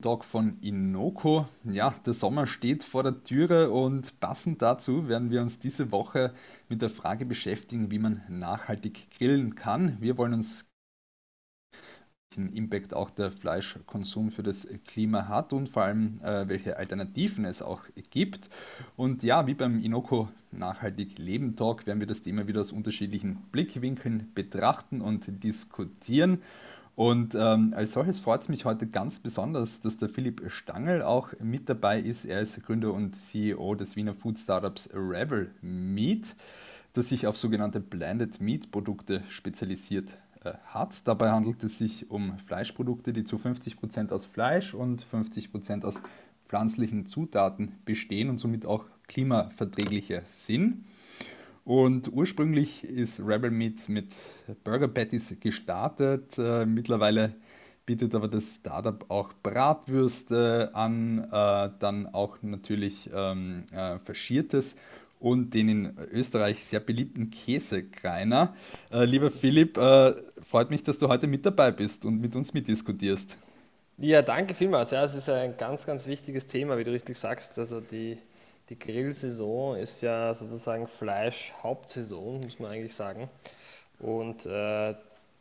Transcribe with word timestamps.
Talk 0.00 0.24
von 0.24 0.58
Inoko. 0.60 1.46
Ja, 1.64 1.94
der 2.04 2.14
Sommer 2.14 2.46
steht 2.46 2.84
vor 2.84 3.02
der 3.02 3.22
Türe 3.22 3.70
und 3.70 4.18
passend 4.20 4.62
dazu 4.62 5.08
werden 5.08 5.30
wir 5.30 5.42
uns 5.42 5.58
diese 5.58 5.92
Woche 5.92 6.32
mit 6.68 6.82
der 6.82 6.90
Frage 6.90 7.26
beschäftigen, 7.26 7.90
wie 7.90 7.98
man 7.98 8.22
nachhaltig 8.28 9.10
grillen 9.16 9.54
kann. 9.54 9.96
Wir 10.00 10.18
wollen 10.18 10.34
uns 10.34 10.64
welchen 12.30 12.54
Impact 12.54 12.94
auch 12.94 13.10
der 13.10 13.32
Fleischkonsum 13.32 14.30
für 14.30 14.44
das 14.44 14.68
Klima 14.86 15.26
hat 15.26 15.52
und 15.52 15.68
vor 15.68 15.82
allem 15.82 16.20
äh, 16.22 16.46
welche 16.48 16.76
Alternativen 16.76 17.44
es 17.44 17.60
auch 17.60 17.82
gibt. 18.10 18.48
Und 18.96 19.24
ja, 19.24 19.46
wie 19.46 19.54
beim 19.54 19.80
Inoko 19.80 20.28
Nachhaltig 20.52 21.18
Leben 21.18 21.54
Talk 21.54 21.86
werden 21.86 22.00
wir 22.00 22.06
das 22.06 22.22
Thema 22.22 22.48
wieder 22.48 22.60
aus 22.60 22.72
unterschiedlichen 22.72 23.36
Blickwinkeln 23.52 24.30
betrachten 24.34 25.00
und 25.00 25.44
diskutieren. 25.44 26.42
Und 27.00 27.34
ähm, 27.34 27.72
als 27.74 27.92
solches 27.92 28.20
freut 28.20 28.42
es 28.42 28.50
mich 28.50 28.66
heute 28.66 28.86
ganz 28.86 29.20
besonders, 29.20 29.80
dass 29.80 29.96
der 29.96 30.10
Philipp 30.10 30.42
Stangl 30.48 31.00
auch 31.00 31.30
mit 31.40 31.70
dabei 31.70 31.98
ist. 31.98 32.26
Er 32.26 32.42
ist 32.42 32.62
Gründer 32.62 32.92
und 32.92 33.16
CEO 33.16 33.74
des 33.74 33.96
Wiener 33.96 34.12
Food 34.12 34.38
Startups 34.38 34.90
Revel 34.92 35.50
Meat, 35.62 36.36
das 36.92 37.08
sich 37.08 37.26
auf 37.26 37.38
sogenannte 37.38 37.80
Blended 37.80 38.42
Meat 38.42 38.70
Produkte 38.70 39.22
spezialisiert 39.30 40.18
äh, 40.44 40.52
hat. 40.66 40.90
Dabei 41.04 41.30
handelt 41.30 41.64
es 41.64 41.78
sich 41.78 42.10
um 42.10 42.36
Fleischprodukte, 42.36 43.14
die 43.14 43.24
zu 43.24 43.36
50% 43.36 44.12
aus 44.12 44.26
Fleisch 44.26 44.74
und 44.74 45.02
50% 45.02 45.86
aus 45.86 46.02
pflanzlichen 46.44 47.06
Zutaten 47.06 47.76
bestehen 47.86 48.28
und 48.28 48.36
somit 48.36 48.66
auch 48.66 48.84
klimaverträglicher 49.08 50.20
sind. 50.26 50.84
Und 51.70 52.12
ursprünglich 52.12 52.82
ist 52.82 53.20
Rebel 53.20 53.52
Meat 53.52 53.88
mit 53.88 54.08
Burger 54.64 54.88
Patties 54.88 55.36
gestartet. 55.38 56.36
Äh, 56.36 56.66
mittlerweile 56.66 57.36
bietet 57.86 58.12
aber 58.16 58.26
das 58.26 58.56
Startup 58.56 59.08
auch 59.08 59.32
Bratwürste 59.40 60.70
an, 60.72 61.28
äh, 61.30 61.70
dann 61.78 62.08
auch 62.12 62.38
natürlich 62.42 63.08
ähm, 63.14 63.66
äh, 63.70 64.00
Faschiertes 64.00 64.74
und 65.20 65.54
den 65.54 65.68
in 65.68 65.96
Österreich 66.10 66.64
sehr 66.64 66.80
beliebten 66.80 67.30
Käsekreiner. 67.30 68.56
Lieber 68.90 69.30
Philipp, 69.30 69.76
freut 69.76 70.70
mich, 70.70 70.82
dass 70.82 70.96
du 70.98 71.08
heute 71.08 71.26
mit 71.26 71.44
dabei 71.44 71.70
bist 71.70 72.06
und 72.06 72.20
mit 72.20 72.34
uns 72.34 72.54
mitdiskutierst. 72.54 73.36
Ja, 73.98 74.22
danke 74.22 74.54
vielmals. 74.54 74.92
Ja, 74.92 75.04
es 75.04 75.14
ist 75.14 75.28
ein 75.28 75.58
ganz, 75.58 75.84
ganz 75.84 76.06
wichtiges 76.06 76.46
Thema, 76.46 76.78
wie 76.78 76.84
du 76.84 76.90
richtig 76.90 77.18
sagst. 77.18 77.58
Also 77.58 77.80
die 77.80 78.16
die 78.70 78.78
Grillsaison 78.78 79.76
ist 79.76 80.00
ja 80.00 80.32
sozusagen 80.32 80.86
Fleisch-Hauptsaison, 80.86 82.40
muss 82.40 82.58
man 82.60 82.70
eigentlich 82.70 82.94
sagen. 82.94 83.28
Und 83.98 84.46
äh, 84.46 84.94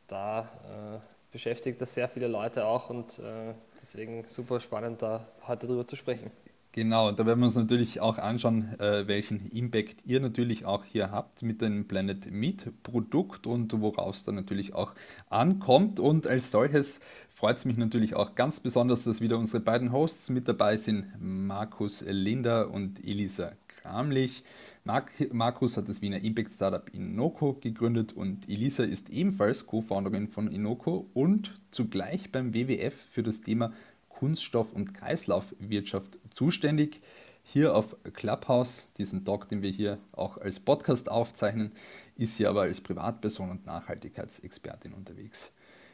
da 0.07 0.39
äh, 0.41 0.99
beschäftigt 1.31 1.79
das 1.79 1.93
sehr 1.93 2.09
viele 2.09 2.27
Leute 2.27 2.65
auch 2.65 2.89
und 2.89 3.19
äh, 3.19 3.53
deswegen 3.79 4.25
super 4.25 4.59
spannend, 4.59 5.03
da 5.03 5.25
heute 5.47 5.67
drüber 5.67 5.85
zu 5.85 5.95
sprechen. 5.95 6.31
Genau, 6.71 7.11
da 7.11 7.25
werden 7.25 7.39
wir 7.39 7.47
uns 7.47 7.55
natürlich 7.55 7.99
auch 7.99 8.19
anschauen, 8.19 8.79
äh, 8.79 9.07
welchen 9.07 9.49
Impact 9.49 10.05
ihr 10.05 10.19
natürlich 10.19 10.65
auch 10.65 10.85
hier 10.85 11.09
habt 11.09 11.41
mit 11.41 11.61
dem 11.61 11.87
Planet 11.87 12.31
Meat 12.31 12.71
Produkt 12.83 13.47
und 13.47 13.81
woraus 13.81 14.17
es 14.17 14.23
dann 14.25 14.35
natürlich 14.35 14.75
auch 14.75 14.93
ankommt. 15.29 15.99
Und 15.99 16.27
als 16.27 16.51
solches 16.51 16.99
freut 17.33 17.57
es 17.57 17.65
mich 17.65 17.77
natürlich 17.77 18.13
auch 18.15 18.35
ganz 18.35 18.59
besonders, 18.59 19.03
dass 19.03 19.19
wieder 19.19 19.39
unsere 19.39 19.63
beiden 19.63 19.91
Hosts 19.91 20.29
mit 20.29 20.47
dabei 20.47 20.77
sind, 20.77 21.07
Markus 21.19 22.01
Linder 22.07 22.69
und 22.69 23.03
Elisa 23.03 23.53
Kramlich. 23.67 24.43
Mark, 24.83 25.11
Markus 25.33 25.75
hat 25.75 25.89
das 25.89 26.01
Wiener 26.01 26.23
Impact 26.23 26.53
Startup 26.53 26.89
Inoko 26.93 27.53
gegründet 27.53 28.13
und 28.13 28.47
Elisa 28.47 28.83
ist 28.83 29.09
ebenfalls 29.09 29.65
Co-Founderin 29.65 30.27
von 30.27 30.47
Inoko 30.47 31.09
und 31.13 31.59
zugleich 31.71 32.31
beim 32.31 32.53
WWF 32.53 32.95
für 33.09 33.23
das 33.23 33.41
Thema 33.41 33.73
Kunststoff- 34.19 34.73
und 34.73 34.93
Kreislaufwirtschaft 34.93 36.19
zuständig. 36.33 37.01
Hier 37.41 37.73
auf 37.73 37.95
Clubhouse, 38.13 38.87
diesen 38.97 39.23
Talk, 39.23 39.47
den 39.47 39.61
wir 39.61 39.71
hier 39.71 39.97
auch 40.11 40.37
als 40.37 40.59
Podcast 40.59 41.09
aufzeichnen, 41.09 41.71
ist 42.17 42.35
sie 42.35 42.45
aber 42.45 42.63
als 42.63 42.81
Privatperson 42.81 43.49
und 43.49 43.65
Nachhaltigkeitsexpertin 43.65 44.93
unterwegs. 44.93 45.51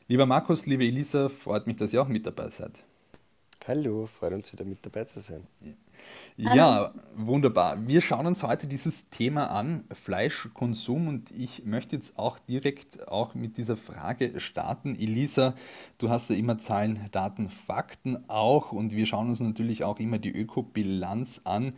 Lieber 0.08 0.26
Markus, 0.26 0.66
liebe 0.66 0.86
Elisa, 0.86 1.30
freut 1.30 1.68
mich, 1.68 1.76
dass 1.76 1.94
ihr 1.94 2.02
auch 2.02 2.08
mit 2.08 2.26
dabei 2.26 2.50
seid. 2.50 2.72
Hallo, 3.68 4.08
freut 4.08 4.34
uns 4.34 4.52
wieder 4.52 4.66
mit 4.66 4.84
dabei 4.84 5.04
zu 5.04 5.20
sein. 5.22 5.46
Ja, 5.62 5.74
wunderbar. 7.16 7.88
Wir 7.88 8.02
schauen 8.02 8.28
uns 8.28 8.44
heute 8.44 8.68
dieses 8.68 9.10
Thema 9.10 9.52
an, 9.52 9.86
Fleischkonsum. 9.94 11.08
Und 11.08 11.32
ich 11.32 11.64
möchte 11.66 11.96
jetzt 11.96 12.20
auch 12.20 12.40
direkt 12.40 13.08
auch 13.08 13.36
mit 13.36 13.58
dieser 13.58 13.78
Frage 13.78 14.40
starten. 14.42 14.96
Elisa, 14.96 15.56
du 15.98 16.10
hast 16.10 16.30
ja 16.30 16.36
immer 16.36 16.58
Zahlen, 16.58 17.00
Daten, 17.12 17.50
Fakten 17.50 18.30
auch. 18.30 18.74
Und 18.74 18.92
wir 18.92 19.06
schauen 19.06 19.30
uns 19.30 19.40
natürlich 19.40 19.86
auch 19.86 20.00
immer 20.00 20.18
die 20.18 20.32
Ökobilanz 20.32 21.42
an. 21.46 21.74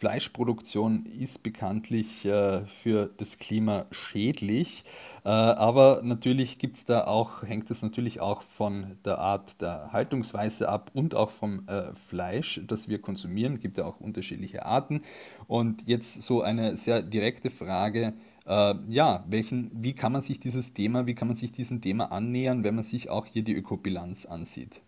Fleischproduktion 0.00 1.04
ist 1.04 1.42
bekanntlich 1.42 2.24
äh, 2.24 2.64
für 2.64 3.10
das 3.18 3.36
Klima 3.36 3.84
schädlich, 3.90 4.82
äh, 5.26 5.28
aber 5.28 6.00
natürlich 6.02 6.58
gibt's 6.58 6.86
da 6.86 7.04
auch, 7.04 7.42
hängt 7.42 7.70
es 7.70 7.82
natürlich 7.82 8.18
auch 8.18 8.40
von 8.40 8.96
der 9.04 9.18
Art 9.18 9.60
der 9.60 9.92
Haltungsweise 9.92 10.70
ab 10.70 10.90
und 10.94 11.14
auch 11.14 11.28
vom 11.28 11.68
äh, 11.68 11.94
Fleisch, 11.94 12.62
das 12.66 12.88
wir 12.88 13.02
konsumieren. 13.02 13.52
Es 13.52 13.60
gibt 13.60 13.76
ja 13.76 13.84
auch 13.84 14.00
unterschiedliche 14.00 14.64
Arten. 14.64 15.02
Und 15.46 15.86
jetzt 15.86 16.22
so 16.22 16.40
eine 16.40 16.76
sehr 16.76 17.02
direkte 17.02 17.50
Frage. 17.50 18.14
Äh, 18.46 18.76
ja, 18.88 19.22
welchen, 19.28 19.70
wie 19.74 19.92
kann 19.92 20.12
man 20.12 20.22
sich 20.22 20.40
dieses 20.40 20.72
Thema, 20.72 21.06
wie 21.06 21.14
kann 21.14 21.28
man 21.28 21.36
sich 21.36 21.52
diesem 21.52 21.82
Thema 21.82 22.10
annähern, 22.10 22.64
wenn 22.64 22.74
man 22.74 22.84
sich 22.84 23.10
auch 23.10 23.26
hier 23.26 23.42
die 23.42 23.54
Ökobilanz 23.54 24.24
ansieht? 24.24 24.80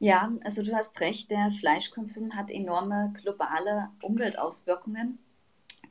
Ja, 0.00 0.32
also 0.44 0.62
du 0.62 0.72
hast 0.76 1.00
recht, 1.00 1.30
der 1.30 1.50
Fleischkonsum 1.50 2.36
hat 2.36 2.52
enorme 2.52 3.12
globale 3.20 3.90
Umweltauswirkungen. 4.00 5.18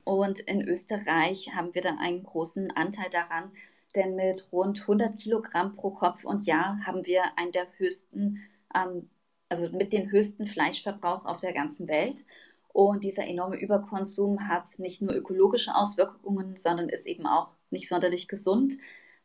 Und 0.06 0.40
in 0.40 0.62
Österreich 0.62 1.54
haben 1.54 1.74
wir 1.76 1.82
da 1.82 1.98
einen 2.00 2.24
großen 2.24 2.72
Anteil 2.72 3.10
daran, 3.10 3.52
denn 3.96 4.16
mit 4.16 4.48
rund 4.54 4.80
100 4.82 5.18
Kilogramm 5.18 5.76
pro 5.76 5.92
Kopf 5.92 6.24
und 6.24 6.46
Jahr 6.46 6.80
haben 6.86 7.06
wir 7.06 7.38
einen 7.38 7.52
der 7.52 7.68
höchsten, 7.78 8.40
ähm, 8.74 9.10
also 9.50 9.70
mit 9.76 9.92
den 9.92 10.10
höchsten 10.10 10.48
Fleischverbrauch 10.48 11.26
auf 11.26 11.42
der 11.42 11.52
ganzen 11.52 11.90
Welt. 11.90 12.22
Und 12.70 13.04
dieser 13.04 13.26
enorme 13.26 13.60
Überkonsum 13.60 14.48
hat 14.48 14.80
nicht 14.80 15.02
nur 15.02 15.14
ökologische 15.14 15.76
Auswirkungen, 15.76 16.56
sondern 16.56 16.88
ist 16.88 17.08
eben 17.08 17.28
auch 17.28 17.56
nicht 17.72 17.90
sonderlich 17.90 18.30
gesund. 18.30 18.76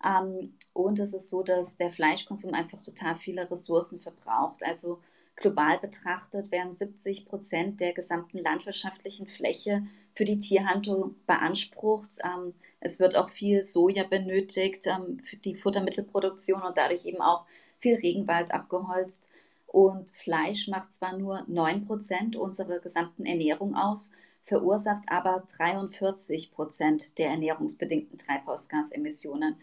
Ähm, 0.05 0.55
und 0.73 0.99
es 0.99 1.15
ist 1.15 1.31
so, 1.31 1.43
dass 1.43 1.77
der 1.77 1.91
Fleischkonsum 1.91 2.55
einfach 2.55 2.81
total 2.81 3.15
viele 3.15 3.51
Ressourcen 3.51 4.01
verbraucht. 4.01 4.63
Also 4.65 5.01
global 5.37 5.79
betrachtet 5.79 6.51
werden 6.51 6.73
70 6.73 7.27
Prozent 7.27 7.81
der 7.81 7.93
gesamten 7.93 8.39
landwirtschaftlichen 8.39 9.27
Fläche 9.27 9.83
für 10.15 10.25
die 10.25 10.39
Tierhaltung 10.39 11.17
beansprucht. 11.27 12.19
Ähm, 12.25 12.55
es 12.81 13.01
wird 13.01 13.17
auch 13.17 13.29
viel 13.29 13.63
Soja 13.63 14.05
benötigt 14.05 14.87
ähm, 14.87 15.19
für 15.21 15.37
die 15.37 15.55
Futtermittelproduktion 15.55 16.63
und 16.63 16.77
dadurch 16.77 17.07
eben 17.07 17.21
auch 17.21 17.45
viel 17.79 17.97
Regenwald 17.97 18.53
abgeholzt. 18.53 19.29
Und 19.67 20.11
Fleisch 20.11 20.69
macht 20.69 20.93
zwar 20.93 21.17
nur 21.17 21.45
9 21.49 21.87
Prozent 21.87 22.37
unserer 22.37 22.79
gesamten 22.79 23.25
Ernährung 23.25 23.75
aus, 23.75 24.13
verursacht 24.43 25.05
aber 25.07 25.45
43 25.57 26.53
Prozent 26.53 27.17
der 27.19 27.31
ernährungsbedingten 27.31 28.19
Treibhausgasemissionen 28.19 29.57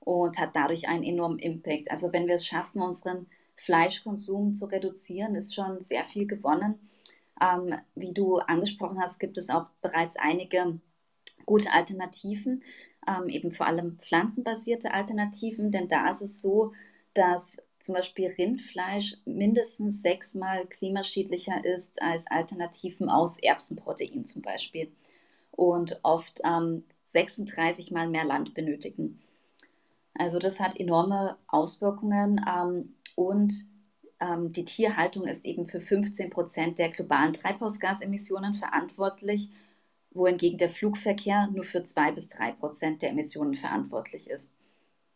und 0.00 0.38
hat 0.38 0.56
dadurch 0.56 0.88
einen 0.88 1.04
enormen 1.04 1.38
Impact. 1.38 1.90
Also 1.90 2.12
wenn 2.12 2.26
wir 2.26 2.36
es 2.36 2.46
schaffen, 2.46 2.82
unseren 2.82 3.26
Fleischkonsum 3.54 4.54
zu 4.54 4.66
reduzieren, 4.66 5.34
ist 5.34 5.54
schon 5.54 5.80
sehr 5.80 6.04
viel 6.04 6.26
gewonnen. 6.26 6.90
Ähm, 7.40 7.74
wie 7.94 8.12
du 8.12 8.38
angesprochen 8.38 9.00
hast, 9.00 9.18
gibt 9.18 9.38
es 9.38 9.50
auch 9.50 9.64
bereits 9.82 10.16
einige 10.16 10.80
gute 11.46 11.72
Alternativen, 11.72 12.62
ähm, 13.08 13.28
eben 13.28 13.52
vor 13.52 13.66
allem 13.66 13.98
pflanzenbasierte 13.98 14.92
Alternativen, 14.92 15.70
denn 15.70 15.88
da 15.88 16.10
ist 16.10 16.22
es 16.22 16.42
so, 16.42 16.72
dass 17.14 17.58
zum 17.78 17.94
Beispiel 17.94 18.28
Rindfleisch 18.28 19.16
mindestens 19.24 20.02
sechsmal 20.02 20.66
klimaschädlicher 20.66 21.64
ist 21.64 22.02
als 22.02 22.26
Alternativen 22.30 23.08
aus 23.08 23.38
Erbsenprotein 23.38 24.24
zum 24.24 24.42
Beispiel 24.42 24.92
und 25.50 25.98
oft 26.02 26.40
ähm, 26.44 26.84
36 27.04 27.90
mal 27.90 28.08
mehr 28.08 28.24
Land 28.24 28.54
benötigen. 28.54 29.20
Also 30.20 30.38
das 30.38 30.60
hat 30.60 30.78
enorme 30.78 31.38
Auswirkungen 31.46 32.44
ähm, 32.46 32.94
und 33.14 33.54
ähm, 34.20 34.52
die 34.52 34.66
Tierhaltung 34.66 35.26
ist 35.26 35.46
eben 35.46 35.64
für 35.64 35.80
15 35.80 36.28
Prozent 36.28 36.78
der 36.78 36.90
globalen 36.90 37.32
Treibhausgasemissionen 37.32 38.52
verantwortlich, 38.52 39.48
wohingegen 40.10 40.58
der 40.58 40.68
Flugverkehr 40.68 41.48
nur 41.54 41.64
für 41.64 41.84
zwei 41.84 42.12
bis 42.12 42.28
drei 42.28 42.52
Prozent 42.52 43.00
der 43.00 43.12
Emissionen 43.12 43.54
verantwortlich 43.54 44.28
ist. 44.28 44.56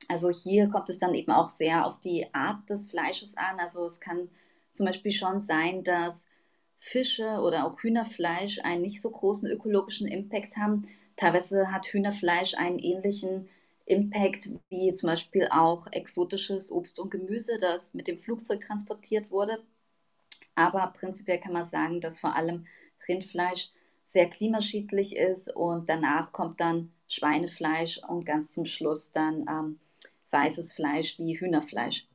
Also 0.09 0.31
hier 0.31 0.71
kommt 0.71 0.89
es 0.89 0.99
dann 0.99 1.13
eben 1.13 1.33
auch 1.33 1.51
sehr 1.51 1.85
auf 1.85 2.01
die 2.01 2.33
Art 2.33 2.71
des 2.71 2.91
Fleisches 2.91 3.37
an. 3.37 3.59
Also 3.59 3.85
es 3.85 4.01
kann 4.01 4.31
zum 4.73 4.87
Beispiel 4.87 5.13
schon 5.13 5.39
sein, 5.39 5.85
dass 5.85 6.31
Fische 6.79 7.41
oder 7.43 7.67
auch 7.67 7.79
Hühnerfleisch 7.79 8.61
einen 8.61 8.81
nicht 8.81 9.03
so 9.03 9.11
großen 9.11 9.51
ökologischen 9.51 10.09
Impact 10.09 10.57
haben. 10.57 10.89
Teilweise 11.17 11.71
hat 11.71 11.89
Hühnerfleisch 11.89 12.55
einen 12.55 12.79
ähnlichen 12.79 13.51
Impact 13.87 14.51
wie 14.71 14.93
zum 14.95 15.09
Beispiel 15.09 15.49
auch 15.51 15.87
exotisches 15.93 16.73
Obst 16.73 16.99
und 16.99 17.11
Gemüse, 17.11 17.59
das 17.59 17.95
mit 17.95 18.09
dem 18.09 18.19
Flugzeug 18.19 18.63
transportiert 18.63 19.31
wurde. 19.31 19.63
Aber 20.55 20.87
prinzipiell 20.89 21.41
kann 21.41 21.53
man 21.53 21.65
sagen, 21.65 22.01
dass 22.01 22.21
vor 22.21 22.35
allem 22.37 22.67
Rindfleisch 23.09 23.71
sehr 24.05 24.29
klimaschädlich 24.29 25.17
ist 25.17 25.55
und 25.55 25.89
danach 25.89 26.33
kommt 26.33 26.61
dann 26.61 26.93
Schweinefleisch 27.09 28.01
und 28.09 28.25
ganz 28.25 28.53
zum 28.53 28.67
Schluss 28.67 29.13
dann 29.13 29.47
ähm, 29.49 29.81
weißes 30.31 30.73
Fleisch 30.73 31.19
wie 31.19 31.39
Hühnerfleisch. 31.39 32.07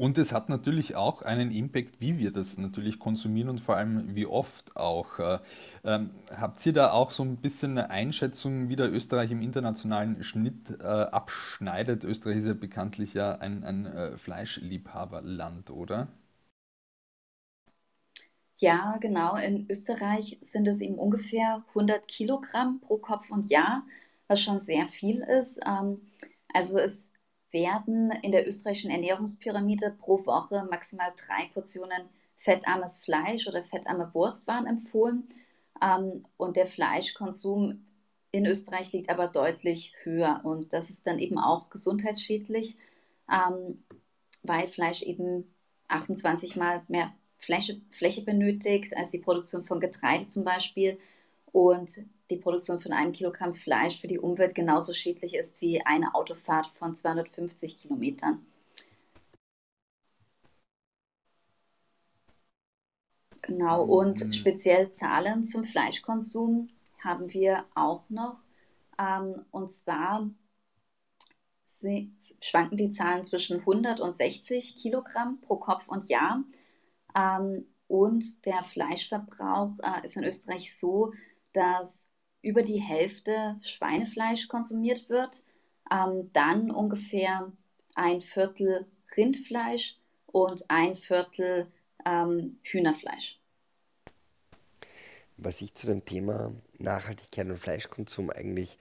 Und 0.00 0.16
es 0.16 0.32
hat 0.32 0.48
natürlich 0.48 0.96
auch 0.96 1.20
einen 1.20 1.50
Impact, 1.50 2.00
wie 2.00 2.16
wir 2.16 2.32
das 2.32 2.56
natürlich 2.56 2.98
konsumieren 2.98 3.50
und 3.50 3.60
vor 3.60 3.76
allem 3.76 4.14
wie 4.14 4.24
oft 4.24 4.74
auch. 4.74 5.18
Äh, 5.18 5.40
ähm, 5.84 6.12
habt 6.34 6.64
ihr 6.64 6.72
da 6.72 6.92
auch 6.92 7.10
so 7.10 7.22
ein 7.22 7.36
bisschen 7.36 7.72
eine 7.72 7.90
Einschätzung, 7.90 8.70
wie 8.70 8.76
der 8.76 8.90
Österreich 8.90 9.30
im 9.30 9.42
internationalen 9.42 10.22
Schnitt 10.22 10.70
äh, 10.80 10.84
abschneidet? 10.84 12.04
Österreich 12.04 12.38
ist 12.38 12.46
ja 12.46 12.54
bekanntlich 12.54 13.12
ja 13.12 13.32
ein, 13.32 13.62
ein 13.62 13.84
äh, 13.84 14.16
Fleischliebhaberland, 14.16 15.68
oder? 15.68 16.08
Ja, 18.56 18.96
genau. 19.02 19.36
In 19.36 19.66
Österreich 19.68 20.38
sind 20.40 20.66
es 20.66 20.80
eben 20.80 20.94
ungefähr 20.94 21.62
100 21.74 22.08
Kilogramm 22.08 22.80
pro 22.80 22.96
Kopf 22.96 23.30
und 23.30 23.50
Jahr, 23.50 23.82
was 24.28 24.40
schon 24.40 24.58
sehr 24.58 24.86
viel 24.86 25.20
ist. 25.20 25.60
Ähm, 25.66 26.00
also 26.54 26.78
es 26.78 27.12
werden 27.52 28.12
in 28.22 28.32
der 28.32 28.46
österreichischen 28.46 28.90
Ernährungspyramide 28.90 29.96
pro 29.98 30.24
Woche 30.26 30.66
maximal 30.70 31.12
drei 31.16 31.46
Portionen 31.52 32.08
fettarmes 32.36 32.98
Fleisch 32.98 33.46
oder 33.46 33.62
fettarme 33.62 34.10
Wurstwaren 34.14 34.66
empfohlen. 34.66 35.28
Ähm, 35.82 36.24
und 36.36 36.56
der 36.56 36.66
Fleischkonsum 36.66 37.84
in 38.32 38.46
Österreich 38.46 38.92
liegt 38.92 39.10
aber 39.10 39.28
deutlich 39.28 39.94
höher. 40.02 40.40
Und 40.44 40.72
das 40.72 40.90
ist 40.90 41.06
dann 41.06 41.18
eben 41.18 41.38
auch 41.38 41.70
gesundheitsschädlich, 41.70 42.78
ähm, 43.30 43.84
weil 44.42 44.66
Fleisch 44.68 45.02
eben 45.02 45.54
28 45.88 46.56
Mal 46.56 46.82
mehr 46.88 47.12
Fläche, 47.36 47.80
Fläche 47.90 48.22
benötigt 48.22 48.96
als 48.96 49.10
die 49.10 49.18
Produktion 49.18 49.64
von 49.64 49.80
Getreide 49.80 50.26
zum 50.26 50.44
Beispiel. 50.44 50.98
Und 51.52 52.04
die 52.30 52.36
Produktion 52.36 52.80
von 52.80 52.92
einem 52.92 53.12
Kilogramm 53.12 53.54
Fleisch 53.54 54.00
für 54.00 54.06
die 54.06 54.18
Umwelt 54.18 54.54
genauso 54.54 54.94
schädlich 54.94 55.34
ist 55.34 55.60
wie 55.60 55.84
eine 55.84 56.14
Autofahrt 56.14 56.66
von 56.68 56.94
250 56.94 57.80
Kilometern. 57.80 58.46
Genau, 63.42 63.82
und 63.82 64.24
mhm. 64.24 64.32
speziell 64.32 64.92
Zahlen 64.92 65.42
zum 65.42 65.64
Fleischkonsum 65.64 66.68
haben 67.02 67.32
wir 67.32 67.64
auch 67.74 68.08
noch. 68.10 68.38
Ähm, 68.98 69.44
und 69.50 69.72
zwar 69.72 70.30
schwanken 72.42 72.76
die 72.76 72.90
Zahlen 72.90 73.24
zwischen 73.24 73.60
100 73.60 74.00
und 74.00 74.14
60 74.14 74.76
Kilogramm 74.76 75.40
pro 75.40 75.56
Kopf 75.56 75.88
und 75.88 76.08
Jahr. 76.08 76.44
Ähm, 77.14 77.66
und 77.88 78.46
der 78.46 78.62
Fleischverbrauch 78.62 79.72
äh, 79.82 80.04
ist 80.04 80.16
in 80.16 80.24
Österreich 80.24 80.76
so, 80.76 81.12
dass 81.52 82.08
über 82.42 82.62
die 82.62 82.80
Hälfte 82.80 83.58
Schweinefleisch 83.60 84.48
konsumiert 84.48 85.08
wird, 85.08 85.42
ähm, 85.90 86.30
dann 86.32 86.70
ungefähr 86.70 87.52
ein 87.94 88.20
Viertel 88.20 88.86
Rindfleisch 89.16 89.98
und 90.26 90.70
ein 90.70 90.94
Viertel 90.94 91.66
ähm, 92.06 92.54
Hühnerfleisch. 92.62 93.38
Was 95.36 95.60
ich 95.60 95.74
zu 95.74 95.86
dem 95.86 96.04
Thema 96.04 96.52
Nachhaltigkeit 96.78 97.46
und 97.46 97.58
Fleischkonsum 97.58 98.30
eigentlich 98.30 98.78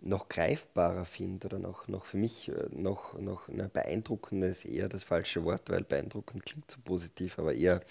noch 0.00 0.28
greifbarer 0.28 1.04
finde 1.04 1.48
oder 1.48 1.58
noch, 1.58 1.88
noch 1.88 2.06
für 2.06 2.18
mich 2.18 2.48
äh, 2.48 2.68
noch, 2.70 3.18
noch 3.18 3.48
na, 3.48 3.66
beeindruckend 3.66 4.44
ist 4.44 4.64
eher 4.64 4.88
das 4.88 5.02
falsche 5.02 5.44
Wort, 5.44 5.70
weil 5.70 5.82
beeindruckend 5.82 6.46
klingt 6.46 6.70
so 6.70 6.78
positiv, 6.84 7.38
aber 7.38 7.52
eher 7.52 7.82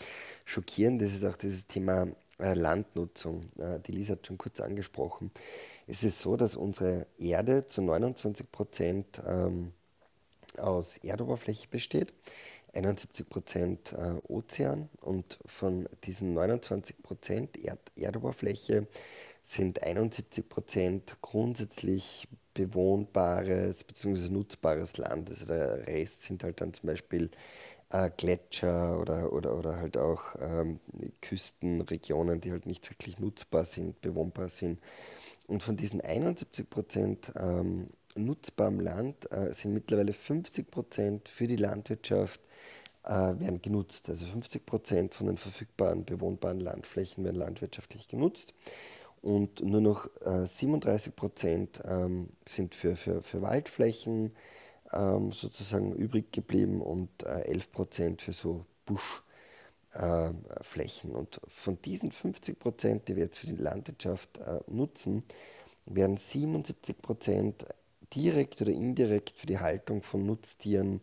schockierend 0.45 1.01
ist 1.01 1.25
auch 1.25 1.35
dieses 1.35 1.67
Thema 1.67 2.07
Landnutzung. 2.37 3.43
Äh, 3.57 3.79
die 3.79 3.91
Lisa 3.91 4.13
hat 4.13 4.27
schon 4.27 4.37
kurz 4.37 4.59
angesprochen. 4.59 5.31
Es 5.87 6.03
ist 6.03 6.19
so, 6.19 6.37
dass 6.37 6.55
unsere 6.55 7.07
Erde 7.17 7.65
zu 7.65 7.81
29 7.81 8.51
Prozent 8.51 9.21
ähm, 9.25 9.73
aus 10.57 10.97
Erdoberfläche 10.97 11.67
besteht, 11.67 12.13
71 12.73 13.29
Prozent 13.29 13.93
äh, 13.93 14.19
Ozean 14.27 14.89
und 15.01 15.39
von 15.45 15.87
diesen 16.03 16.33
29 16.33 17.01
Prozent 17.01 17.63
Erd 17.63 17.79
Erdoberfläche 17.95 18.87
sind 19.41 19.81
71 19.81 20.47
Prozent 20.47 21.17
grundsätzlich 21.21 22.27
bewohnbares 22.53 23.83
bzw. 23.83 24.29
nutzbares 24.29 24.97
Land. 24.97 25.29
Also 25.29 25.45
der 25.45 25.87
Rest 25.87 26.23
sind 26.23 26.43
halt 26.43 26.59
dann 26.61 26.73
zum 26.73 26.87
Beispiel 26.87 27.29
äh, 27.89 28.09
Gletscher 28.15 28.99
oder, 28.99 29.31
oder, 29.33 29.57
oder 29.57 29.77
halt 29.77 29.97
auch 29.97 30.35
ähm, 30.39 30.79
Küstenregionen, 31.21 32.41
die 32.41 32.51
halt 32.51 32.65
nicht 32.65 32.89
wirklich 32.89 33.19
nutzbar 33.19 33.65
sind, 33.65 34.01
bewohnbar 34.01 34.49
sind. 34.49 34.79
Und 35.47 35.63
von 35.63 35.77
diesen 35.77 36.01
71 36.01 36.69
Prozent 36.69 37.31
ähm, 37.37 37.87
nutzbarem 38.15 38.79
Land 38.79 39.31
äh, 39.31 39.53
sind 39.53 39.73
mittlerweile 39.73 40.13
50 40.13 40.69
Prozent 40.69 41.29
für 41.29 41.47
die 41.47 41.55
Landwirtschaft 41.55 42.41
äh, 43.03 43.09
werden 43.09 43.61
genutzt. 43.61 44.09
Also 44.09 44.25
50 44.25 44.65
Prozent 44.65 45.13
von 45.13 45.27
den 45.27 45.37
verfügbaren 45.37 46.03
bewohnbaren 46.03 46.59
Landflächen 46.59 47.23
werden 47.23 47.37
landwirtschaftlich 47.37 48.07
genutzt 48.07 48.53
und 49.21 49.63
nur 49.63 49.81
noch 49.81 50.09
äh, 50.25 50.45
37 50.45 51.15
Prozent 51.15 51.81
ähm, 51.85 52.29
sind 52.45 52.75
für, 52.75 52.95
für, 52.95 53.21
für 53.21 53.41
Waldflächen 53.41 54.31
ähm, 54.93 55.31
sozusagen 55.31 55.93
übrig 55.93 56.31
geblieben 56.31 56.81
und 56.81 57.23
äh, 57.23 57.41
11 57.41 57.71
Prozent 57.71 58.21
für 58.21 58.31
so 58.31 58.65
Buschflächen. 58.85 61.11
Äh, 61.11 61.15
und 61.15 61.41
von 61.47 61.81
diesen 61.81 62.11
50 62.11 62.59
Prozent, 62.59 63.07
die 63.07 63.15
wir 63.15 63.25
jetzt 63.25 63.39
für 63.39 63.47
die 63.47 63.55
Landwirtschaft 63.55 64.37
äh, 64.37 64.59
nutzen, 64.67 65.23
werden 65.85 66.17
77 66.17 67.01
Prozent 67.01 67.65
direkt 68.13 68.61
oder 68.61 68.71
indirekt 68.71 69.37
für 69.37 69.47
die 69.47 69.59
Haltung 69.59 70.01
von 70.01 70.25
Nutztieren 70.25 71.01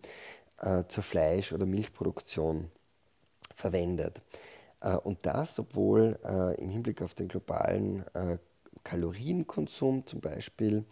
äh, 0.58 0.84
zur 0.88 1.02
Fleisch- 1.02 1.52
oder 1.52 1.66
Milchproduktion 1.66 2.70
verwendet. 3.54 4.22
Äh, 4.81 4.96
und 4.96 5.19
das, 5.22 5.58
obwohl 5.58 6.19
äh, 6.25 6.60
im 6.60 6.70
Hinblick 6.70 7.02
auf 7.02 7.14
den 7.14 7.28
globalen 7.28 8.04
Kalorienkonsum 8.84 10.06
zum 10.06 10.20
Beispiel 10.20 10.84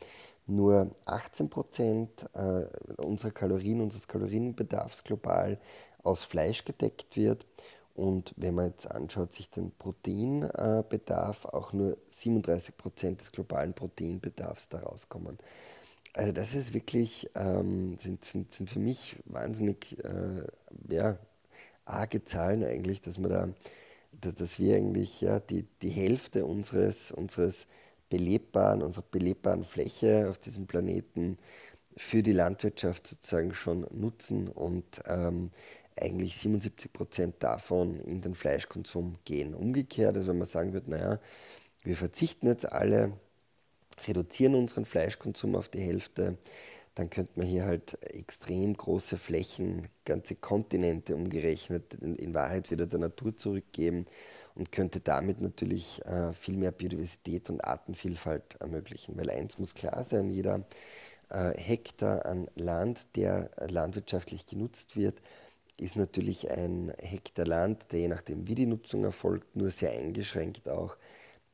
nur 0.46 0.90
18 1.04 1.48
Prozent 1.48 2.28
unserer 2.96 3.30
Kalorien, 3.30 3.80
unseres 3.80 4.08
Kalorienbedarfs 4.08 5.04
global 5.04 5.58
aus 6.02 6.24
Fleisch 6.24 6.64
gedeckt 6.64 7.16
wird. 7.16 7.46
Und 7.94 8.32
wenn 8.36 8.54
man 8.54 8.66
jetzt 8.66 8.90
anschaut, 8.90 9.32
sich 9.32 9.50
den 9.50 9.70
Proteinbedarf, 9.72 11.44
auch 11.44 11.72
nur 11.72 11.98
37 12.08 12.76
Prozent 12.76 13.20
des 13.20 13.32
globalen 13.32 13.74
Proteinbedarfs 13.74 14.68
daraus 14.70 15.08
kommen. 15.08 15.36
Also 16.14 16.32
das 16.32 16.54
ist 16.54 16.74
wirklich, 16.74 17.30
ähm, 17.34 17.96
sind, 17.98 18.24
sind, 18.24 18.52
sind 18.52 18.70
für 18.70 18.78
mich 18.78 19.16
wahnsinnig 19.26 19.98
äh, 20.04 20.46
ja, 20.88 21.18
arge 21.84 22.24
Zahlen 22.24 22.64
eigentlich, 22.64 23.00
dass 23.00 23.18
man 23.18 23.30
da 23.30 23.48
dass 24.20 24.58
wir 24.58 24.76
eigentlich 24.76 25.20
ja, 25.20 25.40
die, 25.40 25.66
die 25.80 25.90
Hälfte 25.90 26.44
unseres, 26.44 27.12
unseres 27.12 27.66
belebbaren, 28.12 28.82
unserer 28.82 29.06
belebbaren 29.10 29.64
Fläche 29.64 30.28
auf 30.28 30.38
diesem 30.38 30.66
Planeten 30.66 31.38
für 31.96 32.22
die 32.22 32.34
Landwirtschaft 32.34 33.06
sozusagen 33.06 33.54
schon 33.54 33.86
nutzen 33.90 34.48
und 34.48 35.02
ähm, 35.06 35.50
eigentlich 35.98 36.36
77 36.36 36.92
Prozent 36.92 37.36
davon 37.38 38.00
in 38.00 38.20
den 38.20 38.34
Fleischkonsum 38.34 39.16
gehen. 39.24 39.54
Umgekehrt, 39.54 40.14
also 40.14 40.28
wenn 40.28 40.38
man 40.38 40.46
sagen 40.46 40.74
würde, 40.74 40.90
naja, 40.90 41.20
wir 41.84 41.96
verzichten 41.96 42.48
jetzt 42.48 42.70
alle, 42.70 43.14
reduzieren 44.06 44.56
unseren 44.56 44.84
Fleischkonsum 44.84 45.56
auf 45.56 45.70
die 45.70 45.80
Hälfte, 45.80 46.36
dann 46.94 47.08
könnte 47.08 47.32
man 47.36 47.46
hier 47.46 47.64
halt 47.64 47.96
extrem 48.02 48.76
große 48.76 49.16
Flächen, 49.16 49.88
ganze 50.04 50.34
Kontinente 50.34 51.14
umgerechnet, 51.14 51.94
in, 51.94 52.16
in 52.16 52.34
Wahrheit 52.34 52.70
wieder 52.70 52.86
der 52.86 52.98
Natur 52.98 53.34
zurückgeben 53.34 54.04
und 54.54 54.72
könnte 54.72 55.00
damit 55.00 55.40
natürlich 55.40 56.04
äh, 56.04 56.32
viel 56.32 56.56
mehr 56.56 56.72
Biodiversität 56.72 57.50
und 57.50 57.64
Artenvielfalt 57.64 58.56
ermöglichen. 58.60 59.16
Weil 59.16 59.30
eins 59.30 59.58
muss 59.58 59.74
klar 59.74 60.04
sein, 60.04 60.30
jeder 60.30 60.64
äh, 61.30 61.52
Hektar 61.56 62.26
an 62.26 62.48
Land, 62.54 63.16
der 63.16 63.50
landwirtschaftlich 63.58 64.46
genutzt 64.46 64.96
wird, 64.96 65.20
ist 65.78 65.96
natürlich 65.96 66.50
ein 66.50 66.92
Hektar 66.98 67.46
Land, 67.46 67.92
der 67.92 68.00
je 68.00 68.08
nachdem, 68.08 68.46
wie 68.46 68.54
die 68.54 68.66
Nutzung 68.66 69.04
erfolgt, 69.04 69.56
nur 69.56 69.70
sehr 69.70 69.92
eingeschränkt 69.92 70.68
auch 70.68 70.96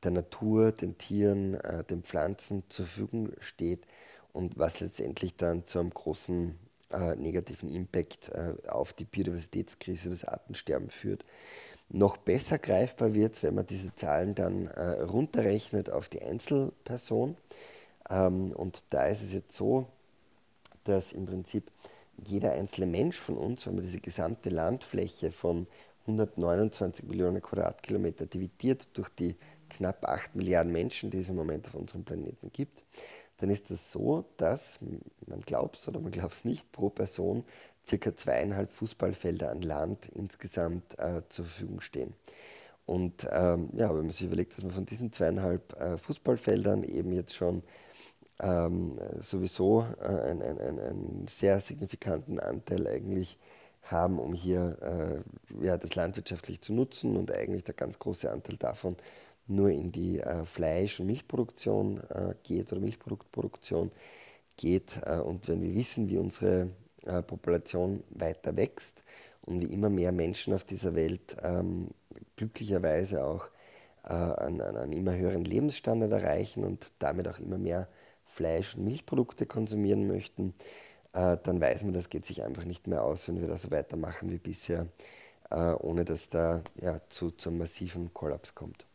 der 0.03 0.11
Natur, 0.13 0.73
den 0.73 0.99
Tieren, 0.99 1.55
äh, 1.55 1.85
den 1.85 2.03
Pflanzen 2.03 2.65
zur 2.69 2.87
Verfügung 2.87 3.33
steht 3.41 3.87
und 4.33 4.59
was 4.59 4.81
letztendlich 4.81 5.37
dann 5.37 5.67
zu 5.67 5.81
einem 5.81 5.91
großen 5.91 6.59
äh, 6.91 7.17
negativen 7.17 7.69
Impact 7.69 8.31
äh, 8.31 8.55
auf 8.69 8.93
die 8.93 9.05
Biodiversitätskrise, 9.05 10.11
das 10.11 10.25
Artensterben 10.25 10.91
führt. 10.91 11.25
Noch 11.91 12.19
besser 12.19 12.59
greifbar 12.59 13.15
wird 13.15 13.37
es, 13.37 13.43
wenn 13.43 13.55
man 13.55 13.67
diese 13.67 13.95
Zahlen 13.95 14.35
dann 14.35 14.67
äh, 14.67 15.03
runterrechnet 15.03 15.91
auf 15.91 16.09
die 16.09 16.23
Einzelperson. 16.23 17.37
Ähm, 18.11 18.53
und 18.53 18.85
da 18.91 19.07
ist 19.07 19.23
es 19.23 19.33
jetzt 19.33 19.57
so, 19.57 19.87
dass 20.85 21.13
im 21.13 21.27
Prinzip 21.27 21.71
jeder 22.27 22.53
einzelne 22.53 22.87
Mensch 22.87 23.17
von 23.17 23.39
uns, 23.39 23.67
wenn 23.67 23.75
man 23.75 23.85
diese 23.85 24.01
gesamte 24.01 24.51
Landfläche 24.51 25.31
von 25.33 25.67
129 26.03 27.07
Millionen 27.07 27.41
Quadratkilometer 27.41 28.27
dividiert 28.27 28.97
durch 28.97 29.09
die 29.11 29.37
knapp 29.71 30.05
8 30.05 30.35
Milliarden 30.35 30.73
Menschen, 30.73 31.11
die 31.11 31.21
es 31.21 31.29
im 31.29 31.37
Moment 31.37 31.67
auf 31.69 31.75
unserem 31.75 32.05
Planeten 32.05 32.51
gibt, 32.53 32.83
dann 33.39 33.51
ist 33.51 33.71
das 33.71 33.93
so, 33.93 34.25
dass, 34.37 34.81
man 35.27 35.41
glaubt 35.43 35.77
es 35.77 35.87
oder 35.87 36.01
man 36.01 36.11
glaubt 36.11 36.35
es 36.35 36.45
nicht, 36.45 36.73
pro 36.73 36.91
Person 36.91 37.45
circa 37.89 38.15
zweieinhalb 38.15 38.73
Fußballfelder 38.73 39.51
an 39.51 39.63
Land 39.63 40.07
insgesamt 40.15 40.99
äh, 40.99 41.23
zur 41.29 41.47
Verfügung 41.47 41.81
stehen. 41.81 42.15
Und 42.87 43.29
ähm, 43.31 43.69
ja, 43.75 43.91
wenn 43.91 44.03
man 44.03 44.11
sich 44.11 44.23
überlegt, 44.23 44.57
dass 44.57 44.63
man 44.63 44.73
von 44.73 44.87
diesen 44.87 45.13
zweieinhalb 45.13 45.79
äh, 45.81 45.99
Fußballfeldern 45.99 46.85
eben 46.85 47.13
jetzt 47.13 47.35
schon 47.35 47.63
ähm, 48.41 48.99
sowieso 49.21 49.85
äh, 50.01 50.05
einen, 50.05 50.43
einen, 50.43 50.79
einen, 50.79 51.27
sehr 51.29 51.61
signifikanten 51.61 52.39
Anteil 52.39 52.87
eigentlich 52.87 53.39
haben, 53.83 54.19
um 54.19 54.33
hier 54.33 54.79
äh, 55.61 55.67
ja, 55.67 55.77
das 55.77 55.95
landwirtschaftlich 55.97 56.61
zu 56.61 56.73
nutzen 56.73 57.17
und 57.17 57.33
eigentlich 57.33 57.65
der 57.65 57.75
ganz 57.75 57.99
große 57.99 58.31
Anteil 58.31 58.57
davon 58.57 58.97
nur 59.49 59.71
in 59.71 59.91
die 59.93 60.21
äh, 60.21 60.45
Fleisch- 60.45 61.01
und 61.01 61.07
Milchproduktion 61.07 61.99
äh, 62.11 62.35
geht 62.43 62.71
oder 62.73 62.81
Milchproduktproduktion 62.81 63.91
geht. 64.57 65.01
Äh, 65.05 65.19
und 65.19 65.49
wenn 65.49 65.63
wir 65.63 65.75
wissen, 65.75 66.09
wie 66.09 66.19
unsere 66.19 66.71
äh, 67.07 67.23
Population 67.23 68.03
weiter 68.11 68.57
wächst 68.57 69.05
und 69.43 69.61
wie 69.61 69.73
immer 69.73 69.89
mehr 69.89 70.13
Menschen 70.13 70.55
auf 70.55 70.65
dieser 70.65 70.95
Welt 70.95 71.37
ähm, 71.43 71.89
glücklicherweise 72.37 73.25
auch 73.25 73.49
äh, 74.05 74.13
einen, 74.13 74.61
einen, 74.61 74.93
immer 74.93 75.15
höheren 75.17 75.45
Lebensstandard 75.45 76.13
erreichen 76.13 76.65
und 76.65 76.93
damit 76.99 77.29
auch 77.29 77.39
immer 77.39 77.59
mehr 77.59 77.89
Fleisch- 78.27 78.77
und 78.77 78.85
Milchprodukte 78.85 79.47
konsumieren 79.47 80.07
möchten, 80.07 80.55
äh, 81.13 81.37
dann 81.43 81.61
weiß 81.61 81.85
man, 81.85 81.95
das 81.95 82.11
geht 82.11 82.27
sich 82.27 82.43
einfach 82.43 82.65
nicht 82.65 82.87
mehr 82.87 83.03
aus, 83.05 83.29
wenn 83.29 83.41
wir 83.41 83.49
da 83.49 83.57
so 83.57 83.71
weitermachen 83.71 84.31
wie 84.31 84.39
bisher, 84.39 84.87
ohne 85.51 86.05
dass 86.05 86.29
da 86.29 86.61
ja, 86.79 87.01
zu, 87.09 87.31
zu 87.31 87.49
einem 87.49 87.61
massiven 87.61 88.13
Kollaps 88.13 88.55
kommt. 88.55 88.88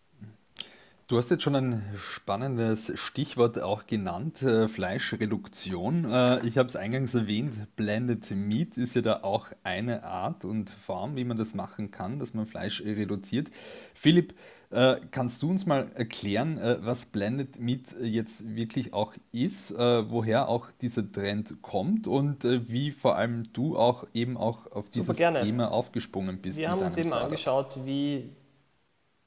Du 1.14 1.20
hast 1.20 1.30
jetzt 1.30 1.44
schon 1.44 1.56
ein 1.56 1.84
spannendes 1.96 2.92
Stichwort 2.96 3.62
auch 3.62 3.86
genannt, 3.86 4.42
äh, 4.42 4.68
Fleischreduktion. 4.68 6.12
Äh, 6.12 6.44
ich 6.48 6.58
habe 6.58 6.68
es 6.68 6.76
eingangs 6.76 7.14
erwähnt, 7.14 7.76
Blended 7.76 8.32
Meat 8.32 8.78
ist 8.78 8.96
ja 8.96 9.04
da 9.04 9.20
auch 9.22 9.46
eine 9.62 10.06
Art 10.06 10.44
und 10.44 10.72
Form, 10.72 11.16
wie 11.16 11.24
man 11.24 11.38
das 11.38 11.54
machen 11.54 11.92
kann, 11.92 12.18
dass 12.18 12.34
man 12.34 12.48
Fleisch 12.48 12.82
reduziert. 12.82 13.52
Philipp, 13.94 14.34
äh, 14.72 14.96
kannst 15.12 15.44
du 15.44 15.52
uns 15.52 15.68
mal 15.68 15.92
erklären, 15.94 16.58
äh, 16.58 16.78
was 16.82 17.06
Blended 17.06 17.60
Meat 17.60 17.94
jetzt 18.02 18.56
wirklich 18.56 18.94
auch 18.94 19.14
ist, 19.32 19.70
äh, 19.70 20.10
woher 20.10 20.50
auch 20.50 20.72
dieser 20.82 21.12
Trend 21.12 21.62
kommt 21.62 22.08
und 22.08 22.44
äh, 22.44 22.68
wie 22.68 22.90
vor 22.90 23.18
allem 23.18 23.54
du 23.54 23.78
auch 23.78 24.08
eben 24.16 24.36
auch 24.36 24.66
auf 24.72 24.90
dieses 24.90 25.16
Thema 25.16 25.72
aufgesprungen 25.72 26.40
bist? 26.40 26.58
Wir 26.58 26.72
haben 26.72 26.82
uns 26.82 26.98
eben 26.98 27.06
Startup. 27.06 27.26
angeschaut, 27.26 27.80
wie 27.86 28.32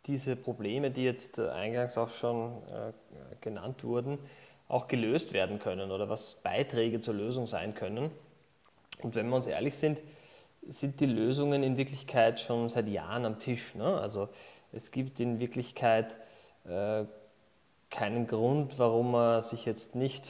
diese 0.06 0.36
Probleme, 0.36 0.90
die 0.90 1.04
jetzt 1.04 1.38
äh, 1.38 1.48
eingangs 1.48 1.98
auch 1.98 2.10
schon 2.10 2.62
äh, 2.68 2.92
genannt 3.40 3.84
wurden, 3.84 4.18
auch 4.68 4.88
gelöst 4.88 5.32
werden 5.32 5.58
können 5.58 5.90
oder 5.90 6.08
was 6.08 6.36
Beiträge 6.36 7.00
zur 7.00 7.14
Lösung 7.14 7.46
sein 7.46 7.74
können. 7.74 8.10
Und 9.02 9.14
wenn 9.14 9.28
wir 9.28 9.36
uns 9.36 9.46
ehrlich 9.46 9.76
sind, 9.76 10.02
sind 10.66 11.00
die 11.00 11.06
Lösungen 11.06 11.62
in 11.62 11.76
Wirklichkeit 11.76 12.40
schon 12.40 12.68
seit 12.68 12.88
Jahren 12.88 13.24
am 13.24 13.38
Tisch. 13.38 13.74
Ne? 13.74 14.00
Also 14.00 14.28
es 14.72 14.90
gibt 14.90 15.20
in 15.20 15.38
Wirklichkeit 15.38 16.16
äh, 16.64 17.04
keinen 17.90 18.26
Grund, 18.26 18.78
warum 18.78 19.12
man 19.12 19.42
sich 19.42 19.64
jetzt 19.64 19.94
nicht 19.94 20.28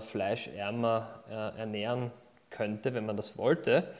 fleischärmer 0.00 1.24
äh, 1.28 1.58
ernähren 1.58 2.12
könnte, 2.50 2.94
wenn 2.94 3.04
man 3.04 3.16
das 3.16 3.36
wollte. 3.36 3.92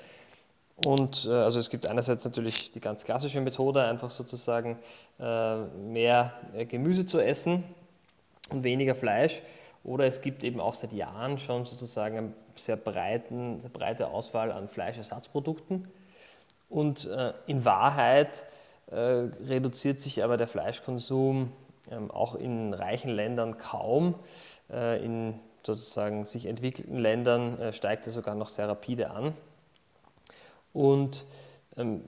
Und 0.85 1.27
äh, 1.27 1.33
also 1.33 1.59
es 1.59 1.71
gibt 1.71 1.87
einerseits 1.87 2.25
natürlich 2.25 2.73
die 2.73 2.81
ganz 2.81 3.05
klassische 3.05 3.41
Methode, 3.41 3.85
einfach 3.85 4.11
sozusagen 4.11 4.79
äh, 5.21 5.57
mehr 5.59 6.33
äh, 6.55 6.65
Gemüse 6.67 7.07
zu 7.07 7.21
essen 7.21 7.65
und 8.51 8.65
weniger 8.65 8.95
Fleisch. 8.95 9.43
Oder 9.85 10.07
es 10.07 10.21
gibt 10.21 10.45
eben 10.45 10.61
auch 10.61 10.75
seit 10.75 10.93
Jahren 10.93 11.39
schon 11.39 11.65
sozusagen 11.65 12.17
eine 12.17 12.33
sehr 12.55 12.77
breiten, 12.77 13.61
eine 13.61 13.69
breite 13.69 14.09
Auswahl 14.09 14.53
an 14.53 14.69
Fleischersatzprodukten. 14.69 15.89
Und 16.69 17.07
äh, 17.07 17.33
in 17.47 17.65
Wahrheit 17.65 18.45
äh, 18.91 18.97
reduziert 18.97 20.01
sich 20.01 20.23
aber 20.25 20.37
der 20.37 20.49
Fleischkonsum 20.49 21.53
ähm, 21.91 22.11
auch 22.11 22.35
in 22.35 22.75
reichen 22.75 23.11
Ländern 23.11 23.59
kaum. 23.59 24.15
Äh, 24.71 25.05
in 25.05 25.39
sozusagen 25.65 26.25
sich 26.25 26.47
entwickelten 26.47 26.99
Ländern 26.99 27.73
steigt 27.73 28.07
er 28.07 28.13
sogar 28.13 28.35
noch 28.35 28.49
sehr 28.49 28.69
rapide 28.69 29.11
an. 29.13 29.33
Und 30.73 31.25
ähm, 31.77 32.03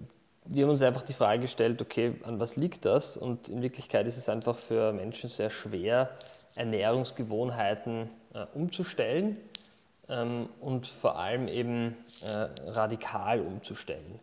wir 0.47 0.65
haben 0.65 0.71
uns 0.71 0.83
einfach 0.83 1.03
die 1.03 1.13
Frage 1.13 1.43
gestellt, 1.43 1.81
okay, 1.81 2.15
an 2.25 2.39
was 2.39 2.57
liegt 2.57 2.85
das? 2.85 3.17
Und 3.17 3.49
in 3.49 3.63
Wirklichkeit 3.63 4.07
ist 4.07 4.17
es 4.17 4.29
einfach 4.29 4.57
für 4.57 4.93
Menschen 4.93 5.29
sehr 5.29 5.51
schwer, 5.51 6.11
Ernährungsgewohnheiten 6.55 8.11
äh, 8.35 8.45
umzustellen 8.55 9.39
ähm, 10.09 10.49
und 10.61 10.87
vor 10.87 11.19
allem 11.19 11.49
eben 11.49 11.97
äh, 12.23 12.49
radikal 12.71 13.41
umzustellen. 13.41 14.21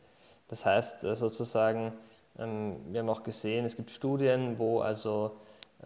Das 0.47 0.65
heißt 0.65 1.05
äh, 1.05 1.15
sozusagen, 1.15 1.93
ähm, 2.37 2.75
wir 2.91 2.99
haben 2.99 3.09
auch 3.09 3.23
gesehen, 3.23 3.65
es 3.65 3.75
gibt 3.75 3.89
Studien, 3.89 4.59
wo 4.59 4.79
also 4.81 5.37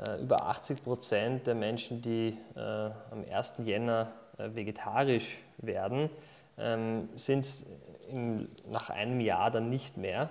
äh, 0.05 0.21
über 0.21 0.43
80 0.47 0.83
Prozent 0.83 1.47
der 1.47 1.55
Menschen, 1.55 2.01
die 2.01 2.37
äh, 2.55 2.59
am 2.59 3.23
1. 3.31 3.55
Jänner 3.63 4.11
äh, 4.37 4.49
vegetarisch 4.53 5.39
werden, 5.57 6.09
ähm, 6.57 7.09
sind 7.15 7.45
im, 8.09 8.49
nach 8.69 8.89
einem 8.89 9.19
Jahr 9.19 9.51
dann 9.51 9.69
nicht 9.69 9.97
mehr. 9.97 10.29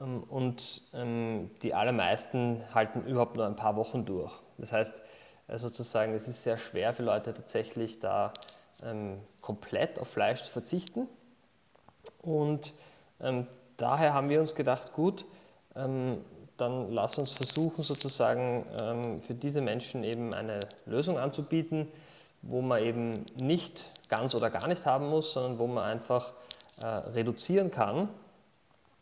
Ähm, 0.00 0.22
und 0.24 0.82
ähm, 0.94 1.50
die 1.62 1.74
allermeisten 1.74 2.62
halten 2.74 3.04
überhaupt 3.06 3.36
nur 3.36 3.46
ein 3.46 3.56
paar 3.56 3.76
Wochen 3.76 4.04
durch. 4.04 4.32
Das 4.58 4.72
heißt, 4.72 5.02
äh, 5.48 5.58
sozusagen, 5.58 6.14
es 6.14 6.28
ist 6.28 6.42
sehr 6.42 6.56
schwer 6.56 6.92
für 6.94 7.02
Leute 7.02 7.34
tatsächlich 7.34 8.00
da 8.00 8.32
ähm, 8.82 9.20
komplett 9.40 9.98
auf 9.98 10.08
Fleisch 10.08 10.42
zu 10.42 10.50
verzichten. 10.50 11.08
Und 12.22 12.74
daher 13.76 14.14
haben 14.14 14.28
wir 14.28 14.40
uns 14.40 14.54
gedacht, 14.54 14.92
gut, 14.92 15.24
dann 15.74 16.22
lass 16.92 17.18
uns 17.18 17.32
versuchen, 17.32 17.82
sozusagen 17.82 19.20
für 19.20 19.34
diese 19.34 19.60
Menschen 19.60 20.04
eben 20.04 20.32
eine 20.32 20.60
Lösung 20.86 21.18
anzubieten, 21.18 21.88
wo 22.42 22.62
man 22.62 22.80
eben 22.82 23.24
nicht 23.40 23.86
ganz 24.08 24.36
oder 24.36 24.50
gar 24.50 24.68
nicht 24.68 24.86
haben 24.86 25.08
muss, 25.08 25.32
sondern 25.32 25.58
wo 25.58 25.66
man 25.66 25.84
einfach 25.84 26.32
äh, 26.80 26.86
reduzieren 26.86 27.70
kann 27.70 28.08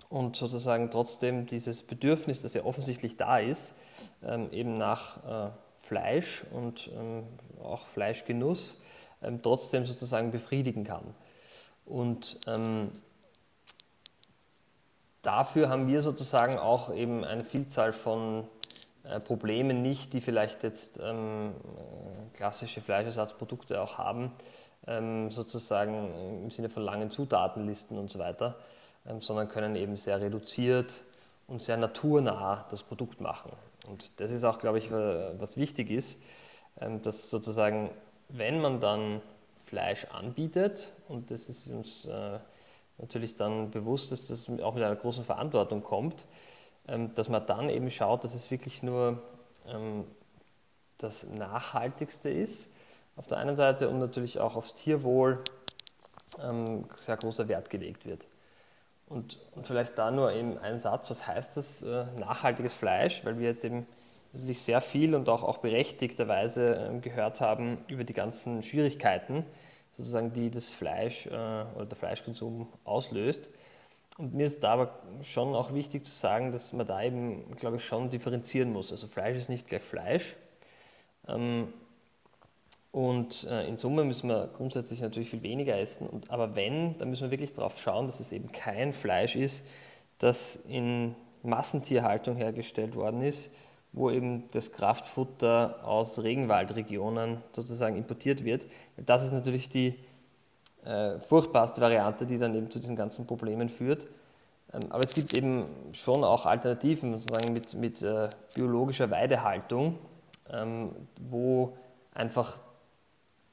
und 0.08 0.36
sozusagen 0.36 0.90
trotzdem 0.90 1.46
dieses 1.46 1.82
Bedürfnis, 1.82 2.42
das 2.42 2.54
ja 2.54 2.64
offensichtlich 2.64 3.16
da 3.16 3.38
ist, 3.38 3.74
ähm, 4.22 4.50
eben 4.52 4.74
nach 4.74 5.48
äh, 5.48 5.50
Fleisch 5.74 6.44
und 6.52 6.90
ähm, 6.96 7.24
auch 7.62 7.86
Fleischgenuss 7.86 8.80
ähm, 9.22 9.40
trotzdem 9.42 9.84
sozusagen 9.84 10.30
befriedigen 10.30 10.84
kann. 10.84 11.04
Und 11.84 12.40
ähm, 12.46 12.90
dafür 15.22 15.68
haben 15.68 15.88
wir 15.88 16.02
sozusagen 16.02 16.58
auch 16.58 16.92
eben 16.94 17.24
eine 17.24 17.44
Vielzahl 17.44 17.92
von 17.92 18.46
äh, 19.04 19.20
Problemen 19.20 19.82
nicht, 19.82 20.12
die 20.12 20.20
vielleicht 20.20 20.62
jetzt 20.62 20.98
ähm, 21.02 21.52
klassische 22.34 22.80
Fleischersatzprodukte 22.80 23.80
auch 23.80 23.98
haben, 23.98 24.32
sozusagen 24.86 26.44
im 26.44 26.50
Sinne 26.50 26.68
von 26.68 26.84
langen 26.84 27.10
Zutatenlisten 27.10 27.98
und 27.98 28.08
so 28.10 28.20
weiter, 28.20 28.56
ähm, 29.06 29.20
sondern 29.20 29.48
können 29.48 29.74
eben 29.74 29.96
sehr 29.96 30.20
reduziert 30.20 30.92
und 31.48 31.60
sehr 31.60 31.76
naturnah 31.76 32.66
das 32.70 32.82
Produkt 32.82 33.20
machen. 33.20 33.52
Und 33.88 34.20
das 34.20 34.30
ist 34.30 34.44
auch, 34.44 34.58
glaube 34.58 34.78
ich, 34.78 34.90
was 34.90 35.56
wichtig 35.56 35.90
ist, 35.90 36.22
ähm, 36.80 37.02
dass 37.02 37.30
sozusagen, 37.30 37.90
wenn 38.28 38.60
man 38.60 38.80
dann 38.80 39.20
Fleisch 39.64 40.06
anbietet, 40.06 40.92
und 41.08 41.32
das 41.32 41.48
ist 41.48 41.68
uns 41.70 42.06
äh, 42.06 42.38
natürlich 42.98 43.34
dann 43.34 43.70
bewusst, 43.70 44.12
dass 44.12 44.28
das 44.28 44.48
auch 44.60 44.74
mit 44.74 44.84
einer 44.84 44.94
großen 44.94 45.24
Verantwortung 45.24 45.82
kommt, 45.82 46.24
dass 47.16 47.28
man 47.28 47.44
dann 47.46 47.68
eben 47.68 47.90
schaut, 47.90 48.22
dass 48.22 48.32
es 48.32 48.50
wirklich 48.52 48.82
nur 48.84 49.20
das 50.98 51.26
Nachhaltigste 51.26 52.30
ist 52.30 52.70
auf 53.16 53.26
der 53.26 53.38
einen 53.38 53.54
Seite 53.54 53.88
und 53.88 53.98
natürlich 53.98 54.38
auch 54.38 54.56
aufs 54.56 54.74
Tierwohl 54.74 55.42
ähm, 56.42 56.84
sehr 56.98 57.16
großer 57.16 57.48
Wert 57.48 57.70
gelegt 57.70 58.06
wird. 58.06 58.26
Und, 59.08 59.38
und, 59.54 59.66
vielleicht 59.66 59.96
da 59.98 60.10
nur 60.10 60.32
eben 60.32 60.58
ein 60.58 60.80
Satz, 60.80 61.08
was 61.10 61.26
heißt 61.26 61.56
das 61.56 61.82
äh, 61.82 62.06
nachhaltiges 62.18 62.74
Fleisch, 62.74 63.24
weil 63.24 63.38
wir 63.38 63.46
jetzt 63.46 63.64
eben 63.64 63.86
natürlich 64.32 64.60
sehr 64.60 64.80
viel 64.80 65.14
und 65.14 65.28
auch, 65.28 65.44
auch 65.44 65.58
berechtigterweise 65.58 66.90
äh, 66.92 66.98
gehört 66.98 67.40
haben 67.40 67.78
über 67.86 68.02
die 68.02 68.12
ganzen 68.12 68.62
Schwierigkeiten, 68.62 69.46
sozusagen, 69.96 70.32
die 70.32 70.50
das 70.50 70.70
Fleisch 70.70 71.26
äh, 71.26 71.30
oder 71.30 71.86
der 71.86 71.96
Fleischkonsum 71.96 72.68
auslöst. 72.84 73.48
Und 74.18 74.34
mir 74.34 74.46
ist 74.46 74.64
da 74.64 74.72
aber 74.72 74.98
schon 75.22 75.54
auch 75.54 75.72
wichtig 75.72 76.04
zu 76.04 76.12
sagen, 76.12 76.50
dass 76.50 76.72
man 76.72 76.86
da 76.86 77.02
eben, 77.02 77.54
glaube 77.56 77.76
ich, 77.76 77.84
schon 77.84 78.10
differenzieren 78.10 78.72
muss. 78.72 78.90
Also 78.90 79.06
Fleisch 79.06 79.36
ist 79.36 79.48
nicht 79.48 79.66
gleich 79.68 79.82
Fleisch. 79.82 80.36
Ähm, 81.28 81.72
Und 82.96 83.46
äh, 83.50 83.68
in 83.68 83.76
Summe 83.76 84.04
müssen 84.04 84.30
wir 84.30 84.48
grundsätzlich 84.56 85.02
natürlich 85.02 85.28
viel 85.28 85.42
weniger 85.42 85.78
essen. 85.78 86.06
Und, 86.06 86.30
aber 86.30 86.56
wenn, 86.56 86.96
dann 86.96 87.10
müssen 87.10 87.24
wir 87.24 87.30
wirklich 87.30 87.52
darauf 87.52 87.78
schauen, 87.78 88.06
dass 88.06 88.20
es 88.20 88.32
eben 88.32 88.50
kein 88.52 88.94
Fleisch 88.94 89.36
ist, 89.36 89.66
das 90.16 90.56
in 90.66 91.14
Massentierhaltung 91.42 92.36
hergestellt 92.36 92.96
worden 92.96 93.20
ist, 93.20 93.50
wo 93.92 94.08
eben 94.08 94.44
das 94.52 94.72
Kraftfutter 94.72 95.86
aus 95.86 96.22
Regenwaldregionen 96.22 97.42
sozusagen 97.52 97.98
importiert 97.98 98.44
wird. 98.44 98.66
Das 98.96 99.22
ist 99.22 99.32
natürlich 99.32 99.68
die 99.68 99.96
äh, 100.86 101.20
furchtbarste 101.20 101.82
Variante, 101.82 102.24
die 102.24 102.38
dann 102.38 102.54
eben 102.54 102.70
zu 102.70 102.78
diesen 102.78 102.96
ganzen 102.96 103.26
Problemen 103.26 103.68
führt. 103.68 104.06
Ähm, 104.72 104.84
aber 104.88 105.04
es 105.04 105.12
gibt 105.12 105.36
eben 105.36 105.66
schon 105.92 106.24
auch 106.24 106.46
Alternativen, 106.46 107.12
sozusagen 107.18 107.52
mit, 107.52 107.74
mit 107.74 108.00
äh, 108.00 108.30
biologischer 108.54 109.10
Weidehaltung, 109.10 109.98
ähm, 110.50 110.92
wo 111.20 111.76
einfach 112.14 112.58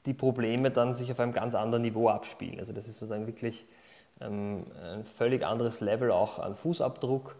die 0.06 0.14
Probleme 0.14 0.70
dann 0.70 0.94
sich 0.94 1.10
auf 1.10 1.20
einem 1.20 1.32
ganz 1.32 1.54
anderen 1.54 1.82
Niveau 1.82 2.08
abspielen. 2.08 2.58
Also 2.58 2.72
das 2.72 2.88
ist 2.88 2.98
sozusagen 2.98 3.26
wirklich 3.26 3.66
ähm, 4.20 4.64
ein 4.82 5.04
völlig 5.04 5.44
anderes 5.44 5.80
Level 5.80 6.10
auch 6.10 6.38
an 6.38 6.54
Fußabdruck, 6.54 7.36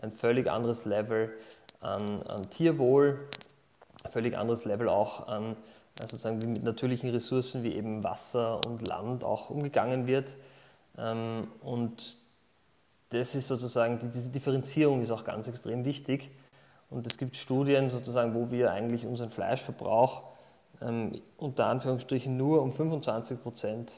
ein 0.00 0.12
völlig 0.12 0.48
anderes 0.50 0.84
Level 0.84 1.32
an, 1.80 2.22
an 2.22 2.50
Tierwohl, 2.50 3.28
ein 4.04 4.10
völlig 4.10 4.36
anderes 4.36 4.64
Level 4.64 4.88
auch 4.88 5.28
an 5.28 5.56
also 6.00 6.16
sozusagen 6.16 6.42
wie 6.42 6.46
mit 6.46 6.62
natürlichen 6.62 7.10
Ressourcen 7.10 7.62
wie 7.64 7.74
eben 7.74 8.04
Wasser 8.04 8.64
und 8.64 8.86
Land 8.86 9.24
auch 9.24 9.50
umgegangen 9.50 10.06
wird. 10.06 10.32
Ähm, 10.96 11.48
und 11.60 12.18
das 13.10 13.34
ist 13.34 13.48
sozusagen, 13.48 13.98
diese 14.12 14.30
Differenzierung 14.30 15.02
ist 15.02 15.10
auch 15.10 15.24
ganz 15.24 15.48
extrem 15.48 15.84
wichtig. 15.84 16.30
Und 16.90 17.06
es 17.06 17.18
gibt 17.18 17.36
Studien 17.36 17.88
sozusagen, 17.88 18.34
wo 18.34 18.50
wir 18.50 18.72
eigentlich 18.72 19.06
unseren 19.06 19.30
Fleischverbrauch 19.30 20.24
ähm, 20.82 21.20
unter 21.36 21.66
Anführungsstrichen 21.66 22.36
nur 22.36 22.62
um 22.62 22.72
25 22.72 23.42
Prozent 23.42 23.92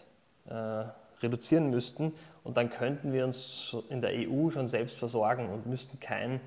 äh, 0.47 0.85
reduzieren 1.23 1.71
müssten. 1.71 2.13
Und 2.45 2.57
dann 2.57 2.71
könnten 2.71 3.13
wir 3.13 3.25
uns 3.25 3.77
in 3.89 4.01
der 4.01 4.13
EU 4.13 4.51
schon 4.51 4.69
selbst 4.69 4.99
versorgen 4.99 5.51
und 5.51 5.67
müssten 5.67 6.01
kein 6.01 6.41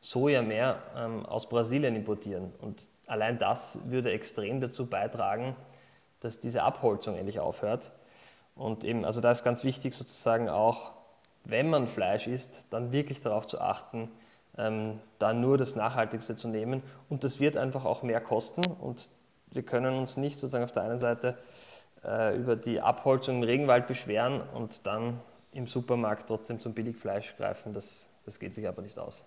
Soja 0.00 0.42
mehr 0.42 0.82
ähm, 0.96 1.26
aus 1.26 1.48
Brasilien 1.48 1.96
importieren. 1.96 2.52
Und 2.60 2.82
allein 3.06 3.38
das 3.38 3.90
würde 3.90 4.12
extrem 4.12 4.60
dazu 4.60 4.86
beitragen, 4.86 5.56
dass 6.20 6.38
diese 6.38 6.62
Abholzung 6.62 7.16
endlich 7.16 7.40
aufhört. 7.40 7.92
Und 8.54 8.84
eben, 8.84 9.04
also 9.04 9.20
da 9.20 9.30
ist 9.30 9.44
ganz 9.44 9.64
wichtig 9.64 9.94
sozusagen 9.94 10.48
auch, 10.48 10.92
wenn 11.44 11.70
man 11.70 11.86
Fleisch 11.86 12.26
isst, 12.26 12.66
dann 12.70 12.92
wirklich 12.92 13.20
darauf 13.20 13.46
zu 13.46 13.60
achten, 13.60 14.10
ähm, 14.56 15.00
da 15.18 15.32
nur 15.32 15.56
das 15.56 15.76
Nachhaltigste 15.76 16.36
zu 16.36 16.48
nehmen. 16.48 16.82
Und 17.08 17.24
das 17.24 17.40
wird 17.40 17.56
einfach 17.56 17.84
auch 17.84 18.02
mehr 18.02 18.20
kosten. 18.20 18.62
Und 18.80 19.08
wir 19.52 19.62
können 19.62 19.96
uns 19.96 20.16
nicht 20.16 20.38
sozusagen 20.38 20.64
auf 20.64 20.72
der 20.72 20.84
einen 20.84 20.98
Seite 20.98 21.36
äh, 22.04 22.36
über 22.36 22.56
die 22.56 22.80
Abholzung 22.80 23.36
im 23.36 23.42
Regenwald 23.42 23.86
beschweren 23.86 24.40
und 24.54 24.86
dann 24.86 25.20
im 25.52 25.66
Supermarkt 25.66 26.28
trotzdem 26.28 26.60
zum 26.60 26.74
Billigfleisch 26.74 27.36
greifen. 27.36 27.72
Das, 27.72 28.08
das 28.24 28.38
geht 28.38 28.54
sich 28.54 28.68
aber 28.68 28.82
nicht 28.82 28.98
aus. 28.98 29.24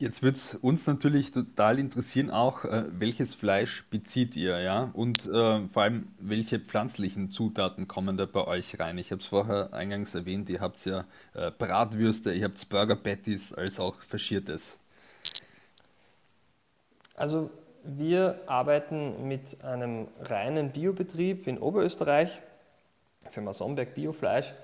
Jetzt 0.00 0.22
wird 0.22 0.36
es 0.36 0.54
uns 0.54 0.86
natürlich 0.86 1.32
total 1.32 1.76
interessieren 1.80 2.30
auch, 2.30 2.64
äh, 2.64 2.84
welches 2.92 3.34
Fleisch 3.34 3.84
bezieht 3.90 4.36
ihr, 4.36 4.60
ja? 4.60 4.90
Und 4.92 5.26
äh, 5.26 5.66
vor 5.66 5.82
allem, 5.82 6.06
welche 6.20 6.60
pflanzlichen 6.60 7.32
Zutaten 7.32 7.88
kommen 7.88 8.16
da 8.16 8.24
bei 8.24 8.46
euch 8.46 8.78
rein? 8.78 8.96
Ich 8.98 9.10
habe 9.10 9.20
es 9.20 9.26
vorher 9.26 9.72
eingangs 9.72 10.14
erwähnt, 10.14 10.48
ihr 10.50 10.60
habt 10.60 10.84
ja 10.84 11.04
äh, 11.34 11.50
Bratwürste, 11.50 12.32
ihr 12.32 12.44
habt 12.44 12.68
Burger 12.68 12.94
Patties, 12.94 13.52
als 13.52 13.80
auch 13.80 13.96
Faschiertes. 14.02 14.78
Also 17.16 17.50
wir 17.84 18.40
arbeiten 18.46 19.26
mit 19.28 19.64
einem 19.64 20.08
reinen 20.20 20.70
Biobetrieb 20.70 21.46
in 21.46 21.58
Oberösterreich, 21.58 22.42
Firma 23.30 23.52
Somberg 23.52 23.94
Biofleisch, 23.94 24.54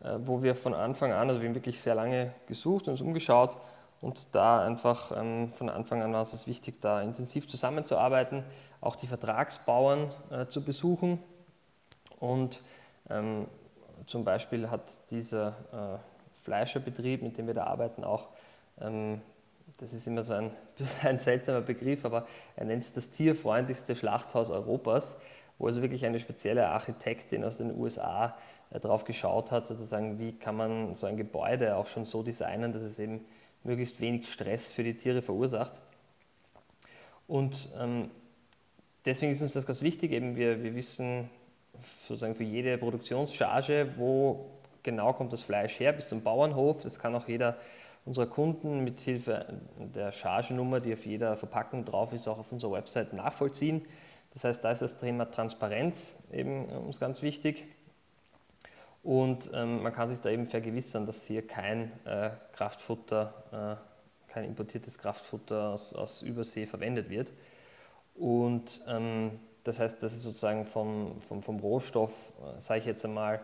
äh, 0.00 0.18
wo 0.18 0.42
wir 0.42 0.54
von 0.54 0.74
Anfang 0.74 1.12
an, 1.12 1.28
also 1.28 1.40
wir 1.40 1.48
haben 1.48 1.54
wirklich 1.54 1.80
sehr 1.80 1.94
lange 1.94 2.32
gesucht 2.46 2.88
und 2.88 2.92
uns 2.92 3.00
umgeschaut, 3.00 3.56
und 4.00 4.34
da 4.34 4.64
einfach 4.64 5.12
ähm, 5.14 5.52
von 5.52 5.68
Anfang 5.68 6.02
an 6.02 6.12
war 6.12 6.22
es 6.22 6.46
wichtig, 6.46 6.80
da 6.80 7.02
intensiv 7.02 7.46
zusammenzuarbeiten, 7.48 8.44
auch 8.80 8.96
die 8.96 9.06
Vertragsbauern 9.06 10.10
äh, 10.30 10.46
zu 10.46 10.64
besuchen. 10.64 11.18
Und 12.18 12.62
ähm, 13.10 13.46
zum 14.06 14.24
Beispiel 14.24 14.70
hat 14.70 15.10
dieser 15.10 15.48
äh, 15.72 16.38
Fleischerbetrieb, 16.38 17.22
mit 17.22 17.36
dem 17.36 17.46
wir 17.46 17.54
da 17.54 17.64
arbeiten, 17.64 18.04
auch, 18.04 18.28
ähm, 18.80 19.20
das 19.78 19.92
ist 19.92 20.06
immer 20.06 20.22
so 20.22 20.34
ein, 20.34 20.50
ein 21.02 21.18
seltsamer 21.18 21.60
Begriff, 21.60 22.04
aber 22.04 22.26
er 22.56 22.64
nennt 22.64 22.82
es 22.82 22.92
das 22.92 23.10
tierfreundlichste 23.10 23.96
Schlachthaus 23.96 24.50
Europas, 24.50 25.16
wo 25.58 25.66
also 25.66 25.82
wirklich 25.82 26.06
eine 26.06 26.20
spezielle 26.20 26.68
Architektin 26.68 27.44
aus 27.44 27.58
den 27.58 27.78
USA 27.78 28.36
äh, 28.70 28.80
drauf 28.80 29.04
geschaut 29.04 29.50
hat, 29.50 29.66
sozusagen, 29.66 30.18
wie 30.18 30.32
kann 30.32 30.56
man 30.56 30.94
so 30.94 31.06
ein 31.06 31.16
Gebäude 31.16 31.76
auch 31.76 31.86
schon 31.86 32.04
so 32.04 32.22
designen, 32.22 32.72
dass 32.72 32.82
es 32.82 32.98
eben 32.98 33.24
möglichst 33.62 34.00
wenig 34.00 34.32
Stress 34.32 34.72
für 34.72 34.84
die 34.84 34.96
Tiere 34.96 35.22
verursacht. 35.22 35.80
Und 37.26 37.70
ähm, 37.78 38.10
deswegen 39.04 39.32
ist 39.32 39.42
uns 39.42 39.52
das 39.52 39.66
ganz 39.66 39.82
wichtig, 39.82 40.12
eben 40.12 40.36
wir, 40.36 40.62
wir 40.62 40.74
wissen 40.74 41.30
sozusagen 42.06 42.34
für 42.34 42.44
jede 42.44 42.76
Produktionscharge, 42.78 43.94
wo 43.96 44.46
genau 44.82 45.12
kommt 45.12 45.32
das 45.32 45.42
Fleisch 45.42 45.78
her, 45.78 45.92
bis 45.92 46.08
zum 46.08 46.22
Bauernhof. 46.22 46.80
Das 46.82 46.98
kann 46.98 47.14
auch 47.14 47.28
jeder 47.28 47.56
unserer 48.04 48.26
Kunden 48.26 48.82
mit 48.82 49.00
Hilfe 49.00 49.60
der 49.78 50.12
Chargennummer, 50.12 50.80
die 50.80 50.92
auf 50.92 51.06
jeder 51.06 51.36
Verpackung 51.36 51.84
drauf 51.84 52.12
ist, 52.12 52.28
auch 52.28 52.38
auf 52.38 52.52
unserer 52.52 52.72
Website 52.72 53.12
nachvollziehen. 53.12 53.86
Das 54.32 54.44
heißt, 54.44 54.64
da 54.64 54.70
ist 54.70 54.82
das 54.82 54.98
Thema 54.98 55.30
Transparenz 55.30 56.16
eben 56.32 56.66
uns 56.66 57.00
ganz 57.00 57.22
wichtig. 57.22 57.66
Und 59.02 59.50
ähm, 59.54 59.82
man 59.82 59.92
kann 59.92 60.08
sich 60.08 60.20
da 60.20 60.30
eben 60.30 60.46
vergewissern, 60.46 61.06
dass 61.06 61.24
hier 61.24 61.46
kein 61.46 61.90
äh, 62.04 62.30
Kraftfutter, 62.52 63.78
äh, 64.28 64.32
kein 64.32 64.44
importiertes 64.44 64.98
Kraftfutter 64.98 65.70
aus, 65.70 65.94
aus 65.94 66.22
Übersee 66.22 66.66
verwendet 66.66 67.08
wird. 67.08 67.32
Und 68.14 68.82
ähm, 68.86 69.40
das 69.64 69.78
heißt, 69.78 70.02
das 70.02 70.12
ist 70.12 70.22
sozusagen 70.22 70.64
vom, 70.66 71.20
vom, 71.20 71.42
vom 71.42 71.58
Rohstoff, 71.60 72.34
äh, 72.56 72.60
sage 72.60 72.80
ich 72.80 72.86
jetzt 72.86 73.04
einmal, 73.04 73.40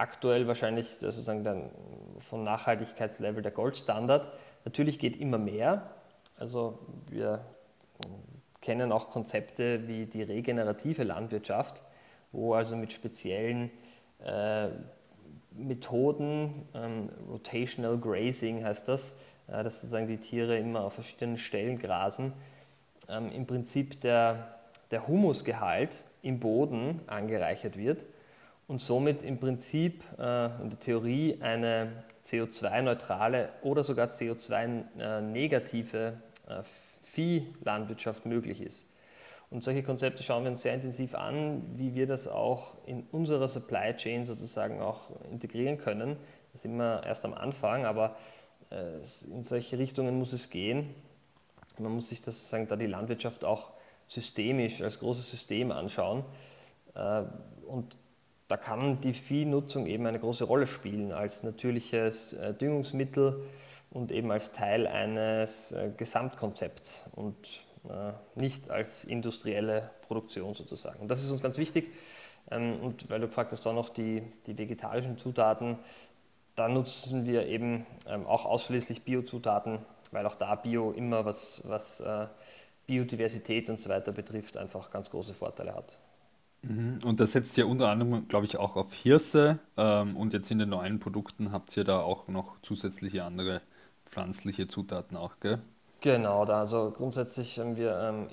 aktuell 0.00 0.46
wahrscheinlich 0.46 0.96
sozusagen 0.96 1.44
dann 1.44 1.70
vom 2.18 2.42
Nachhaltigkeitslevel 2.42 3.42
der 3.42 3.52
Goldstandard. 3.52 4.30
Natürlich 4.64 4.98
geht 4.98 5.16
immer 5.16 5.38
mehr. 5.38 5.90
Also 6.38 6.78
wir 7.08 7.44
kennen 8.62 8.92
auch 8.92 9.10
Konzepte 9.10 9.86
wie 9.86 10.06
die 10.06 10.22
regenerative 10.22 11.04
Landwirtschaft, 11.04 11.82
wo 12.32 12.54
also 12.54 12.76
mit 12.76 12.92
speziellen 12.92 13.70
äh, 14.24 14.68
Methoden, 15.52 16.68
ähm, 16.74 17.10
Rotational 17.28 17.98
Grazing 17.98 18.64
heißt 18.64 18.88
das, 18.88 19.16
äh, 19.48 19.62
dass 19.62 19.80
sozusagen 19.80 20.06
die 20.06 20.18
Tiere 20.18 20.58
immer 20.58 20.82
auf 20.82 20.94
verschiedenen 20.94 21.38
Stellen 21.38 21.78
grasen, 21.78 22.32
ähm, 23.08 23.30
im 23.32 23.46
Prinzip 23.46 24.00
der, 24.00 24.54
der 24.90 25.06
Humusgehalt 25.08 26.02
im 26.22 26.38
Boden 26.38 27.00
angereichert 27.06 27.76
wird 27.76 28.04
und 28.70 28.80
somit 28.80 29.22
im 29.24 29.40
Prinzip 29.40 30.04
äh, 30.16 30.46
in 30.62 30.70
der 30.70 30.78
Theorie 30.78 31.38
eine 31.40 32.04
CO2-neutrale 32.22 33.48
oder 33.62 33.82
sogar 33.82 34.10
CO2-negative 34.10 36.12
äh, 36.46 36.62
Viehlandwirtschaft 37.02 38.26
möglich 38.26 38.62
ist. 38.62 38.86
Und 39.50 39.64
solche 39.64 39.82
Konzepte 39.82 40.22
schauen 40.22 40.44
wir 40.44 40.52
uns 40.52 40.62
sehr 40.62 40.74
intensiv 40.74 41.16
an, 41.16 41.64
wie 41.74 41.96
wir 41.96 42.06
das 42.06 42.28
auch 42.28 42.76
in 42.86 43.02
unserer 43.10 43.48
Supply 43.48 43.92
Chain 43.96 44.24
sozusagen 44.24 44.80
auch 44.80 45.10
integrieren 45.32 45.76
können. 45.76 46.16
Das 46.52 46.62
sind 46.62 46.76
wir 46.76 47.02
erst 47.04 47.24
am 47.24 47.34
Anfang, 47.34 47.86
aber 47.86 48.14
äh, 48.70 48.98
in 49.32 49.42
solche 49.42 49.78
Richtungen 49.78 50.16
muss 50.16 50.32
es 50.32 50.48
gehen. 50.48 50.94
Man 51.80 51.90
muss 51.90 52.10
sich 52.10 52.22
das 52.22 52.36
sozusagen 52.36 52.68
da 52.68 52.76
die 52.76 52.86
Landwirtschaft 52.86 53.44
auch 53.44 53.72
systemisch 54.06 54.80
als 54.80 55.00
großes 55.00 55.28
System 55.28 55.72
anschauen. 55.72 56.24
Äh, 56.94 57.24
und 57.66 57.98
da 58.50 58.56
kann 58.56 59.00
die 59.00 59.14
Viehnutzung 59.14 59.86
eben 59.86 60.06
eine 60.06 60.18
große 60.18 60.44
Rolle 60.44 60.66
spielen 60.66 61.12
als 61.12 61.42
natürliches 61.42 62.34
äh, 62.34 62.52
Düngungsmittel 62.52 63.42
und 63.90 64.12
eben 64.12 64.30
als 64.30 64.52
Teil 64.52 64.86
eines 64.86 65.74
Gesamtkonzepts. 65.96 67.10
Und 67.16 67.64
äh, 67.88 68.12
nicht 68.34 68.70
als 68.70 69.04
industrielle 69.04 69.90
Produktion 70.02 70.52
sozusagen. 70.52 71.00
Und 71.00 71.08
das 71.08 71.22
ist 71.24 71.30
uns 71.30 71.42
ganz 71.42 71.56
wichtig. 71.56 71.88
Ähm, 72.50 72.78
und 72.80 73.08
weil 73.08 73.20
du 73.20 73.26
gefragt 73.26 73.52
hast, 73.52 73.66
auch 73.66 73.74
noch 73.74 73.88
die, 73.88 74.22
die 74.46 74.58
vegetarischen 74.58 75.16
Zutaten, 75.16 75.78
da 76.56 76.68
nutzen 76.68 77.24
wir 77.24 77.46
eben 77.46 77.86
ähm, 78.06 78.26
auch 78.26 78.44
ausschließlich 78.44 79.02
Biozutaten, 79.02 79.78
weil 80.10 80.26
auch 80.26 80.34
da 80.34 80.56
Bio 80.56 80.92
immer 80.92 81.24
was, 81.24 81.62
was 81.64 82.00
äh, 82.00 82.26
Biodiversität 82.86 83.70
und 83.70 83.78
so 83.78 83.88
weiter 83.88 84.12
betrifft, 84.12 84.58
einfach 84.58 84.90
ganz 84.90 85.08
große 85.08 85.32
Vorteile 85.32 85.74
hat. 85.74 85.96
Mhm. 86.62 86.98
Und 87.04 87.20
das 87.20 87.32
setzt 87.32 87.56
ja 87.56 87.64
unter 87.64 87.88
anderem, 87.88 88.28
glaube 88.28 88.46
ich, 88.46 88.56
auch 88.58 88.76
auf 88.76 88.92
Hirse. 88.92 89.58
Ähm, 89.76 90.16
und 90.16 90.32
jetzt 90.32 90.50
in 90.50 90.58
den 90.58 90.68
neuen 90.68 91.00
Produkten 91.00 91.52
habt 91.52 91.76
ihr 91.76 91.84
da 91.84 92.00
auch 92.00 92.28
noch 92.28 92.60
zusätzliche 92.62 93.24
andere 93.24 93.62
pflanzliche 94.06 94.68
Zutaten 94.68 95.16
auch, 95.16 95.40
gell? 95.40 95.60
Genau, 96.00 96.44
da 96.46 96.60
also 96.60 96.90
grundsätzlich 96.96 97.58
haben 97.58 97.76
wir 97.76 97.98
ähm, 98.00 98.28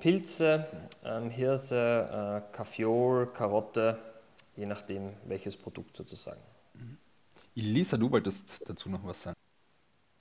Pilze, 0.00 0.66
ähm, 1.04 1.30
Hirse, 1.30 2.42
äh, 2.42 2.54
Kaffeeol, 2.56 3.26
Karotte, 3.28 3.96
je 4.56 4.66
nachdem 4.66 5.12
welches 5.26 5.56
Produkt 5.56 5.96
sozusagen. 5.96 6.40
Elisa, 7.54 7.96
du 7.96 8.10
wolltest 8.10 8.62
dazu 8.66 8.88
noch 8.88 9.04
was 9.04 9.22
sagen. 9.22 9.36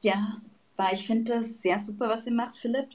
Ja, 0.01 0.41
weil 0.75 0.93
ich 0.95 1.05
finde 1.05 1.35
das 1.35 1.61
sehr 1.61 1.77
super, 1.77 2.09
was 2.09 2.27
ihr 2.27 2.33
macht, 2.33 2.55
Philipp. 2.55 2.89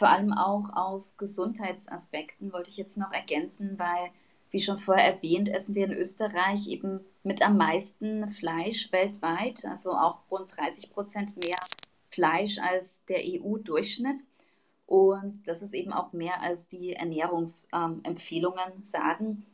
Vor 0.00 0.08
allem 0.08 0.32
auch 0.32 0.74
aus 0.74 1.18
Gesundheitsaspekten 1.18 2.54
wollte 2.54 2.70
ich 2.70 2.78
jetzt 2.78 2.96
noch 2.96 3.12
ergänzen, 3.12 3.78
weil, 3.78 4.08
wie 4.50 4.58
schon 4.58 4.78
vorher 4.78 5.04
erwähnt, 5.04 5.50
essen 5.50 5.74
wir 5.74 5.84
in 5.84 5.92
Österreich 5.92 6.68
eben 6.68 7.00
mit 7.22 7.42
am 7.42 7.58
meisten 7.58 8.30
Fleisch 8.30 8.90
weltweit, 8.92 9.66
also 9.66 9.92
auch 9.92 10.30
rund 10.30 10.56
30 10.56 10.90
Prozent 10.94 11.36
mehr 11.36 11.58
Fleisch 12.08 12.56
als 12.60 13.04
der 13.04 13.18
EU-Durchschnitt. 13.18 14.20
Und 14.86 15.46
das 15.46 15.60
ist 15.60 15.74
eben 15.74 15.92
auch 15.92 16.14
mehr 16.14 16.40
als 16.40 16.66
die 16.66 16.94
Ernährungsempfehlungen 16.94 18.72
ähm, 18.76 18.84
sagen. 18.84 19.44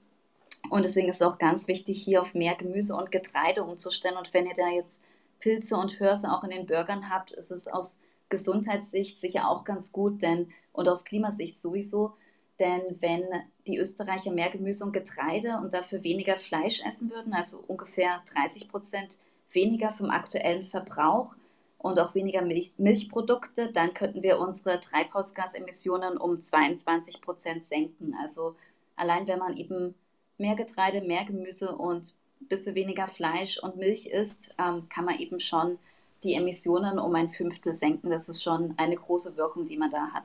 Und 0.70 0.84
deswegen 0.84 1.08
ist 1.08 1.22
es 1.22 1.26
auch 1.26 1.38
ganz 1.38 1.66
wichtig, 1.66 2.00
hier 2.00 2.22
auf 2.22 2.34
mehr 2.34 2.54
Gemüse 2.54 2.94
und 2.94 3.10
Getreide 3.10 3.64
umzustellen. 3.64 4.16
Und 4.16 4.32
wenn 4.32 4.46
ihr 4.46 4.54
da 4.54 4.68
jetzt 4.68 5.02
Pilze 5.40 5.76
und 5.76 5.98
Hörse 5.98 6.30
auch 6.30 6.44
in 6.44 6.50
den 6.50 6.66
Burgern 6.66 7.10
habt, 7.10 7.32
ist 7.32 7.50
es 7.50 7.66
aus 7.66 7.98
Gesundheitssicht 8.28 9.18
sicher 9.18 9.48
auch 9.48 9.64
ganz 9.64 9.92
gut, 9.92 10.22
denn 10.22 10.52
und 10.72 10.88
aus 10.88 11.04
Klimasicht 11.04 11.58
sowieso, 11.58 12.14
denn 12.58 12.82
wenn 13.00 13.24
die 13.66 13.78
Österreicher 13.78 14.32
mehr 14.32 14.50
Gemüse 14.50 14.84
und 14.84 14.92
Getreide 14.92 15.58
und 15.58 15.72
dafür 15.72 16.02
weniger 16.02 16.36
Fleisch 16.36 16.82
essen 16.84 17.10
würden, 17.10 17.34
also 17.34 17.62
ungefähr 17.66 18.22
30 18.32 18.68
Prozent 18.68 19.18
weniger 19.50 19.90
vom 19.90 20.10
aktuellen 20.10 20.64
Verbrauch 20.64 21.34
und 21.78 21.98
auch 21.98 22.14
weniger 22.14 22.42
Milch, 22.42 22.72
Milchprodukte, 22.78 23.70
dann 23.72 23.94
könnten 23.94 24.22
wir 24.22 24.38
unsere 24.38 24.80
Treibhausgasemissionen 24.80 26.16
um 26.16 26.40
22 26.40 27.20
Prozent 27.20 27.64
senken. 27.64 28.14
Also 28.20 28.56
allein 28.96 29.26
wenn 29.26 29.38
man 29.38 29.56
eben 29.56 29.94
mehr 30.38 30.56
Getreide, 30.56 31.00
mehr 31.00 31.24
Gemüse 31.24 31.76
und 31.76 32.16
ein 32.40 32.48
bisschen 32.48 32.74
weniger 32.74 33.06
Fleisch 33.06 33.58
und 33.58 33.76
Milch 33.76 34.06
isst, 34.06 34.54
ähm, 34.58 34.88
kann 34.88 35.04
man 35.04 35.18
eben 35.18 35.40
schon 35.40 35.78
die 36.22 36.34
Emissionen 36.34 36.98
um 36.98 37.14
ein 37.14 37.28
Fünftel 37.28 37.72
senken. 37.72 38.10
Das 38.10 38.28
ist 38.28 38.42
schon 38.42 38.74
eine 38.76 38.96
große 38.96 39.36
Wirkung, 39.36 39.66
die 39.66 39.76
man 39.76 39.90
da 39.90 40.08
hat. 40.12 40.24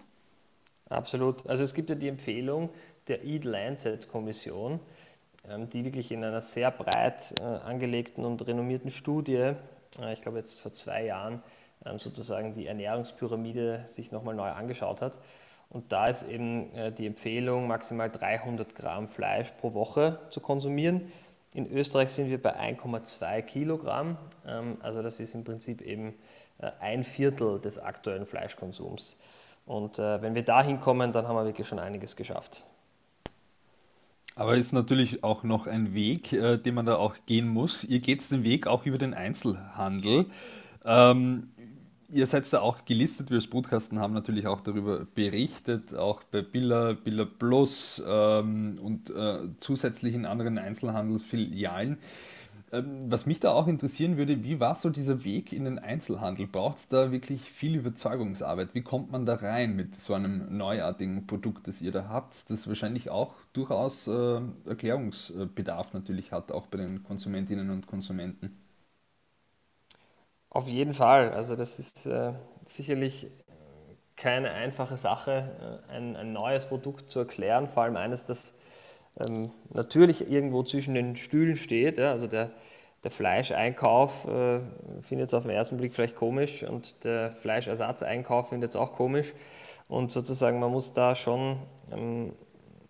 Absolut. 0.89 1.47
Also 1.47 1.63
es 1.63 1.73
gibt 1.73 1.89
ja 1.89 1.95
die 1.95 2.07
Empfehlung 2.07 2.69
der 3.07 3.23
Eat 3.23 3.45
Lancet 3.45 4.09
Kommission, 4.09 4.79
ähm, 5.47 5.69
die 5.69 5.83
wirklich 5.85 6.11
in 6.11 6.23
einer 6.23 6.41
sehr 6.41 6.71
breit 6.71 7.35
äh, 7.39 7.43
angelegten 7.43 8.25
und 8.25 8.45
renommierten 8.45 8.89
Studie, 8.89 9.53
äh, 9.99 10.13
ich 10.13 10.21
glaube 10.21 10.37
jetzt 10.37 10.59
vor 10.59 10.71
zwei 10.71 11.05
Jahren, 11.05 11.41
ähm, 11.85 11.97
sozusagen 11.97 12.53
die 12.53 12.67
Ernährungspyramide 12.67 13.85
sich 13.87 14.11
nochmal 14.11 14.35
neu 14.35 14.49
angeschaut 14.49 15.01
hat. 15.01 15.17
Und 15.69 15.91
da 15.93 16.07
ist 16.07 16.23
eben 16.23 16.75
äh, 16.75 16.91
die 16.91 17.07
Empfehlung, 17.07 17.67
maximal 17.67 18.09
300 18.09 18.75
Gramm 18.75 19.07
Fleisch 19.07 19.51
pro 19.51 19.73
Woche 19.73 20.19
zu 20.29 20.41
konsumieren. 20.41 21.09
In 21.53 21.69
Österreich 21.69 22.09
sind 22.09 22.29
wir 22.29 22.41
bei 22.41 22.57
1,2 22.57 23.41
Kilogramm. 23.41 24.17
Ähm, 24.47 24.77
also 24.81 25.01
das 25.01 25.19
ist 25.19 25.35
im 25.35 25.43
Prinzip 25.43 25.81
eben 25.81 26.13
äh, 26.59 26.71
ein 26.79 27.03
Viertel 27.03 27.59
des 27.59 27.77
aktuellen 27.77 28.25
Fleischkonsums. 28.25 29.17
Und 29.65 29.99
äh, 29.99 30.21
wenn 30.21 30.33
wir 30.33 30.43
da 30.43 30.63
hinkommen, 30.63 31.11
dann 31.11 31.27
haben 31.27 31.35
wir 31.35 31.45
wirklich 31.45 31.67
schon 31.67 31.79
einiges 31.79 32.15
geschafft. 32.15 32.63
Aber 34.35 34.55
ist 34.55 34.71
natürlich 34.71 35.25
auch 35.25 35.43
noch 35.43 35.67
ein 35.67 35.93
Weg, 35.93 36.31
äh, 36.31 36.57
den 36.57 36.73
man 36.73 36.85
da 36.85 36.95
auch 36.95 37.15
gehen 37.25 37.49
muss. 37.49 37.83
Ihr 37.83 37.99
geht 37.99 38.29
den 38.31 38.43
Weg 38.43 38.65
auch 38.65 38.85
über 38.85 38.97
den 38.97 39.13
Einzelhandel. 39.13 40.27
Ähm, 40.85 41.51
Ihr 42.13 42.27
seid 42.27 42.51
da 42.51 42.59
auch 42.59 42.83
gelistet, 42.83 43.29
wir 43.29 43.35
als 43.35 43.47
Podcasten 43.47 43.99
haben 43.99 44.13
natürlich 44.13 44.45
auch 44.45 44.59
darüber 44.59 45.05
berichtet, 45.15 45.95
auch 45.95 46.23
bei 46.23 46.41
Billa, 46.41 46.91
Billa 46.93 47.25
Plus 47.25 48.03
ähm, 48.05 48.79
und 48.81 49.09
äh, 49.11 49.47
zusätzlich 49.61 50.13
in 50.13 50.25
anderen 50.25 50.57
Einzelhandelsfilialen. 50.57 51.97
Ähm, 52.73 53.09
was 53.09 53.25
mich 53.25 53.39
da 53.39 53.51
auch 53.51 53.67
interessieren 53.67 54.17
würde, 54.17 54.43
wie 54.43 54.59
war 54.59 54.75
so 54.75 54.89
dieser 54.89 55.23
Weg 55.23 55.53
in 55.53 55.65
den 55.65 55.79
Einzelhandel? 55.79 56.47
Braucht 56.47 56.79
es 56.79 56.87
da 56.89 57.11
wirklich 57.11 57.49
viel 57.51 57.75
Überzeugungsarbeit? 57.75 58.75
Wie 58.75 58.81
kommt 58.81 59.11
man 59.11 59.25
da 59.25 59.35
rein 59.35 59.75
mit 59.75 59.95
so 59.95 60.13
einem 60.13 60.57
neuartigen 60.57 61.27
Produkt, 61.27 61.67
das 61.67 61.81
ihr 61.81 61.91
da 61.91 62.09
habt, 62.09 62.49
das 62.49 62.67
wahrscheinlich 62.67 63.09
auch 63.09 63.35
durchaus 63.53 64.07
äh, 64.07 64.41
Erklärungsbedarf 64.65 65.93
natürlich 65.93 66.31
hat, 66.31 66.51
auch 66.51 66.67
bei 66.67 66.77
den 66.77 67.03
Konsumentinnen 67.03 67.69
und 67.69 67.87
Konsumenten? 67.87 68.60
Auf 70.51 70.67
jeden 70.67 70.93
Fall. 70.93 71.31
Also 71.31 71.55
das 71.55 71.79
ist 71.79 72.05
äh, 72.05 72.33
sicherlich 72.65 73.27
keine 74.17 74.51
einfache 74.51 74.97
Sache, 74.97 75.81
äh, 75.89 75.93
ein, 75.93 76.17
ein, 76.17 76.33
neues 76.33 76.65
Produkt 76.65 77.09
zu 77.09 77.19
erklären, 77.19 77.69
vor 77.69 77.83
allem 77.83 77.95
eines, 77.95 78.25
das 78.25 78.53
ähm, 79.17 79.51
natürlich 79.73 80.29
irgendwo 80.29 80.61
zwischen 80.63 80.93
den 80.93 81.15
Stühlen 81.15 81.55
steht. 81.55 81.97
Ja? 81.97 82.11
Also 82.11 82.27
der, 82.27 82.51
der 83.05 83.11
Fleischeinkauf 83.11 84.27
äh, 84.27 84.59
findet 84.99 85.27
es 85.27 85.33
auf 85.33 85.43
den 85.43 85.51
ersten 85.51 85.77
Blick 85.77 85.93
vielleicht 85.95 86.17
komisch 86.17 86.63
und 86.63 87.05
der 87.05 87.31
Fleischersatzeinkauf 87.31 88.49
findet 88.49 88.71
es 88.71 88.75
auch 88.75 88.91
komisch. 88.91 89.33
Und 89.87 90.11
sozusagen, 90.11 90.59
man 90.59 90.71
muss 90.71 90.91
da 90.91 91.15
schon 91.15 91.59
ähm, 91.93 92.33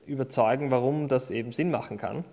überzeugen, 0.08 0.72
warum 0.72 1.08
das 1.08 1.30
eben 1.30 1.52
Sinn 1.52 1.70
machen 1.70 1.98
kann. 1.98 2.26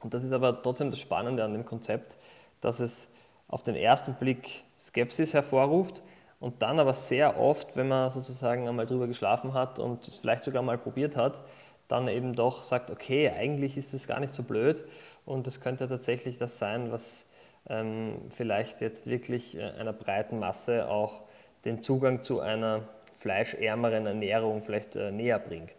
Und 0.00 0.14
das 0.14 0.24
ist 0.24 0.32
aber 0.32 0.62
trotzdem 0.62 0.88
das 0.88 0.98
Spannende 0.98 1.44
an 1.44 1.52
dem 1.52 1.66
Konzept, 1.66 2.16
dass 2.62 2.80
es 2.80 3.10
auf 3.48 3.62
den 3.62 3.76
ersten 3.76 4.14
Blick 4.14 4.64
Skepsis 4.78 5.34
hervorruft 5.34 6.02
und 6.40 6.62
dann 6.62 6.78
aber 6.78 6.94
sehr 6.94 7.38
oft, 7.40 7.76
wenn 7.76 7.88
man 7.88 8.10
sozusagen 8.10 8.68
einmal 8.68 8.86
drüber 8.86 9.06
geschlafen 9.06 9.54
hat 9.54 9.78
und 9.78 10.06
es 10.06 10.18
vielleicht 10.18 10.44
sogar 10.44 10.62
mal 10.62 10.78
probiert 10.78 11.16
hat, 11.16 11.40
dann 11.88 12.08
eben 12.08 12.34
doch 12.34 12.62
sagt, 12.62 12.90
okay, 12.90 13.30
eigentlich 13.30 13.76
ist 13.76 13.94
es 13.94 14.08
gar 14.08 14.20
nicht 14.20 14.34
so 14.34 14.42
blöd 14.42 14.84
und 15.24 15.46
es 15.46 15.60
könnte 15.60 15.86
tatsächlich 15.86 16.36
das 16.38 16.58
sein, 16.58 16.90
was 16.90 17.26
ähm, 17.68 18.22
vielleicht 18.30 18.80
jetzt 18.80 19.06
wirklich 19.06 19.56
äh, 19.56 19.62
einer 19.62 19.92
breiten 19.92 20.38
Masse 20.38 20.88
auch 20.88 21.22
den 21.64 21.80
Zugang 21.80 22.22
zu 22.22 22.40
einer 22.40 22.82
fleischärmeren 23.12 24.06
Ernährung 24.06 24.62
vielleicht 24.62 24.96
äh, 24.96 25.10
näher 25.10 25.38
bringt. 25.38 25.74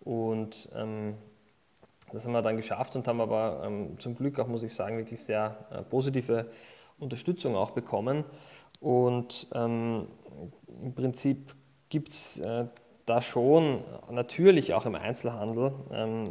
Und 0.00 0.70
ähm, 0.76 1.14
das 2.12 2.24
haben 2.24 2.32
wir 2.32 2.42
dann 2.42 2.56
geschafft 2.56 2.96
und 2.96 3.06
haben 3.08 3.20
aber 3.20 3.62
ähm, 3.64 3.98
zum 3.98 4.14
Glück 4.14 4.38
auch, 4.38 4.46
muss 4.46 4.62
ich 4.62 4.74
sagen, 4.74 4.96
wirklich 4.96 5.22
sehr 5.22 5.56
äh, 5.70 5.82
positive 5.82 6.46
Unterstützung 6.98 7.56
auch 7.56 7.70
bekommen. 7.70 8.24
Und 8.80 9.48
ähm, 9.54 10.08
im 10.82 10.94
Prinzip 10.94 11.54
gibt 11.88 12.10
es 12.10 12.40
äh, 12.40 12.66
da 13.06 13.22
schon 13.22 13.82
natürlich 14.10 14.74
auch 14.74 14.86
im 14.86 14.94
Einzelhandel 14.94 15.72
ähm, 15.92 16.24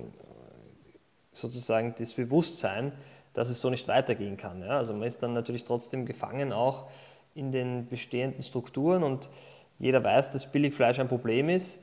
sozusagen 1.32 1.96
das 1.98 2.14
Bewusstsein, 2.14 2.92
dass 3.34 3.50
es 3.50 3.62
so 3.62 3.70
nicht 3.70 3.88
weitergehen 3.88 4.38
kann. 4.38 4.62
Ja? 4.62 4.78
Also 4.78 4.94
man 4.94 5.04
ist 5.04 5.22
dann 5.24 5.34
natürlich 5.34 5.66
trotzdem 5.66 6.06
gefangen 6.06 6.54
auch 6.54 6.86
in 7.36 7.52
den 7.52 7.88
bestehenden 7.88 8.42
Strukturen 8.42 9.04
und 9.04 9.30
jeder 9.80 10.04
weiß, 10.04 10.32
dass 10.32 10.52
Billigfleisch 10.52 11.00
ein 11.00 11.08
Problem 11.08 11.50
ist, 11.50 11.80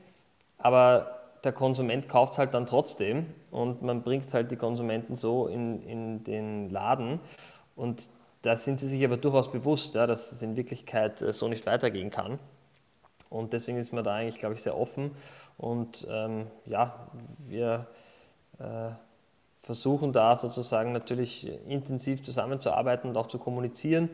aber 0.57 1.15
der 1.45 1.53
Konsument 1.53 2.09
kauft 2.09 2.33
es 2.33 2.39
halt 2.39 2.53
dann 2.53 2.65
trotzdem 2.65 3.27
und 3.51 3.81
man 3.81 4.01
bringt 4.01 4.33
halt 4.33 4.51
die 4.51 4.57
Konsumenten 4.57 5.15
so 5.15 5.47
in, 5.47 5.81
in 5.83 6.23
den 6.23 6.69
Laden 6.69 7.19
und 7.75 8.09
da 8.45 8.55
sind 8.55 8.79
sie 8.79 8.87
sich 8.87 9.03
aber 9.03 9.17
durchaus 9.17 9.51
bewusst, 9.51 9.95
ja, 9.95 10.05
dass 10.05 10.31
es 10.31 10.41
in 10.41 10.55
Wirklichkeit 10.55 11.21
äh, 11.21 11.33
so 11.33 11.47
nicht 11.47 11.65
weitergehen 11.65 12.11
kann. 12.11 12.39
Und 13.29 13.53
deswegen 13.53 13.77
ist 13.77 13.91
man 13.91 14.03
da 14.03 14.13
eigentlich, 14.13 14.37
glaube 14.37 14.55
ich, 14.55 14.61
sehr 14.61 14.77
offen. 14.77 15.11
Und 15.57 16.05
ähm, 16.09 16.47
ja, 16.65 17.07
wir 17.39 17.87
äh, 18.59 18.91
versuchen 19.61 20.13
da 20.13 20.35
sozusagen 20.35 20.91
natürlich 20.91 21.49
intensiv 21.67 22.21
zusammenzuarbeiten 22.21 23.09
und 23.09 23.17
auch 23.17 23.27
zu 23.27 23.39
kommunizieren 23.39 24.09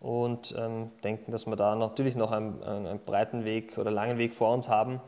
und 0.00 0.54
ähm, 0.56 0.90
denken, 1.04 1.32
dass 1.32 1.46
wir 1.46 1.56
da 1.56 1.74
natürlich 1.74 2.16
noch 2.16 2.32
einen, 2.32 2.62
einen, 2.62 3.00
breiten 3.00 3.44
Weg 3.44 3.76
oder 3.76 3.90
langen 3.90 4.16
Weg 4.16 4.34
vor 4.34 4.54
uns 4.54 4.68
haben. 4.68 5.00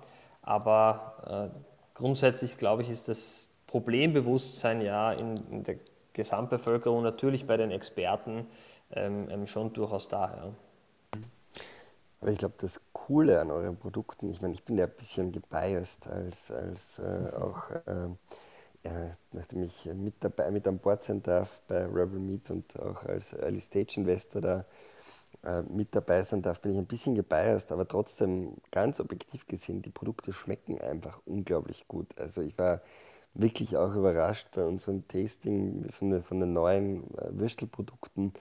Aber 0.42 1.50
äh, 1.54 1.58
grundsätzlich, 1.94 2.58
glaube 2.58 2.82
ich, 2.82 2.90
ist 2.90 3.08
das 3.08 3.52
Problembewusstsein 3.66 4.82
ja 4.82 5.12
in, 5.12 5.36
in 5.50 5.62
der 5.62 5.76
Gesamtbevölkerung, 6.18 7.02
natürlich 7.04 7.46
bei 7.46 7.56
den 7.56 7.70
Experten 7.70 8.46
ähm, 8.90 9.28
ähm, 9.30 9.46
schon 9.46 9.72
durchaus 9.72 10.08
da. 10.08 10.34
Ja. 10.34 11.20
Aber 12.20 12.30
ich 12.32 12.38
glaube, 12.38 12.56
das 12.58 12.80
Coole 12.92 13.40
an 13.40 13.52
euren 13.52 13.76
Produkten, 13.76 14.28
ich 14.28 14.42
meine, 14.42 14.52
ich 14.52 14.64
bin 14.64 14.76
ja 14.76 14.86
ein 14.86 14.92
bisschen 14.96 15.30
gebiased 15.30 16.08
als, 16.08 16.50
als 16.50 16.98
äh, 16.98 17.30
auch, 17.36 17.70
äh, 17.70 18.08
ja, 18.84 19.12
nachdem 19.30 19.62
ich 19.62 19.86
mit, 19.86 20.14
dabei, 20.18 20.50
mit 20.50 20.66
an 20.66 20.78
Bord 20.78 21.04
sein 21.04 21.22
darf 21.22 21.62
bei 21.68 21.84
Rebel 21.86 22.18
Meat 22.18 22.50
und 22.50 22.78
auch 22.80 23.04
als 23.04 23.34
Early 23.34 23.60
Stage 23.60 23.94
Investor 23.98 24.40
da 24.40 24.64
äh, 25.44 25.62
mit 25.62 25.94
dabei 25.94 26.24
sein 26.24 26.42
darf, 26.42 26.60
bin 26.60 26.72
ich 26.72 26.78
ein 26.78 26.86
bisschen 26.86 27.14
gebiased, 27.14 27.70
aber 27.70 27.86
trotzdem 27.86 28.56
ganz 28.72 28.98
objektiv 28.98 29.46
gesehen, 29.46 29.82
die 29.82 29.90
Produkte 29.90 30.32
schmecken 30.32 30.80
einfach 30.80 31.20
unglaublich 31.26 31.86
gut. 31.86 32.18
Also 32.18 32.42
ich 32.42 32.58
war 32.58 32.80
wirklich 33.38 33.76
auch 33.76 33.94
überrascht 33.94 34.48
bei 34.54 34.64
unserem 34.64 35.08
Tasting 35.08 35.86
von, 35.90 36.10
den, 36.10 36.22
von 36.22 36.40
den 36.40 36.52
neuen 36.52 37.04
äh, 37.16 37.30
Würstelprodukten. 37.30 38.34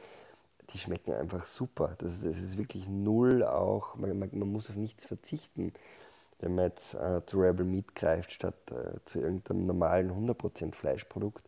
die 0.73 0.77
schmecken 0.77 1.13
einfach 1.13 1.45
super. 1.45 1.95
Das, 1.99 2.19
das 2.19 2.37
ist 2.37 2.57
wirklich 2.57 2.89
null 2.89 3.43
auch, 3.43 3.95
man, 3.95 4.19
man, 4.19 4.29
man 4.33 4.51
muss 4.51 4.69
auf 4.69 4.75
nichts 4.75 5.05
verzichten 5.05 5.71
wenn 6.39 6.55
man 6.55 6.65
jetzt 6.65 6.93
äh, 6.93 7.25
zu 7.25 7.39
Rebel 7.39 7.65
Meat 7.65 7.95
greift, 7.95 8.31
statt 8.31 8.55
äh, 8.71 8.99
zu 9.05 9.19
irgendeinem 9.19 9.65
normalen 9.65 10.11
100% 10.11 10.73
Fleischprodukt. 10.73 11.43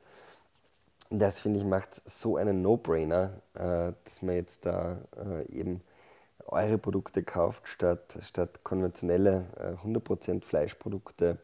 Das 1.12 1.40
finde 1.40 1.60
ich 1.60 1.66
macht 1.66 2.02
so 2.06 2.38
einen 2.38 2.62
No-Brainer, 2.62 3.34
äh, 3.54 3.94
dass 4.06 4.22
man 4.22 4.36
jetzt 4.36 4.66
da 4.66 4.98
äh, 5.18 5.52
eben 5.52 5.82
eure 6.48 6.78
Produkte 6.78 7.24
kauft, 7.24 7.68
statt, 7.68 8.18
statt 8.22 8.64
konventionelle 8.64 9.46
100% 9.84 10.38
äh, 10.38 10.42
Fleischprodukte. 10.42 11.38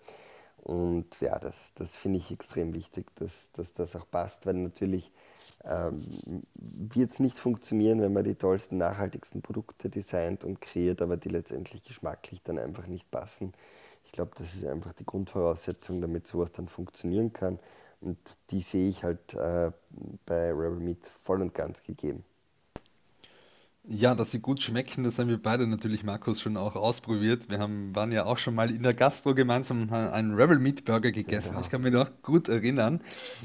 Und 0.66 1.22
ja, 1.22 1.38
das, 1.38 1.74
das 1.76 1.96
finde 1.96 2.18
ich 2.18 2.32
extrem 2.32 2.74
wichtig, 2.74 3.06
dass, 3.18 3.52
dass 3.52 3.74
das 3.76 3.96
auch 3.96 4.10
passt, 4.10 4.48
weil 4.48 4.56
natürlich 4.56 5.12
ähm, 5.64 6.04
wird 6.56 7.12
es 7.12 7.20
nicht 7.20 7.38
funktionieren, 7.38 8.02
wenn 8.02 8.14
man 8.14 8.24
die 8.24 8.34
tollsten, 8.34 8.78
nachhaltigsten 8.80 9.44
Produkte 9.44 9.90
designt 9.90 10.44
und 10.44 10.62
kreiert, 10.62 11.04
aber 11.04 11.18
die 11.18 11.30
letztendlich 11.30 11.84
geschmacklich 11.84 12.42
dann 12.44 12.58
einfach 12.58 12.88
nicht 12.88 13.12
passen. 13.12 13.54
Ich 14.06 14.12
glaube, 14.12 14.32
das 14.40 14.56
ist 14.56 14.66
einfach 14.66 14.94
die 14.94 15.06
Grundvoraussetzung, 15.06 16.02
damit 16.02 16.26
sowas 16.26 16.52
dann 16.52 16.68
funktionieren 16.68 17.32
kann. 17.32 17.60
Und 18.02 18.18
die 18.50 18.62
sehe 18.62 18.90
ich 18.90 19.04
halt 19.04 19.36
äh, 19.36 19.72
bei 20.26 20.50
Rebel 20.52 20.80
Meat 20.80 21.12
voll 21.22 21.42
und 21.44 21.54
ganz 21.54 21.84
gegeben. 21.84 22.24
Ja, 23.88 24.16
dass 24.16 24.32
sie 24.32 24.40
gut 24.40 24.64
schmecken, 24.64 25.04
das 25.04 25.20
haben 25.20 25.30
wir 25.30 25.38
beide 25.38 25.68
natürlich, 25.68 26.04
Markus, 26.04 26.42
schon 26.42 26.58
auch 26.58 26.76
ausprobiert. 26.76 27.52
Wir 27.52 27.60
haben, 27.60 27.96
waren 27.96 28.12
ja 28.12 28.26
auch 28.26 28.40
schon 28.40 28.56
mal 28.56 28.72
in 28.72 28.82
der 28.82 28.96
Gastro 28.96 29.36
gemeinsam 29.36 29.84
und 29.84 29.92
haben 29.92 30.10
einen 30.10 30.34
Rebel 30.34 30.58
Meat 30.58 30.86
Burger 30.86 31.12
gegessen. 31.12 31.54
Ja. 31.54 31.62
Ich 31.62 31.70
kann 31.70 31.84
mich 31.84 31.94
noch 31.94 32.10
gut 32.24 32.50
erinnern. 32.50 33.00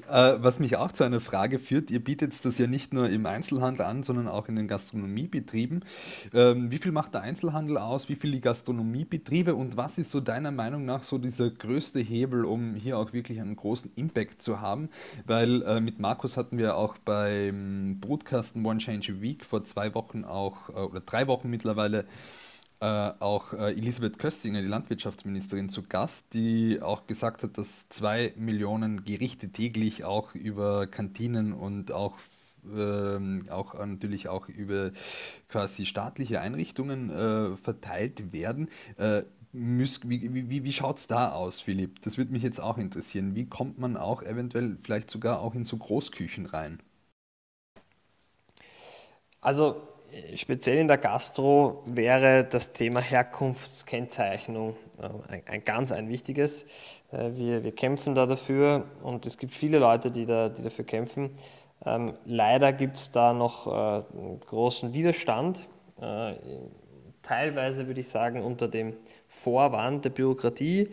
Äh, 0.09 0.37
was 0.39 0.59
mich 0.59 0.77
auch 0.77 0.93
zu 0.93 1.05
einer 1.05 1.21
Frage 1.21 1.59
führt, 1.59 1.91
ihr 1.91 2.03
bietet 2.03 2.43
das 2.43 2.57
ja 2.57 2.67
nicht 2.67 2.95
nur 2.95 3.11
im 3.11 3.27
Einzelhandel 3.27 3.85
an, 3.85 4.03
sondern 4.03 4.29
auch 4.29 4.49
in 4.49 4.57
den 4.57 4.67
Gastronomiebetrieben. 4.67 5.85
Ähm, 6.33 6.71
wie 6.71 6.79
viel 6.79 6.93
macht 6.93 7.13
der 7.13 7.21
Einzelhandel 7.21 7.77
aus? 7.77 8.09
Wie 8.09 8.17
viel 8.17 8.33
die 8.33 8.41
Gastronomiebetriebe? 8.41 9.55
Und 9.55 9.77
was 9.77 9.99
ist 9.99 10.09
so 10.09 10.21
deiner 10.21 10.53
Meinung 10.53 10.87
nach 10.87 11.05
so 11.05 11.19
dieser 11.19 11.51
größte 11.51 12.01
Hebel, 12.01 12.47
um 12.47 12.77
hier 12.77 12.97
auch 12.97 13.13
wirklich 13.13 13.43
einen 13.43 13.57
großen 13.57 13.91
Impact 13.95 14.41
zu 14.41 14.63
haben? 14.63 14.89
Weil 15.27 15.61
äh, 15.65 15.83
mit 15.83 15.99
Markus 15.99 16.39
hatten 16.39 16.57
wir 16.57 16.77
auch 16.77 16.97
beim 16.97 17.99
Brutkasten 18.01 18.65
One 18.65 18.79
Change 18.79 19.13
a 19.13 19.21
Week 19.21 19.45
vor 19.45 19.65
zwei 19.65 19.95
Wochen 19.95 20.25
auch, 20.31 20.69
äh, 20.71 20.73
oder 20.73 21.01
drei 21.01 21.27
Wochen 21.27 21.51
mittlerweile, 21.51 22.07
äh, 22.81 22.87
auch 22.87 23.53
äh, 23.53 23.73
Elisabeth 23.73 24.19
Köstinger, 24.19 24.63
die 24.63 24.69
Landwirtschaftsministerin, 24.69 25.69
zu 25.69 25.83
Gast, 25.83 26.27
die 26.33 26.81
auch 26.83 27.07
gesagt 27.07 27.43
hat, 27.43 27.59
dass 27.59 27.89
zwei 27.91 28.33
Millionen 28.37 29.05
Gerichte 29.05 29.51
täglich 29.51 30.05
auch 30.05 30.35
über 30.35 30.87
Kantinen 30.87 31.53
und 31.53 31.93
auch 31.93 32.17
ähm, 32.77 33.45
auch 33.51 33.75
natürlich 33.87 34.29
auch 34.29 34.49
über 34.49 34.93
quasi 35.49 35.87
staatliche 35.87 36.41
Einrichtungen 36.41 37.11
äh, 37.11 37.57
verteilt 37.57 38.33
werden. 38.33 38.69
Äh, 38.99 39.23
müß, 39.53 40.01
wie 40.05 40.33
wie, 40.51 40.65
wie 40.65 40.73
schaut 40.73 40.99
es 40.99 41.07
da 41.07 41.33
aus, 41.33 41.61
Philipp? 41.61 42.03
Das 42.03 42.19
würde 42.19 42.33
mich 42.33 42.43
jetzt 42.43 42.61
auch 42.61 42.79
interessieren. 42.79 43.35
Wie 43.35 43.47
kommt 43.47 43.79
man 43.79 43.97
auch 43.97 44.23
eventuell 44.23 44.77
vielleicht 44.83 45.11
sogar 45.11 45.41
auch 45.41 45.55
in 45.55 45.65
so 45.65 45.77
Großküchen 45.77 46.47
rein? 46.47 46.81
Also 49.41 49.83
speziell 50.37 50.79
in 50.79 50.89
der 50.89 50.99
Gastro 50.99 51.83
wäre 51.87 52.45
das 52.45 52.73
Thema 52.73 53.01
Herkunftskennzeichnung 53.01 54.77
äh, 55.01 55.33
ein, 55.33 55.43
ein 55.47 55.65
ganz 55.65 55.93
ein 55.93 56.09
wichtiges. 56.09 56.65
Äh, 57.13 57.31
wir, 57.35 57.65
wir 57.65 57.75
kämpfen 57.75 58.15
da 58.15 58.27
dafür 58.27 58.85
und 59.03 59.27
es 59.27 59.39
gibt 59.39 59.53
viele 59.53 59.79
Leute, 59.79 60.11
die, 60.11 60.25
da, 60.25 60.49
die 60.49 60.63
dafür 60.63 60.85
kämpfen. 60.85 61.31
Ähm, 61.85 62.15
leider 62.25 62.73
gibt 62.73 62.97
es 62.97 63.11
da 63.11 63.33
noch 63.33 63.67
äh, 63.67 64.03
großen 64.47 64.93
Widerstand, 64.93 65.69
äh, 66.01 66.35
teilweise 67.23 67.87
würde 67.87 68.01
ich 68.01 68.09
sagen 68.09 68.43
unter 68.43 68.69
dem 68.69 68.95
Vorwand 69.29 70.05
der 70.05 70.11
Bürokratie. 70.11 70.91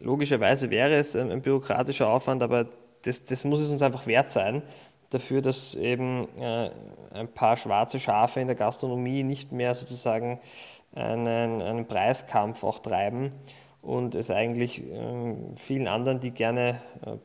Logischerweise 0.00 0.70
wäre 0.70 0.94
es 0.94 1.14
ein, 1.14 1.30
ein 1.30 1.42
bürokratischer 1.42 2.08
Aufwand, 2.08 2.42
aber 2.42 2.66
das, 3.02 3.24
das 3.24 3.44
muss 3.44 3.60
es 3.60 3.70
uns 3.70 3.82
einfach 3.82 4.06
wert 4.06 4.30
sein, 4.30 4.62
dafür, 5.10 5.40
dass 5.40 5.74
eben 5.74 6.28
äh, 6.38 6.70
ein 7.12 7.28
paar 7.28 7.56
schwarze 7.56 8.00
Schafe 8.00 8.40
in 8.40 8.46
der 8.46 8.56
Gastronomie 8.56 9.22
nicht 9.22 9.52
mehr 9.52 9.74
sozusagen 9.74 10.40
einen, 10.94 11.62
einen 11.62 11.86
Preiskampf 11.86 12.64
auch 12.64 12.78
treiben 12.78 13.32
und 13.82 14.14
es 14.14 14.30
eigentlich 14.30 14.82
äh, 14.82 15.34
vielen 15.54 15.88
anderen, 15.88 16.20
die 16.20 16.30
gerne 16.30 16.80
äh, 17.04 17.16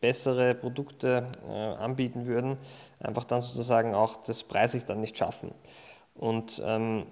bessere 0.00 0.54
Produkte 0.54 1.26
äh, 1.48 1.52
anbieten 1.52 2.26
würden, 2.26 2.56
einfach 2.98 3.24
dann 3.24 3.42
sozusagen 3.42 3.94
auch 3.94 4.16
das 4.16 4.42
preislich 4.42 4.84
dann 4.84 5.00
nicht 5.00 5.16
schaffen. 5.16 5.52
Und 6.14 6.62
ähm, 6.64 7.06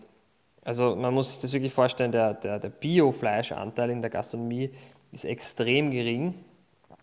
also 0.65 0.97
man 0.97 1.15
muss 1.15 1.33
sich 1.33 1.43
das 1.43 1.53
wirklich 1.53 1.73
vorstellen, 1.73 2.13
der, 2.13 2.35
der, 2.35 2.59
der 2.59 2.71
Bio-Fleischanteil 2.71 3.91
in 3.91 4.01
der 4.01 4.11
Gastronomie 4.11 4.71
ist 5.13 5.25
extrem 5.25 5.91
gering 5.91 6.35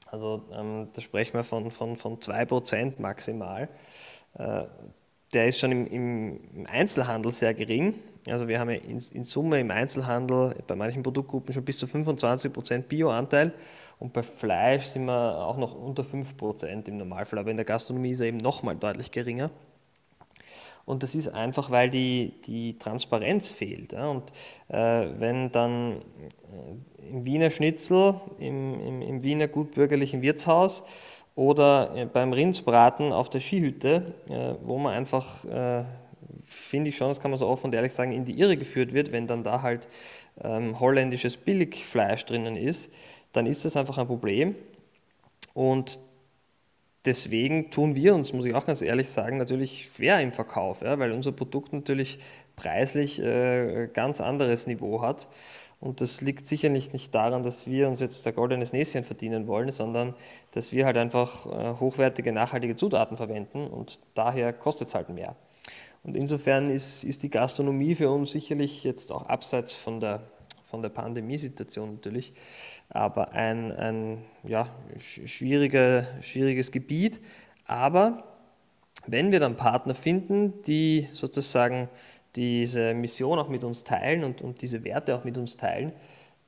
also 0.06 0.44
ähm, 0.54 0.90
da 0.94 1.02
sprechen 1.02 1.34
wir 1.34 1.44
von, 1.44 1.72
von, 1.72 1.96
von 1.96 2.18
2% 2.20 3.02
maximal. 3.02 3.68
Äh, 4.38 4.64
der 5.34 5.48
ist 5.48 5.60
schon 5.60 5.72
im, 5.72 5.88
im, 5.88 6.66
Einzelhandel 6.72 7.32
sehr 7.32 7.54
gering. 7.54 7.96
Also 8.28 8.48
wir 8.48 8.60
haben 8.60 8.70
ja 8.70 8.78
in, 8.78 8.98
in, 9.14 9.24
Summe 9.24 9.60
im 9.60 9.72
Einzelhandel 9.72 10.56
bei 10.66 10.76
manchen 10.76 11.04
Produktgruppen 11.04 11.54
schon 11.54 11.66
bis 11.66 11.78
zu 11.78 11.86
25% 11.86 12.84
Bioanteil 12.84 13.54
und 14.00 14.14
bei 14.14 14.24
Fleisch 14.24 14.86
sind 14.86 15.06
wir 15.06 15.38
auch 15.38 15.58
noch 15.58 15.76
unter 15.76 16.04
5% 16.04 16.88
im 16.88 16.98
Normalfall, 16.98 17.40
aber 17.40 17.52
in 17.52 17.58
der 17.58 17.66
Gastronomie 17.66 18.12
ist 18.12 18.20
er 18.20 18.28
eben 18.28 18.38
nochmal 18.38 18.76
deutlich 18.76 19.12
geringer. 19.12 19.52
Und 20.86 21.02
das 21.02 21.16
ist 21.16 21.30
einfach, 21.30 21.72
weil 21.72 21.90
die, 21.90 22.34
die 22.46 22.78
Transparenz 22.78 23.50
fehlt. 23.50 23.94
Ja? 23.94 24.08
Und 24.08 24.32
äh, 24.68 25.08
wenn 25.18 25.52
dann 25.52 25.94
äh, 25.94 27.10
im 27.10 27.26
Wiener 27.26 27.50
Schnitzel, 27.50 28.16
im, 28.40 28.80
im, 28.80 29.02
im 29.02 29.24
Wiener 29.24 29.48
gutbürgerlichen 29.48 30.22
Wirtshaus 30.22 30.84
oder 31.36 31.96
äh, 31.96 32.06
beim 32.06 32.34
Rindsbraten 32.34 33.12
auf 33.12 33.30
der 33.30 33.40
Skihütte, 33.40 34.14
äh, 34.30 34.54
wo 34.64 34.78
man 34.78 34.94
einfach, 34.94 35.44
äh, 35.46 35.84
finde 36.46 36.90
ich 36.90 36.98
schon, 36.98 37.10
das 37.10 37.20
kann 37.20 37.32
man 37.32 37.40
so 37.40 37.48
offen 37.48 37.68
und 37.68 37.76
ehrlich 37.76 37.94
sagen, 37.94 38.12
in 38.12 38.24
die 38.24 38.40
Irre 38.40 38.56
geführt 38.56 38.94
wird, 38.94 39.12
wenn 39.12 39.26
dann 39.26 39.44
da 39.44 39.64
halt 39.64 39.88
ähm, 40.44 40.80
holländisches 40.80 41.38
Billigfleisch 41.38 42.26
drinnen 42.26 42.56
ist, 42.56 42.94
dann 43.34 43.48
ist 43.48 43.66
das 43.66 43.76
einfach 43.76 43.98
ein 43.98 44.08
Problem. 44.08 44.56
Und 45.56 46.00
deswegen 47.06 47.70
tun 47.72 47.96
wir 47.96 48.16
uns, 48.16 48.34
muss 48.34 48.46
ich 48.46 48.56
auch 48.56 48.66
ganz 48.66 48.82
ehrlich 48.82 49.10
sagen, 49.10 49.38
natürlich 49.38 49.92
schwer 49.94 50.20
im 50.22 50.32
Verkauf, 50.32 50.82
ja, 50.82 50.98
weil 51.00 51.12
unser 51.12 51.32
Produkt 51.32 51.74
natürlich 51.74 52.20
preislich 52.56 53.22
äh, 53.22 53.88
ganz 53.94 54.22
anderes 54.22 54.68
Niveau 54.68 55.02
hat. 55.02 55.28
Und 55.80 56.02
das 56.02 56.22
liegt 56.22 56.48
sicherlich 56.48 56.94
nicht 56.94 57.14
daran, 57.14 57.44
dass 57.44 57.68
wir 57.68 57.88
uns 57.88 58.00
jetzt 58.00 58.26
der 58.26 58.34
goldenes 58.34 58.74
Näschen 58.74 59.04
verdienen 59.04 59.46
wollen, 59.48 59.72
sondern 59.72 60.16
dass 60.52 60.72
wir 60.72 60.86
halt 60.86 60.98
einfach 60.98 61.46
äh, 61.46 61.80
hochwertige, 61.80 62.32
nachhaltige 62.32 62.76
Zutaten 62.76 63.18
verwenden 63.18 63.68
und 63.68 64.00
daher 64.14 64.54
kostet 64.54 64.88
es 64.88 64.96
halt 64.96 65.10
mehr. 65.10 65.36
Und 66.04 66.16
insofern 66.16 66.70
ist, 66.70 67.04
ist 67.04 67.24
die 67.24 67.30
Gastronomie 67.30 67.96
für 67.96 68.10
uns 68.10 68.32
sicherlich 68.32 68.84
jetzt 68.84 69.12
auch 69.12 69.26
abseits 69.26 69.74
von 69.74 70.00
der 70.00 70.22
von 70.76 70.82
der 70.82 70.90
Pandemiesituation 70.90 71.94
natürlich, 71.94 72.34
aber 72.90 73.32
ein, 73.32 73.72
ein 73.72 74.18
ja, 74.44 74.68
schwieriger, 74.98 76.06
schwieriges 76.22 76.70
Gebiet. 76.70 77.22
Aber 77.66 78.26
wenn 79.08 79.32
wir 79.32 79.40
dann 79.40 79.56
Partner 79.56 79.96
finden, 79.96 80.62
die 80.64 81.08
sozusagen 81.14 81.88
diese 82.36 82.94
Mission 82.94 83.40
auch 83.40 83.48
mit 83.48 83.64
uns 83.64 83.86
teilen 83.86 84.26
und, 84.26 84.42
und 84.42 84.62
diese 84.62 84.84
Werte 84.84 85.16
auch 85.16 85.24
mit 85.24 85.38
uns 85.38 85.56
teilen, 85.56 85.94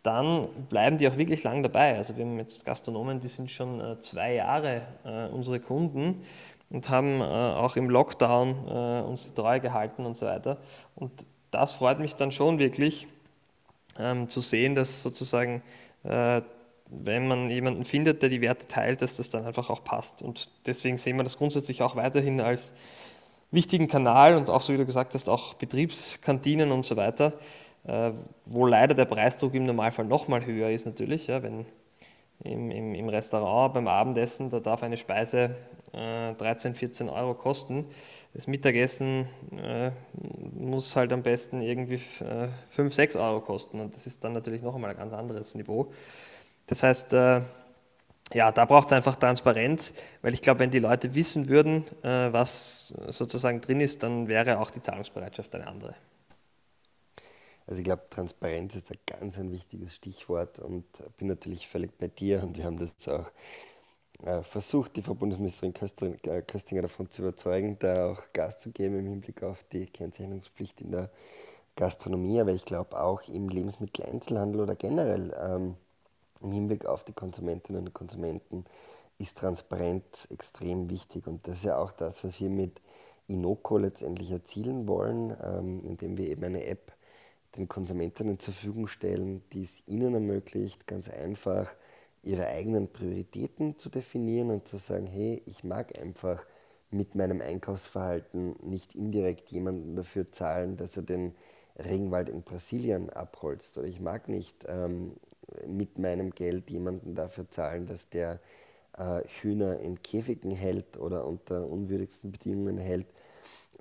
dann 0.04 0.50
bleiben 0.68 0.98
die 0.98 1.08
auch 1.08 1.16
wirklich 1.16 1.44
lang 1.44 1.64
dabei. 1.64 1.96
Also 1.96 2.18
wir 2.18 2.26
haben 2.26 2.38
jetzt 2.38 2.66
Gastronomen, 2.66 3.22
die 3.22 3.30
sind 3.30 3.50
schon 3.50 3.80
äh, 3.80 3.98
zwei 4.00 4.34
Jahre 4.34 4.82
äh, 5.06 5.28
unsere 5.28 5.62
Kunden 5.62 6.22
und 6.70 6.90
haben 6.90 7.22
äh, 7.22 7.24
auch 7.24 7.78
im 7.78 7.90
Lockdown 7.90 9.06
uns 9.06 9.30
die 9.30 9.34
Treue 9.34 9.62
gehalten 9.62 10.06
und 10.06 10.18
so 10.18 10.26
weiter. 10.26 10.58
Und 10.96 11.14
das 11.50 11.76
freut 11.76 12.00
mich 12.00 12.16
dann 12.16 12.32
schon 12.32 12.60
wirklich, 12.60 13.08
ähm, 14.00 14.30
zu 14.30 14.42
sehen, 14.42 14.76
dass 14.76 15.04
sozusagen, 15.04 15.62
äh, 16.04 16.42
wenn 16.90 17.28
man 17.28 17.50
jemanden 17.50 17.84
findet, 17.84 18.22
der 18.22 18.30
die 18.30 18.42
Werte 18.42 18.68
teilt, 18.68 19.02
dass 19.02 19.18
das 19.18 19.30
dann 19.30 19.46
einfach 19.46 19.70
auch 19.70 19.84
passt. 19.84 20.22
Und 20.22 20.50
deswegen 20.66 20.98
sehen 20.98 21.18
wir 21.18 21.24
das 21.24 21.38
grundsätzlich 21.38 21.82
auch 21.82 21.96
weiterhin 21.96 22.40
als 22.42 22.74
wichtigen 23.52 23.88
Kanal 23.88 24.36
und 24.36 24.50
auch, 24.50 24.62
so 24.62 24.74
wie 24.74 24.78
du 24.78 24.86
gesagt 24.86 25.14
hast, 25.14 25.30
auch 25.30 25.54
Betriebskantinen 25.56 26.72
und 26.72 26.86
so 26.86 26.96
weiter, 26.96 27.34
äh, 27.86 28.12
wo 28.46 28.66
leider 28.66 28.94
der 28.94 29.06
Preisdruck 29.06 29.54
im 29.54 29.64
Normalfall 29.64 30.06
nochmal 30.06 30.46
höher 30.46 30.70
ist 30.70 30.86
natürlich, 30.86 31.28
ja, 31.28 31.44
wenn 31.44 31.66
im, 32.44 32.72
im, 32.72 32.94
im, 32.96 33.10
Restaurant 33.10 33.74
beim 33.74 33.88
Abendessen, 33.88 34.50
da 34.50 34.60
darf 34.60 34.84
eine 34.84 34.98
Speise 34.98 35.56
äh, 35.94 36.34
13, 36.34 36.76
14 36.76 37.10
Euro 37.10 37.34
kosten. 37.34 37.86
Das 38.34 38.48
Mittagessen 38.48 39.28
äh, 39.58 39.92
muss 40.54 40.96
halt 40.96 41.12
am 41.14 41.24
besten 41.24 41.62
irgendwie 41.62 42.02
äh, 42.24 42.48
5, 42.70 42.94
6 42.94 43.16
Euro 43.16 43.42
kosten 43.42 43.80
und 43.80 43.94
das 43.94 44.08
ist 44.08 44.24
dann 44.24 44.34
natürlich 44.34 44.62
noch 44.62 44.76
einmal 44.76 44.92
ein 44.92 44.98
ganz 44.98 45.14
anderes 45.14 45.56
Niveau. 45.56 45.92
Das 46.68 46.84
heißt, 46.84 47.14
äh, 47.14 47.42
ja, 48.34 48.52
da 48.52 48.66
braucht 48.66 48.88
es 48.88 48.94
einfach 48.94 49.16
Transparenz, 49.16 49.94
weil 50.22 50.34
ich 50.34 50.42
glaube, 50.42 50.60
wenn 50.60 50.70
die 50.70 50.80
Leute 50.80 51.16
wissen 51.16 51.48
würden, 51.48 51.86
äh, 52.04 52.32
was 52.32 52.94
sozusagen 53.08 53.62
drin 53.62 53.80
ist, 53.80 54.04
dann 54.04 54.28
wäre 54.28 54.60
auch 54.60 54.70
die 54.70 54.82
Zahlungsbereitschaft 54.82 55.56
eine 55.56 55.68
andere. 55.68 55.96
Also 57.68 57.80
ich 57.80 57.86
glaube, 57.86 58.04
Transparenz 58.10 58.76
ist 58.76 58.92
ein 58.92 58.98
ganz 59.06 59.38
ein 59.38 59.52
wichtiges 59.52 59.94
Stichwort 59.94 60.60
und 60.60 60.86
bin 61.18 61.28
natürlich 61.28 61.68
völlig 61.68 61.98
bei 61.98 62.08
dir 62.08 62.42
und 62.42 62.58
wir 62.58 62.64
haben 62.64 62.80
das 62.80 63.08
auch 63.10 63.30
äh, 64.24 64.42
versucht, 64.42 64.96
die 64.96 65.02
Frau 65.04 65.14
Bundesministerin 65.14 65.74
äh, 66.24 66.42
Köstinger 66.42 66.84
davon 66.84 67.12
zu 67.12 67.22
überzeugen, 67.22 67.78
da 67.80 68.12
auch 68.12 68.24
Gas 68.34 68.60
zu 68.60 68.72
geben 68.72 68.98
im 68.98 69.06
Hinblick 69.06 69.44
auf 69.44 69.64
die 69.66 69.86
Kennzeichnungspflicht 69.86 70.82
in 70.82 70.92
der 70.92 71.12
Gastronomie, 71.76 72.40
aber 72.40 72.52
ich 72.52 72.66
glaube 72.66 73.00
auch 73.00 73.28
im 73.28 73.50
Lebensmitteleinzelhandel 73.50 74.62
oder 74.62 74.76
generell 74.76 75.36
ähm, 75.40 75.76
im 76.42 76.52
Hinblick 76.52 76.86
auf 76.86 77.04
die 77.04 77.14
Konsumentinnen 77.14 77.82
und 77.82 77.94
Konsumenten 77.94 78.66
ist 79.20 79.38
Transparenz 79.38 80.28
extrem 80.32 80.90
wichtig. 80.90 81.28
Und 81.28 81.48
das 81.48 81.58
ist 81.58 81.66
ja 81.66 81.78
auch 81.78 81.92
das, 81.92 82.24
was 82.24 82.40
wir 82.40 82.50
mit 82.50 82.82
Inoko 83.28 83.78
letztendlich 83.78 84.32
erzielen 84.32 84.88
wollen, 84.88 85.36
ähm, 85.44 85.84
indem 85.86 86.18
wir 86.18 86.30
eben 86.30 86.44
eine 86.44 86.66
App 86.66 86.97
den 87.58 87.68
Konsumentinnen 87.68 88.40
zur 88.40 88.54
Verfügung 88.54 88.88
stellen, 88.88 89.42
die 89.54 89.64
es 89.64 89.84
ihnen 89.88 90.14
ermöglicht, 90.14 90.88
ganz 90.88 91.10
einfach 91.10 91.74
ihre 92.24 92.48
eigenen 92.48 92.88
Prioritäten 92.88 93.78
zu 93.78 93.90
definieren 93.90 94.50
und 94.50 94.68
zu 94.68 94.78
sagen, 94.78 95.06
hey, 95.06 95.42
ich 95.46 95.64
mag 95.64 96.00
einfach 96.00 96.46
mit 96.90 97.16
meinem 97.16 97.42
Einkaufsverhalten 97.42 98.56
nicht 98.62 98.96
indirekt 98.96 99.52
jemanden 99.52 99.96
dafür 99.96 100.32
zahlen, 100.32 100.78
dass 100.78 100.98
er 100.98 101.04
den 101.04 101.36
Regenwald 101.78 102.30
in 102.30 102.44
Brasilien 102.44 103.10
abholzt. 103.10 103.78
Oder 103.78 103.88
ich 103.88 104.00
mag 104.00 104.30
nicht 104.30 104.66
ähm, 104.68 105.14
mit 105.68 106.00
meinem 106.00 106.32
Geld 106.32 106.70
jemanden 106.70 107.16
dafür 107.16 107.50
zahlen, 107.50 107.86
dass 107.86 108.10
der 108.10 108.40
äh, 108.98 109.22
Hühner 109.42 109.80
in 109.80 110.02
Käfigen 110.02 110.52
hält 110.52 110.98
oder 110.98 111.26
unter 111.26 111.68
unwürdigsten 111.68 112.32
Bedingungen 112.32 112.78
hält 112.78 113.08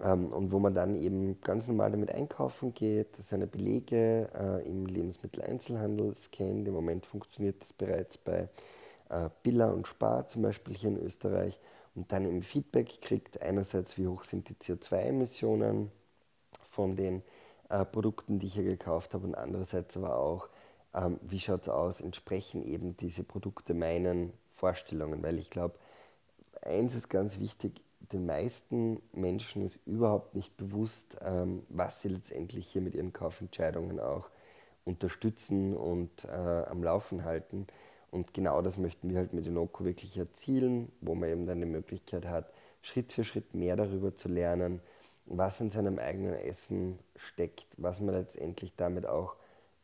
ähm, 0.03 0.27
und 0.33 0.53
wo 0.53 0.59
man 0.59 0.75
dann 0.75 0.95
eben 0.95 1.41
ganz 1.41 1.67
normal 1.67 1.91
damit 1.91 2.13
einkaufen 2.13 2.75
geht, 2.75 3.17
seine 3.19 3.47
Belege 3.47 4.29
äh, 4.35 4.69
im 4.69 4.87
Lebensmitteleinzelhandel 4.87 6.15
scannt. 6.17 6.69
Im 6.69 6.75
Moment 6.75 7.07
funktioniert 7.07 7.63
das 7.63 7.73
bereits 7.73 8.19
bei 8.19 8.49
äh, 9.09 9.29
Billa 9.43 9.71
und 9.71 9.87
Spar 9.87 10.29
zum 10.29 10.43
Beispiel 10.43 10.75
hier 10.77 10.91
in 10.91 10.99
Österreich. 10.99 11.59
Und 11.95 12.13
dann 12.13 12.27
eben 12.27 12.43
Feedback 12.43 13.01
kriegt, 13.01 13.41
einerseits 13.41 13.97
wie 13.97 14.07
hoch 14.07 14.23
sind 14.23 14.51
die 14.51 14.55
CO2-Emissionen 14.55 15.91
von 16.63 16.95
den 16.95 17.23
äh, 17.71 17.87
Produkten, 17.87 18.39
die 18.39 18.47
ich 18.47 18.55
hier 18.55 18.65
gekauft 18.65 19.15
habe 19.15 19.27
und 19.27 19.35
andererseits 19.35 19.97
aber 19.97 20.19
auch, 20.19 20.49
ähm, 20.95 21.19
wie 21.23 21.41
schaut 21.41 21.63
es 21.63 21.69
aus, 21.71 22.03
entsprechen 22.03 22.63
eben 22.63 22.99
diese 22.99 23.25
Produkte 23.25 23.73
meinen 23.73 24.35
Vorstellungen, 24.53 25.23
weil 25.23 25.39
ich 25.39 25.49
glaube, 25.49 25.75
eins 26.63 26.95
ist 26.95 27.09
ganz 27.09 27.39
wichtig, 27.39 27.81
den 28.13 28.27
meisten 28.27 29.03
Menschen 29.13 29.63
ist 29.63 29.79
überhaupt 29.87 30.35
nicht 30.35 30.57
bewusst, 30.57 31.17
ähm, 31.23 31.63
was 31.69 32.03
sie 32.03 32.09
letztendlich 32.09 32.69
hier 32.69 32.83
mit 32.83 32.95
ihren 32.95 33.13
Kaufentscheidungen 33.13 34.01
auch 34.01 34.31
unterstützen 34.85 35.77
und 35.77 36.25
äh, 36.25 36.29
am 36.29 36.83
Laufen 36.83 37.25
halten. 37.25 37.67
Und 38.11 38.33
genau 38.33 38.63
das 38.63 38.79
möchten 38.79 39.11
wir 39.11 39.19
halt 39.19 39.33
mit 39.33 39.47
Inoko 39.47 39.85
wirklich 39.85 40.17
erzielen, 40.17 40.93
wo 41.01 41.15
man 41.15 41.29
eben 41.29 41.47
dann 41.47 41.61
die 41.61 41.67
Möglichkeit 41.67 42.27
hat, 42.27 42.53
Schritt 42.83 43.13
für 43.13 43.25
Schritt 43.25 43.55
mehr 43.55 43.77
darüber 43.77 44.15
zu 44.15 44.29
lernen, 44.29 44.81
was 45.27 45.61
in 45.61 45.71
seinem 45.71 45.99
eigenen 45.99 46.35
Essen 46.35 47.01
steckt, 47.17 47.67
was 47.77 48.01
man 48.01 48.15
letztendlich 48.15 48.75
damit 48.77 49.07
auch 49.07 49.35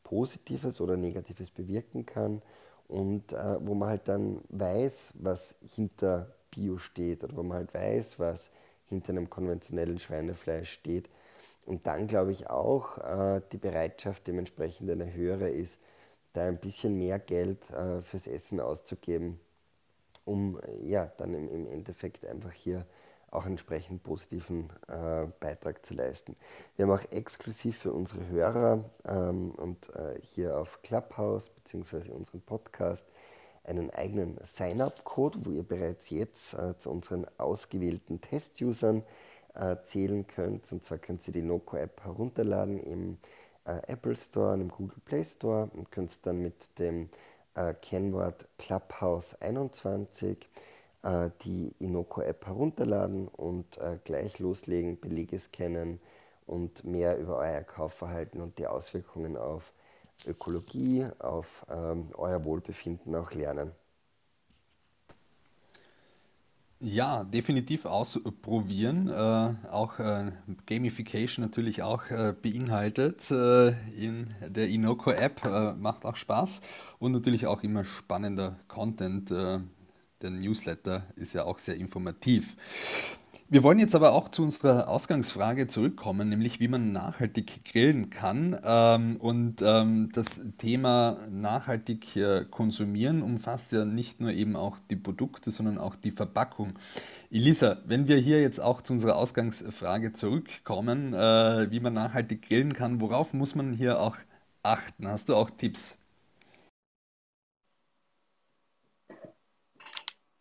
Positives 0.04 0.80
oder 0.80 0.96
Negatives 0.96 1.50
bewirken 1.50 2.06
kann 2.06 2.42
und 2.86 3.32
äh, 3.32 3.66
wo 3.66 3.74
man 3.74 3.88
halt 3.88 4.06
dann 4.06 4.40
weiß, 4.50 5.14
was 5.18 5.56
hinter 5.74 6.32
Bio 6.52 6.78
steht 6.78 7.24
oder 7.24 7.36
wo 7.36 7.42
man 7.42 7.58
halt 7.58 7.74
weiß, 7.74 8.18
was 8.18 8.50
hinter 8.88 9.10
einem 9.10 9.30
konventionellen 9.30 9.98
Schweinefleisch 9.98 10.70
steht. 10.70 11.08
Und 11.64 11.86
dann 11.86 12.06
glaube 12.06 12.32
ich 12.32 12.50
auch, 12.50 12.98
äh, 12.98 13.40
die 13.52 13.56
Bereitschaft 13.56 14.26
dementsprechend 14.26 14.90
eine 14.90 15.12
höhere 15.12 15.48
ist, 15.48 15.80
da 16.32 16.46
ein 16.46 16.58
bisschen 16.58 16.98
mehr 16.98 17.18
Geld 17.18 17.70
äh, 17.70 18.02
fürs 18.02 18.26
Essen 18.26 18.60
auszugeben, 18.60 19.40
um 20.24 20.60
äh, 20.60 20.86
ja 20.86 21.06
dann 21.16 21.34
im, 21.34 21.66
Endeffekt 21.66 22.26
einfach 22.26 22.52
hier 22.52 22.86
auch 23.30 23.46
entsprechend 23.46 24.02
positiven 24.02 24.68
Beitrag 25.40 25.86
zu 25.86 25.94
leisten. 25.94 26.36
Wir 26.76 26.84
haben 26.84 26.92
auch 26.92 27.12
exklusiv 27.12 27.78
für 27.78 27.94
unsere 27.94 28.26
Hörer 28.28 28.84
ähm, 29.06 29.52
und 29.52 29.90
hier 30.20 30.58
auf 30.58 30.82
Clubhouse 30.82 31.48
bzw. 31.48 32.10
unseren 32.10 32.42
Podcast 32.42 33.06
einen 33.64 33.90
eigenen 33.90 34.38
Sign-up-Code, 34.42 35.40
wo 35.44 35.50
ihr 35.50 35.62
bereits 35.62 36.10
jetzt 36.10 36.54
äh, 36.54 36.76
zu 36.78 36.90
unseren 36.90 37.26
ausgewählten 37.38 38.20
Test-Usern 38.20 39.02
äh, 39.54 39.76
zählen 39.84 40.26
könnt. 40.26 40.70
Und 40.72 40.84
zwar 40.84 40.98
könnt 40.98 41.26
ihr 41.26 41.32
die 41.32 41.42
Noco-App 41.42 42.04
herunterladen 42.04 42.78
im 42.80 43.18
äh, 43.64 43.80
Apple 43.86 44.16
Store 44.16 44.54
und 44.54 44.62
im 44.62 44.68
Google 44.68 45.00
Play 45.04 45.24
Store 45.24 45.70
und 45.74 45.90
könnt 45.92 46.26
dann 46.26 46.40
mit 46.42 46.78
dem 46.78 47.08
äh, 47.54 47.74
Kennwort 47.74 48.48
Clubhouse21 48.58 50.36
äh, 51.02 51.30
die 51.42 51.74
Inoko-App 51.78 52.46
herunterladen 52.46 53.28
und 53.28 53.78
äh, 53.78 53.98
gleich 54.04 54.38
loslegen, 54.38 54.98
Belege 54.98 55.38
scannen 55.38 56.00
und 56.46 56.84
mehr 56.84 57.18
über 57.18 57.38
euer 57.38 57.62
Kaufverhalten 57.62 58.40
und 58.40 58.58
die 58.58 58.66
Auswirkungen 58.66 59.36
auf 59.36 59.72
Ökologie, 60.26 61.06
auf 61.18 61.66
ähm, 61.70 62.10
euer 62.14 62.44
Wohlbefinden 62.44 63.14
auch 63.14 63.32
lernen. 63.32 63.72
Ja, 66.84 67.22
definitiv 67.22 67.84
ausprobieren. 67.84 69.06
Äh, 69.08 69.68
auch 69.70 70.00
äh, 70.00 70.32
Gamification 70.66 71.44
natürlich 71.44 71.80
auch 71.84 72.10
äh, 72.10 72.34
beinhaltet 72.40 73.30
äh, 73.30 73.68
in 73.94 74.34
der 74.44 74.68
Inoko-App. 74.68 75.44
Äh, 75.44 75.74
macht 75.74 76.04
auch 76.04 76.16
Spaß 76.16 76.60
und 76.98 77.12
natürlich 77.12 77.46
auch 77.46 77.62
immer 77.62 77.84
spannender 77.84 78.58
Content. 78.66 79.30
Äh, 79.30 79.60
der 80.22 80.30
Newsletter 80.30 81.04
ist 81.14 81.34
ja 81.34 81.44
auch 81.44 81.60
sehr 81.60 81.76
informativ. 81.76 82.56
Wir 83.48 83.62
wollen 83.62 83.78
jetzt 83.78 83.94
aber 83.94 84.12
auch 84.12 84.28
zu 84.30 84.42
unserer 84.42 84.88
Ausgangsfrage 84.88 85.68
zurückkommen, 85.68 86.28
nämlich 86.28 86.58
wie 86.60 86.68
man 86.68 86.92
nachhaltig 86.92 87.64
grillen 87.64 88.08
kann. 88.08 88.58
Ähm, 88.64 89.16
und 89.16 89.60
ähm, 89.62 90.10
das 90.12 90.40
Thema 90.58 91.18
nachhaltig 91.30 92.16
äh, 92.16 92.46
konsumieren 92.50 93.22
umfasst 93.22 93.72
ja 93.72 93.84
nicht 93.84 94.20
nur 94.20 94.32
eben 94.32 94.56
auch 94.56 94.78
die 94.90 94.96
Produkte, 94.96 95.50
sondern 95.50 95.78
auch 95.78 95.96
die 95.96 96.12
Verpackung. 96.12 96.74
Elisa, 97.30 97.78
wenn 97.84 98.08
wir 98.08 98.16
hier 98.16 98.40
jetzt 98.40 98.58
auch 98.58 98.80
zu 98.80 98.94
unserer 98.94 99.16
Ausgangsfrage 99.16 100.14
zurückkommen, 100.14 101.12
äh, 101.12 101.70
wie 101.70 101.80
man 101.80 101.92
nachhaltig 101.92 102.48
grillen 102.48 102.72
kann, 102.72 103.00
worauf 103.00 103.34
muss 103.34 103.54
man 103.54 103.74
hier 103.74 104.00
auch 104.00 104.16
achten? 104.62 105.08
Hast 105.08 105.28
du 105.28 105.36
auch 105.36 105.50
Tipps? 105.50 105.98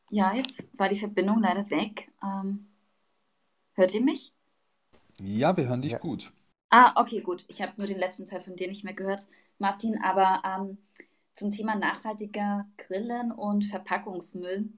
Ja, 0.10 0.34
jetzt 0.34 0.70
war 0.78 0.90
die 0.90 0.98
Verbindung 0.98 1.40
leider 1.42 1.70
weg. 1.70 2.12
Ähm, 2.22 2.68
Hört 3.82 3.96
ihr 3.96 4.02
mich? 4.04 4.32
Ja, 5.20 5.58
wir 5.58 5.68
hören 5.68 5.82
dich 5.82 5.94
Ja. 5.94 5.98
gut. 5.98 6.32
Ah, 6.70 7.02
okay, 7.02 7.22
gut. 7.22 7.46
Ich 7.48 7.64
habe 7.64 7.74
nur 7.78 7.88
den 7.88 7.98
letzten 7.98 8.28
Teil 8.28 8.40
von 8.40 8.56
dir 8.56 8.68
nicht 8.68 8.84
mehr 8.84 8.94
gehört, 8.94 9.28
Martin. 9.58 10.00
Aber 10.04 10.44
ähm, 10.46 10.78
zum 11.34 11.50
Thema 11.50 11.74
nachhaltiger 11.74 12.68
Grillen 12.78 13.32
und 13.32 13.66
Verpackungsmüll 13.66 14.70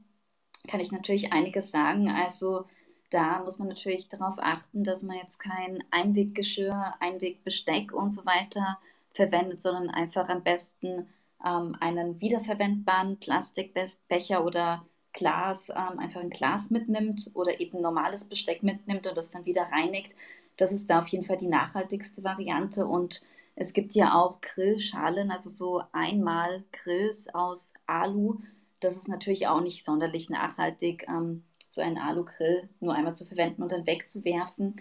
kann 0.70 0.80
ich 0.80 0.94
natürlich 0.94 1.34
einiges 1.34 1.70
sagen. 1.70 2.08
Also 2.08 2.64
da 3.10 3.40
muss 3.44 3.60
man 3.60 3.68
natürlich 3.68 4.08
darauf 4.08 4.36
achten, 4.40 4.86
dass 4.86 5.04
man 5.04 5.18
jetzt 5.18 5.38
kein 5.38 5.84
Einweggeschirr, 5.92 6.96
Einwegbesteck 7.02 7.92
und 7.92 8.10
so 8.10 8.26
weiter 8.26 8.80
verwendet, 9.14 9.62
sondern 9.62 9.90
einfach 9.90 10.30
am 10.30 10.44
besten 10.44 11.10
ähm, 11.46 11.76
einen 11.82 12.22
wiederverwendbaren 12.22 13.20
Plastikbecher 13.20 14.46
oder 14.46 14.86
Glas, 15.14 15.70
ähm, 15.70 16.00
einfach 16.00 16.22
ein 16.22 16.30
Glas 16.30 16.72
mitnimmt 16.72 17.32
oder 17.34 17.60
eben 17.60 17.82
normales 17.82 18.26
Besteck 18.26 18.64
mitnimmt 18.64 19.08
und 19.08 19.16
das 19.16 19.32
dann 19.32 19.46
wieder 19.46 19.64
reinigt. 19.72 20.14
Das 20.58 20.72
ist 20.72 20.90
da 20.90 21.00
auf 21.00 21.08
jeden 21.08 21.24
Fall 21.24 21.38
die 21.38 21.48
nachhaltigste 21.48 22.24
Variante. 22.24 22.86
Und 22.86 23.22
es 23.56 23.74
gibt 23.74 23.94
ja 23.94 24.16
auch 24.16 24.42
Grillschalen, 24.42 25.32
also 25.32 25.50
so 25.50 25.84
einmal 25.92 26.64
Grills 26.72 27.34
aus 27.34 27.74
Alu. 27.86 28.40
Das 28.80 28.98
ist 28.98 29.08
natürlich 29.08 29.48
auch 29.48 29.62
nicht 29.62 29.84
sonderlich 29.86 30.30
nachhaltig, 30.30 31.06
ähm, 31.08 31.44
so 31.70 31.82
einen 31.82 31.98
Alu-Grill 31.98 32.70
nur 32.80 32.94
einmal 32.94 33.16
zu 33.16 33.26
verwenden 33.26 33.64
und 33.64 33.72
dann 33.72 33.88
wegzuwerfen. 33.88 34.76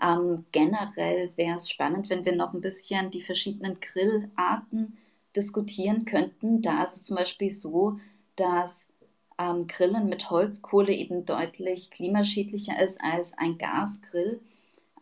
Ähm, 0.00 0.44
generell 0.52 1.32
wäre 1.36 1.56
es 1.56 1.68
spannend, 1.68 2.08
wenn 2.08 2.24
wir 2.24 2.36
noch 2.36 2.54
ein 2.54 2.60
bisschen 2.60 3.10
die 3.10 3.20
verschiedenen 3.20 3.80
Grillarten 3.80 4.96
diskutieren 5.34 6.04
könnten. 6.04 6.62
Da 6.62 6.84
ist 6.84 6.96
es 6.96 7.02
zum 7.02 7.16
Beispiel 7.16 7.50
so, 7.50 7.98
dass 8.36 8.88
ähm, 9.38 9.66
Grillen 9.66 10.08
mit 10.08 10.30
Holzkohle 10.30 10.92
eben 10.92 11.24
deutlich 11.24 11.90
klimaschädlicher 11.90 12.80
ist 12.82 13.00
als 13.02 13.36
ein 13.38 13.58
Gasgrill. 13.58 14.40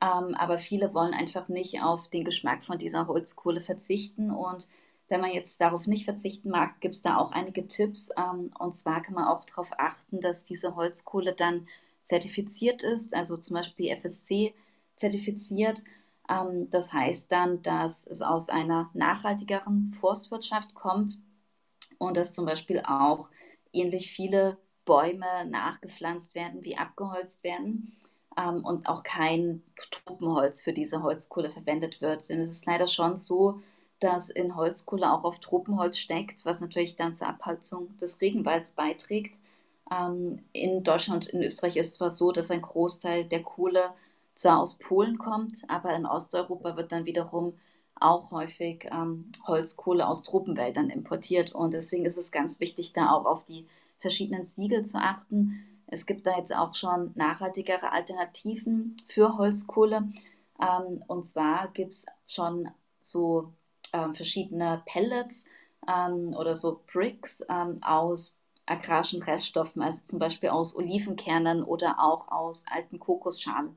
Ähm, 0.02 0.34
aber 0.34 0.58
viele 0.58 0.94
wollen 0.94 1.14
einfach 1.14 1.48
nicht 1.48 1.82
auf 1.82 2.08
den 2.08 2.24
Geschmack 2.24 2.64
von 2.64 2.78
dieser 2.78 3.06
Holzkohle 3.08 3.60
verzichten 3.60 4.30
und 4.30 4.68
Wenn 5.08 5.20
man 5.20 5.30
jetzt 5.30 5.60
darauf 5.60 5.86
nicht 5.86 6.04
verzichten 6.04 6.50
mag, 6.50 6.80
gibt 6.80 6.94
es 6.96 7.02
da 7.02 7.16
auch 7.18 7.30
einige 7.32 7.66
Tipps. 7.68 8.10
Ähm, 8.18 8.50
und 8.58 8.74
zwar 8.74 9.02
kann 9.02 9.14
man 9.14 9.26
auch 9.26 9.44
darauf 9.44 9.70
achten, 9.78 10.20
dass 10.20 10.44
diese 10.44 10.74
Holzkohle 10.76 11.32
dann 11.34 11.68
zertifiziert 12.02 12.82
ist, 12.82 13.14
also 13.14 13.36
zum 13.36 13.54
Beispiel 13.56 13.90
FSC 13.96 14.54
zertifiziert. 14.96 15.84
Ähm, 16.28 16.70
das 16.70 16.92
heißt 16.92 17.30
dann, 17.32 17.62
dass 17.62 18.06
es 18.06 18.22
aus 18.22 18.48
einer 18.48 18.90
nachhaltigeren 18.94 19.92
Forstwirtschaft 20.00 20.74
kommt 20.74 21.20
und 21.98 22.16
dass 22.16 22.34
zum 22.34 22.46
Beispiel 22.46 22.80
auch 22.86 23.30
ähnlich 23.76 24.10
viele 24.10 24.58
Bäume 24.84 25.44
nachgepflanzt 25.48 26.34
werden, 26.34 26.64
wie 26.64 26.76
abgeholzt 26.76 27.44
werden 27.44 27.96
ähm, 28.38 28.64
und 28.64 28.88
auch 28.88 29.02
kein 29.02 29.62
Tropenholz 29.90 30.62
für 30.62 30.72
diese 30.72 31.02
Holzkohle 31.02 31.50
verwendet 31.50 32.00
wird. 32.00 32.28
Denn 32.28 32.40
es 32.40 32.50
ist 32.50 32.66
leider 32.66 32.86
schon 32.86 33.16
so, 33.16 33.60
dass 34.00 34.30
in 34.30 34.56
Holzkohle 34.56 35.12
auch 35.12 35.24
auf 35.24 35.40
Tropenholz 35.40 35.98
steckt, 35.98 36.44
was 36.44 36.60
natürlich 36.60 36.96
dann 36.96 37.14
zur 37.14 37.28
Abholzung 37.28 37.96
des 37.96 38.20
Regenwalds 38.20 38.74
beiträgt. 38.74 39.38
Ähm, 39.90 40.44
in 40.52 40.82
Deutschland 40.82 41.26
und 41.26 41.32
in 41.34 41.42
Österreich 41.42 41.76
ist 41.76 41.88
es 41.88 41.94
zwar 41.94 42.10
so, 42.10 42.32
dass 42.32 42.50
ein 42.50 42.62
Großteil 42.62 43.24
der 43.24 43.42
Kohle 43.42 43.94
zwar 44.34 44.60
aus 44.60 44.76
Polen 44.76 45.18
kommt, 45.18 45.64
aber 45.68 45.94
in 45.96 46.06
Osteuropa 46.06 46.76
wird 46.76 46.92
dann 46.92 47.06
wiederum 47.06 47.54
auch 48.00 48.30
häufig 48.30 48.88
ähm, 48.92 49.30
Holzkohle 49.46 50.06
aus 50.06 50.22
Tropenwäldern 50.22 50.90
importiert. 50.90 51.52
Und 51.52 51.74
deswegen 51.74 52.04
ist 52.04 52.18
es 52.18 52.30
ganz 52.32 52.60
wichtig, 52.60 52.92
da 52.92 53.10
auch 53.10 53.26
auf 53.26 53.44
die 53.44 53.66
verschiedenen 53.98 54.44
Siegel 54.44 54.84
zu 54.84 54.98
achten. 54.98 55.62
Es 55.86 56.06
gibt 56.06 56.26
da 56.26 56.36
jetzt 56.36 56.54
auch 56.54 56.74
schon 56.74 57.12
nachhaltigere 57.14 57.92
Alternativen 57.92 58.96
für 59.06 59.38
Holzkohle. 59.38 60.08
Ähm, 60.60 61.02
und 61.08 61.24
zwar 61.24 61.68
gibt 61.72 61.92
es 61.92 62.06
schon 62.26 62.68
so 63.00 63.52
ähm, 63.92 64.14
verschiedene 64.14 64.82
Pellets 64.86 65.44
ähm, 65.88 66.34
oder 66.36 66.56
so 66.56 66.82
Bricks 66.92 67.44
ähm, 67.48 67.82
aus 67.82 68.40
agrarischen 68.66 69.22
Reststoffen, 69.22 69.80
also 69.80 70.04
zum 70.04 70.18
Beispiel 70.18 70.48
aus 70.48 70.74
Olivenkernen 70.74 71.62
oder 71.62 72.00
auch 72.00 72.28
aus 72.28 72.66
alten 72.68 72.98
Kokosschalen. 72.98 73.76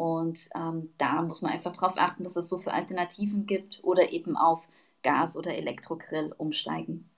Und 0.00 0.48
ähm, 0.54 0.88
da 0.96 1.20
muss 1.20 1.42
man 1.42 1.52
einfach 1.52 1.74
darauf 1.74 1.98
achten, 1.98 2.24
dass 2.24 2.34
es 2.34 2.48
so 2.48 2.56
für 2.56 2.72
Alternativen 2.72 3.44
gibt 3.44 3.80
oder 3.84 4.12
eben 4.12 4.34
auf 4.34 4.66
Gas- 5.02 5.36
oder 5.36 5.54
Elektrogrill 5.54 6.34
umsteigen. 6.38 7.10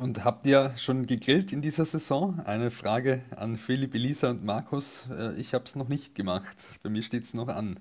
Und 0.00 0.24
habt 0.24 0.44
ihr 0.44 0.76
schon 0.76 1.06
gegrillt 1.06 1.52
in 1.52 1.62
dieser 1.62 1.84
Saison? 1.84 2.40
Eine 2.40 2.72
Frage 2.72 3.22
an 3.36 3.56
Philipp, 3.58 3.94
Elisa 3.94 4.30
und 4.30 4.44
Markus. 4.44 5.06
Äh, 5.08 5.40
ich 5.40 5.54
habe 5.54 5.62
es 5.66 5.76
noch 5.76 5.88
nicht 5.88 6.16
gemacht. 6.16 6.56
Bei 6.82 6.90
mir 6.90 7.04
steht 7.04 7.22
es 7.22 7.32
noch 7.32 7.46
an. 7.46 7.78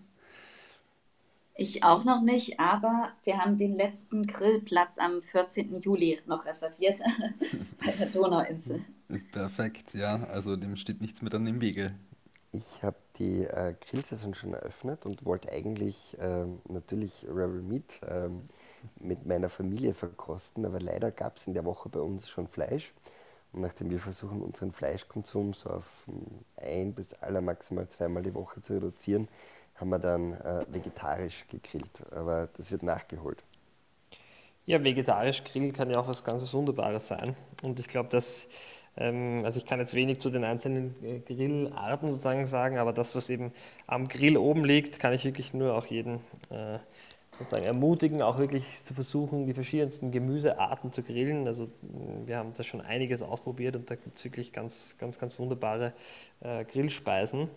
Ich 1.55 1.83
auch 1.83 2.03
noch 2.03 2.21
nicht, 2.21 2.59
aber 2.59 3.13
wir 3.23 3.39
haben 3.39 3.57
den 3.57 3.75
letzten 3.75 4.27
Grillplatz 4.27 4.99
am 4.99 5.23
14. 5.23 5.81
Juli 5.81 6.19
noch 6.27 6.45
reserviert 6.45 6.97
bei 7.83 7.93
der 7.93 8.07
Donauinsel. 8.11 8.85
Perfekt, 9.31 9.95
ja, 9.95 10.17
also 10.31 10.55
dem 10.55 10.77
steht 10.77 11.01
nichts 11.01 11.23
mehr 11.23 11.31
dann 11.31 11.47
im 11.47 11.61
Wege. 11.61 11.95
Ich 12.51 12.83
habe 12.83 12.97
die 13.19 13.45
äh, 13.45 13.75
Grillsaison 13.79 14.33
schon 14.33 14.53
eröffnet 14.53 15.05
und 15.05 15.25
wollte 15.25 15.51
eigentlich 15.51 16.17
äh, 16.19 16.45
natürlich 16.67 17.25
Rebel 17.27 17.61
Meat 17.61 18.01
äh, 18.03 18.29
mit 18.99 19.25
meiner 19.25 19.49
Familie 19.49 19.93
verkosten, 19.93 20.65
aber 20.65 20.79
leider 20.79 21.11
gab 21.11 21.37
es 21.37 21.47
in 21.47 21.53
der 21.53 21.65
Woche 21.65 21.89
bei 21.89 21.99
uns 21.99 22.27
schon 22.29 22.47
Fleisch. 22.47 22.93
Und 23.51 23.61
nachdem 23.61 23.91
wir 23.91 23.99
versuchen, 23.99 24.41
unseren 24.41 24.71
Fleischkonsum 24.71 25.53
so 25.53 25.69
auf 25.69 25.85
hm, 26.07 26.25
ein 26.57 26.93
bis 26.93 27.13
aller 27.13 27.41
maximal 27.41 27.87
zweimal 27.87 28.23
die 28.23 28.33
Woche 28.33 28.61
zu 28.61 28.73
reduzieren, 28.73 29.27
haben 29.75 29.89
wir 29.89 29.99
dann 29.99 30.33
äh, 30.33 30.65
vegetarisch 30.69 31.47
gegrillt, 31.47 32.03
aber 32.11 32.49
das 32.57 32.71
wird 32.71 32.83
nachgeholt. 32.83 33.43
Ja, 34.65 34.83
vegetarisch 34.83 35.43
grillen 35.43 35.73
kann 35.73 35.89
ja 35.89 35.99
auch 35.99 36.07
was 36.07 36.23
ganz 36.23 36.53
Wunderbares 36.53 37.09
sein. 37.09 37.35
Und 37.63 37.79
ich 37.79 37.87
glaube, 37.87 38.09
dass, 38.09 38.47
also 38.95 39.57
ich 39.57 39.65
kann 39.65 39.79
jetzt 39.79 39.95
wenig 39.95 40.19
zu 40.19 40.29
den 40.29 40.43
einzelnen 40.43 40.95
äh, 41.03 41.19
Grillarten 41.19 42.09
sozusagen 42.09 42.45
sagen, 42.45 42.77
aber 42.77 42.93
das, 42.93 43.15
was 43.15 43.29
eben 43.29 43.51
am 43.87 44.07
Grill 44.07 44.37
oben 44.37 44.63
liegt, 44.63 44.99
kann 44.99 45.13
ich 45.13 45.25
wirklich 45.25 45.53
nur 45.53 45.75
auch 45.75 45.87
jeden 45.87 46.17
äh, 46.51 46.77
sozusagen 47.39 47.63
ermutigen, 47.63 48.21
auch 48.21 48.37
wirklich 48.37 48.83
zu 48.83 48.93
versuchen, 48.93 49.47
die 49.47 49.55
verschiedensten 49.55 50.11
Gemüsearten 50.11 50.91
zu 50.91 51.01
grillen. 51.01 51.47
Also 51.47 51.69
wir 52.25 52.37
haben 52.37 52.53
da 52.55 52.63
schon 52.63 52.81
einiges 52.81 53.23
ausprobiert 53.23 53.75
und 53.75 53.89
da 53.89 53.95
gibt 53.95 54.19
es 54.19 54.23
wirklich 54.25 54.53
ganz, 54.53 54.95
ganz, 54.99 55.17
ganz 55.17 55.39
wunderbare 55.39 55.93
äh, 56.41 56.63
Grillspeisen 56.65 57.49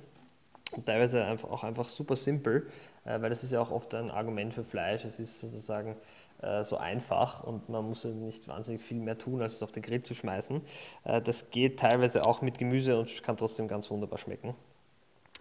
teilweise 0.84 1.24
einfach 1.24 1.49
auch 1.51 1.62
einfach 1.62 1.89
super 1.89 2.16
simpel, 2.16 2.66
weil 3.05 3.30
das 3.30 3.45
ist 3.45 3.53
ja 3.53 3.61
auch 3.61 3.70
oft 3.70 3.95
ein 3.95 4.11
Argument 4.11 4.53
für 4.53 4.64
Fleisch. 4.64 5.05
Es 5.05 5.20
ist 5.20 5.41
sozusagen 5.41 5.97
äh, 6.43 6.62
so 6.64 6.76
einfach 6.76 7.45
und 7.45 7.70
man 7.70 7.89
muss 7.89 8.05
nicht 8.05 8.47
wahnsinnig 8.47 8.82
viel 8.82 8.99
mehr 8.99 9.16
tun, 9.16 9.41
als 9.41 9.55
es 9.55 9.62
auf 9.62 9.72
den 9.72 9.82
Grill 9.82 10.03
zu 10.03 10.14
schmeißen. 10.14 10.61
Äh, 11.05 11.22
das 11.22 11.51
geht 11.51 11.78
teilweise 11.78 12.26
auch 12.26 12.43
mit 12.43 12.59
Gemüse 12.59 12.99
und 12.99 13.22
kann 13.22 13.39
trotzdem 13.39 13.68
ganz 13.68 13.91
wunderbar 13.91 14.18
schmecken. 14.18 14.55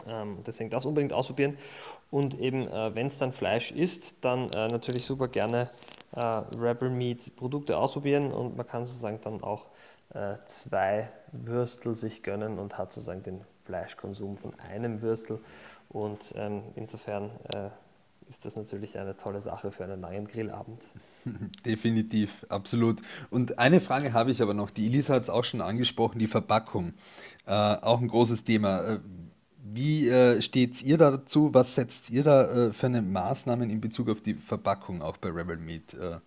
Ähm, 0.07 0.39
deswegen 0.47 0.69
das 0.69 0.85
unbedingt 0.85 1.11
ausprobieren. 1.11 1.57
Und 2.11 2.39
eben, 2.39 2.67
äh, 2.69 2.95
wenn 2.95 3.07
es 3.07 3.17
dann 3.17 3.33
Fleisch 3.33 3.71
ist, 3.71 4.23
dann 4.23 4.47
natürlich 4.47 5.05
super 5.05 5.27
gerne 5.27 5.69
Rebel 6.57 6.89
Meat 6.89 7.35
Produkte 7.35 7.77
ausprobieren 7.77 8.31
und 8.31 8.55
man 8.55 8.65
kann 8.65 8.85
sozusagen 8.85 9.19
dann 9.21 9.43
auch 9.43 9.65
zwei 10.45 11.09
Würstel 11.33 11.93
sich 11.93 12.23
gönnen 12.23 12.57
und 12.57 12.77
hat 12.77 12.93
sozusagen 12.93 13.21
den 13.21 13.41
Fleischkonsum 13.65 14.37
von 14.37 14.57
einem 14.61 15.01
Würstel. 15.01 15.41
Und 15.89 16.33
ähm, 16.37 16.63
insofern 16.75 17.31
ist 18.29 18.45
das 18.45 18.55
natürlich 18.55 18.97
eine 18.97 19.15
tolle 19.15 19.41
Sache 19.41 19.71
für 19.71 19.83
einen 19.83 20.01
langen 20.01 20.27
Grillabend. 20.27 20.81
Definitiv, 21.65 22.45
absolut. 22.49 23.01
Und 23.29 23.59
eine 23.59 23.79
Frage 23.79 24.13
habe 24.13 24.31
ich 24.31 24.41
aber 24.41 24.53
noch, 24.53 24.69
die 24.69 24.87
Elisa 24.87 25.15
hat 25.15 25.23
es 25.23 25.29
auch 25.29 25.43
schon 25.43 25.61
angesprochen, 25.61 26.19
die 26.19 26.27
Verpackung. 26.27 26.93
Äh, 27.45 27.51
auch 27.51 28.01
ein 28.01 28.07
großes 28.07 28.43
Thema. 28.43 28.81
Äh, 28.81 28.99
wie 29.67 30.09
äh, 30.09 30.41
steht 30.41 30.81
ihr 30.83 30.97
da 30.97 31.11
dazu? 31.11 31.53
Was 31.53 31.75
setzt 31.75 32.09
ihr 32.09 32.23
da 32.23 32.67
äh, 32.67 32.73
für 32.73 32.85
eine 32.85 33.01
Maßnahmen 33.01 33.69
in 33.69 33.81
Bezug 33.81 34.09
auf 34.09 34.21
die 34.21 34.35
Verpackung 34.35 35.01
auch 35.01 35.17
bei 35.17 35.29
Rebel 35.29 35.57
Meat? 35.57 35.93
Äh? 35.95 36.19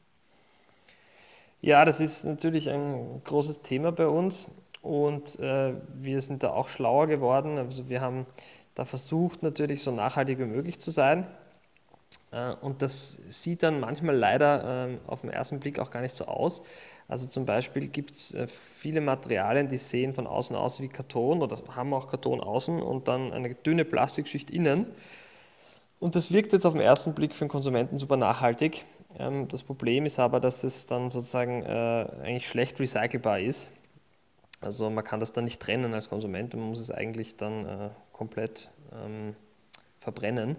Ja, 1.60 1.84
das 1.84 2.00
ist 2.00 2.24
natürlich 2.24 2.68
ein 2.70 3.22
großes 3.24 3.60
Thema 3.62 3.92
bei 3.92 4.06
uns. 4.06 4.50
Und 4.82 5.38
äh, 5.40 5.74
wir 5.92 6.20
sind 6.20 6.42
da 6.42 6.50
auch 6.50 6.68
schlauer 6.68 7.06
geworden. 7.06 7.58
Also 7.58 7.88
wir 7.88 8.00
haben 8.00 8.26
da 8.74 8.84
versucht, 8.84 9.42
natürlich 9.42 9.82
so 9.82 9.90
nachhaltig 9.90 10.38
wie 10.38 10.44
möglich 10.44 10.80
zu 10.80 10.90
sein. 10.90 11.26
Äh, 12.30 12.52
und 12.60 12.82
das 12.82 13.18
sieht 13.28 13.62
dann 13.62 13.80
manchmal 13.80 14.16
leider 14.16 14.88
äh, 14.88 14.98
auf 15.06 15.22
den 15.22 15.30
ersten 15.30 15.60
Blick 15.60 15.78
auch 15.78 15.90
gar 15.90 16.02
nicht 16.02 16.14
so 16.14 16.26
aus. 16.26 16.62
Also 17.08 17.26
zum 17.26 17.46
Beispiel 17.46 17.88
gibt 17.88 18.10
es 18.10 18.34
äh, 18.34 18.46
viele 18.46 19.00
Materialien, 19.00 19.68
die 19.68 19.78
sehen 19.78 20.14
von 20.14 20.26
außen 20.26 20.54
aus 20.54 20.80
wie 20.80 20.88
Karton 20.88 21.42
oder 21.42 21.58
haben 21.74 21.94
auch 21.94 22.08
Karton 22.08 22.40
außen 22.40 22.82
und 22.82 23.08
dann 23.08 23.32
eine 23.32 23.54
dünne 23.54 23.84
Plastikschicht 23.84 24.50
innen. 24.50 24.86
Und 26.00 26.14
das 26.14 26.30
wirkt 26.32 26.52
jetzt 26.52 26.64
auf 26.64 26.74
den 26.74 26.82
ersten 26.82 27.14
Blick 27.14 27.34
für 27.34 27.44
den 27.44 27.50
Konsumenten 27.50 27.98
super 27.98 28.16
nachhaltig. 28.16 28.84
Ähm, 29.18 29.48
das 29.48 29.62
Problem 29.62 30.04
ist 30.04 30.18
aber, 30.18 30.38
dass 30.38 30.64
es 30.64 30.86
dann 30.86 31.08
sozusagen 31.08 31.64
eigentlich 31.66 32.48
schlecht 32.48 32.78
recycelbar 32.78 33.40
ist. 33.40 33.70
Also 34.60 34.90
man 34.90 35.04
kann 35.04 35.20
das 35.20 35.32
dann 35.32 35.44
nicht 35.44 35.60
trennen 35.62 35.94
als 35.94 36.08
Konsument 36.08 36.52
und 36.54 36.60
man 36.60 36.70
muss 36.70 36.80
es 36.80 36.90
eigentlich 36.90 37.36
dann 37.36 37.92
komplett 38.12 38.72
ähm, 38.92 39.36
verbrennen. 39.98 40.56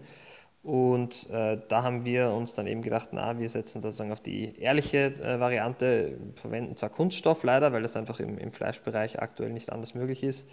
Und 0.62 1.30
äh, 1.30 1.58
da 1.70 1.84
haben 1.84 2.04
wir 2.04 2.32
uns 2.32 2.54
dann 2.54 2.68
eben 2.68 2.82
gedacht, 2.82 3.10
na, 3.14 3.40
wir 3.40 3.48
setzen 3.48 3.82
das 3.82 4.02
auf 4.02 4.20
die 4.20 4.60
ehrliche 4.60 5.06
äh, 5.22 5.40
Variante, 5.40 6.18
verwenden 6.36 6.76
zwar 6.76 6.90
Kunststoff 6.90 7.44
leider, 7.44 7.72
weil 7.72 7.82
das 7.82 7.96
einfach 7.96 8.20
im, 8.20 8.38
im 8.38 8.52
Fleischbereich 8.52 9.22
aktuell 9.22 9.52
nicht 9.52 9.72
anders 9.72 9.96
möglich 9.96 10.22
ist, 10.22 10.50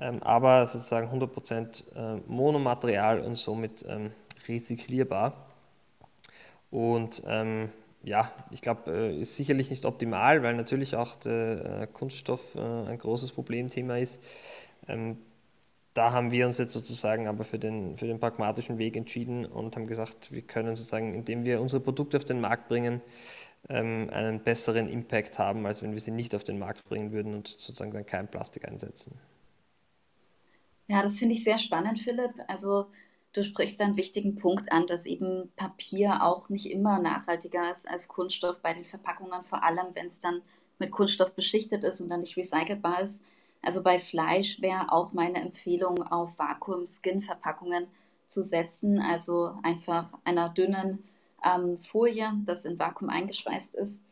ähm, 0.00 0.22
aber 0.22 0.64
sozusagen 0.64 1.08
100% 1.08 1.84
äh, 1.94 2.20
Monomaterial 2.26 3.20
und 3.20 3.36
somit 3.36 3.84
ähm, 3.86 4.12
rezyklierbar. 4.48 5.34
Und 6.70 7.22
ähm, 7.26 7.68
ja, 8.02 8.32
ich 8.50 8.62
glaube, 8.62 8.90
äh, 8.90 9.20
ist 9.20 9.36
sicherlich 9.36 9.68
nicht 9.68 9.84
optimal, 9.84 10.42
weil 10.42 10.54
natürlich 10.54 10.96
auch 10.96 11.16
der 11.16 11.82
äh, 11.82 11.86
Kunststoff 11.86 12.54
äh, 12.54 12.60
ein 12.60 12.96
großes 12.98 13.32
Problemthema 13.32 13.98
ist. 13.98 14.22
Da 15.94 16.12
haben 16.12 16.30
wir 16.32 16.46
uns 16.46 16.58
jetzt 16.58 16.72
sozusagen 16.72 17.28
aber 17.28 17.44
für 17.44 17.58
den, 17.58 17.96
für 17.96 18.06
den 18.06 18.18
pragmatischen 18.18 18.78
Weg 18.78 18.96
entschieden 18.96 19.44
und 19.44 19.76
haben 19.76 19.86
gesagt, 19.86 20.32
wir 20.32 20.42
können 20.42 20.74
sozusagen, 20.74 21.14
indem 21.14 21.44
wir 21.44 21.60
unsere 21.60 21.82
Produkte 21.82 22.16
auf 22.16 22.24
den 22.24 22.40
Markt 22.40 22.68
bringen, 22.68 23.02
ähm, 23.68 24.08
einen 24.10 24.42
besseren 24.42 24.88
Impact 24.88 25.38
haben, 25.38 25.66
als 25.66 25.82
wenn 25.82 25.92
wir 25.92 26.00
sie 26.00 26.10
nicht 26.10 26.34
auf 26.34 26.44
den 26.44 26.58
Markt 26.58 26.84
bringen 26.84 27.12
würden 27.12 27.34
und 27.34 27.48
sozusagen 27.48 27.92
dann 27.92 28.06
kein 28.06 28.28
Plastik 28.28 28.66
einsetzen. 28.66 29.18
Ja, 30.88 31.02
das 31.02 31.18
finde 31.18 31.34
ich 31.34 31.44
sehr 31.44 31.58
spannend, 31.58 31.98
Philipp. 31.98 32.32
Also 32.48 32.86
Du 33.34 33.42
sprichst 33.42 33.80
einen 33.80 33.96
wichtigen 33.96 34.36
Punkt 34.36 34.70
an, 34.72 34.86
dass 34.86 35.06
eben 35.06 35.50
Papier 35.56 36.22
auch 36.22 36.50
nicht 36.50 36.70
immer 36.70 37.00
nachhaltiger 37.00 37.70
ist 37.70 37.88
als 37.88 38.08
Kunststoff 38.08 38.60
bei 38.60 38.74
den 38.74 38.84
Verpackungen, 38.84 39.42
vor 39.44 39.64
allem 39.64 39.86
wenn 39.94 40.08
es 40.08 40.20
dann 40.20 40.42
mit 40.78 40.90
Kunststoff 40.90 41.34
beschichtet 41.34 41.82
ist 41.82 42.02
und 42.02 42.10
dann 42.10 42.20
nicht 42.20 42.36
recycelbar 42.36 43.00
ist. 43.00 43.24
Also 43.62 43.82
bei 43.82 43.98
Fleisch 43.98 44.60
wäre 44.60 44.90
auch 44.92 45.12
meine 45.12 45.40
Empfehlung, 45.40 46.02
auf 46.02 46.38
Vakuum-Skin-Verpackungen 46.38 47.86
zu 48.26 48.42
setzen, 48.42 49.00
also 49.00 49.54
einfach 49.62 50.12
einer 50.24 50.48
dünnen 50.48 51.04
ähm, 51.44 51.78
Folie, 51.78 52.32
das 52.44 52.64
in 52.64 52.78
Vakuum 52.78 53.08
eingeschweißt 53.08 53.74
ist. 53.74 54.04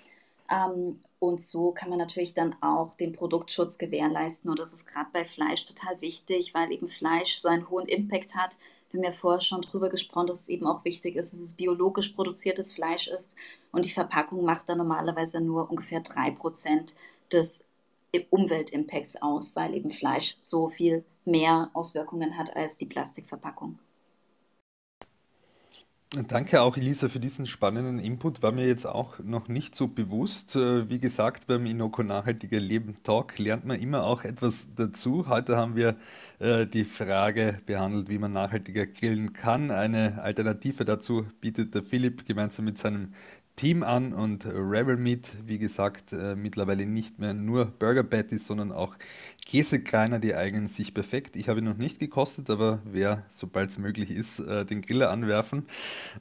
Ähm, 0.51 1.01
und 1.18 1.42
so 1.42 1.72
kann 1.72 1.90
man 1.90 1.98
natürlich 1.98 2.34
dann 2.34 2.55
auch 2.61 2.94
den 2.94 3.12
Produktschutz 3.12 3.78
gewährleisten. 3.78 4.51
Und 4.51 4.59
das 4.59 4.72
ist 4.72 4.86
gerade 4.86 5.11
bei 5.12 5.24
Fleisch 5.24 5.64
total 5.64 6.01
wichtig, 6.01 6.55
weil 6.55 6.72
eben 6.72 6.88
Fleisch 6.88 7.38
so 7.38 7.48
einen 7.48 7.68
hohen 7.70 7.86
Impact 7.86 8.34
hat. 8.36 8.57
Wir 8.90 8.98
haben 8.98 9.05
ja 9.05 9.12
vorher 9.12 9.40
schon 9.40 9.62
drüber 9.62 9.88
gesprochen, 9.88 10.26
dass 10.26 10.40
es 10.40 10.48
eben 10.48 10.66
auch 10.66 10.84
wichtig 10.84 11.14
ist, 11.16 11.32
dass 11.32 11.40
es 11.40 11.55
biologisch 11.55 12.09
produziertes 12.11 12.72
Fleisch 12.72 13.07
ist. 13.09 13.36
Und 13.70 13.84
die 13.84 13.90
Verpackung 13.90 14.44
macht 14.44 14.68
dann 14.68 14.78
normalerweise 14.78 15.40
nur 15.40 15.70
ungefähr 15.70 16.03
3% 16.03 16.94
des 17.32 17.64
Umweltimpacts 18.31 19.21
aus, 19.23 19.57
weil 19.57 19.75
eben 19.75 19.91
Fleisch 19.91 20.37
so 20.41 20.69
viel 20.69 21.05
mehr 21.25 21.71
Auswirkungen 21.75 22.37
hat 22.37 22.57
als 22.57 22.77
die 22.77 22.87
Plastikverpackung. 22.87 23.79
Danke 26.27 26.61
auch, 26.61 26.77
Elisa, 26.77 27.09
für 27.09 27.21
diesen 27.21 27.47
spannenden 27.47 28.01
Input. 28.01 28.43
War 28.43 28.51
mir 28.51 28.67
jetzt 28.67 28.85
auch 28.85 29.21
noch 29.21 29.47
nicht 29.47 29.77
so 29.77 29.87
bewusst. 29.87 30.57
Äh, 30.57 30.89
wie 30.89 30.99
gesagt, 30.99 31.47
beim 31.47 31.67
Inoko 31.67 32.03
Nachhaltiger 32.03 32.59
Leben 32.59 32.97
Talk 33.05 33.39
lernt 33.39 33.65
man 33.65 33.79
immer 33.79 34.03
auch 34.03 34.25
etwas 34.25 34.67
dazu. 34.75 35.29
Heute 35.29 35.57
haben 35.57 35.77
wir 35.77 35.95
äh, 36.41 36.67
die 36.67 36.85
Frage 36.85 37.61
behandelt, 37.65 38.09
wie 38.09 38.19
man 38.19 38.33
nachhaltiger 38.33 38.87
grillen 38.87 39.35
kann. 39.35 39.71
Eine 39.71 40.21
Alternative 40.21 40.85
dazu 40.85 41.29
bietet 41.41 41.77
der 41.77 41.85
Philipp 41.85 42.27
gemeinsam 42.27 42.65
mit 42.65 42.79
seinem 42.79 43.15
Team 43.61 43.83
an 43.83 44.15
und 44.15 44.47
Rebel 44.47 44.97
Meat, 44.97 45.29
wie 45.45 45.59
gesagt, 45.59 46.15
äh, 46.15 46.35
mittlerweile 46.35 46.87
nicht 46.87 47.19
mehr 47.19 47.35
nur 47.35 47.67
Burger 47.67 48.03
Patties, 48.03 48.47
sondern 48.47 48.73
auch 48.73 48.97
Käsekreiner, 49.45 50.19
die 50.19 50.35
eignen 50.35 50.71
sich 50.71 50.95
perfekt. 50.95 51.37
Ich 51.37 51.47
habe 51.51 51.59
ihn 51.59 51.67
noch 51.67 51.77
nicht 51.77 51.99
gekostet, 51.99 52.49
aber 52.49 52.81
wer, 52.87 53.27
sobald 53.35 53.69
es 53.69 53.77
möglich 53.77 54.11
ist, 54.13 54.41
äh, 54.41 54.65
den 54.65 54.81
Griller 54.81 55.11
anwerfen 55.11 55.67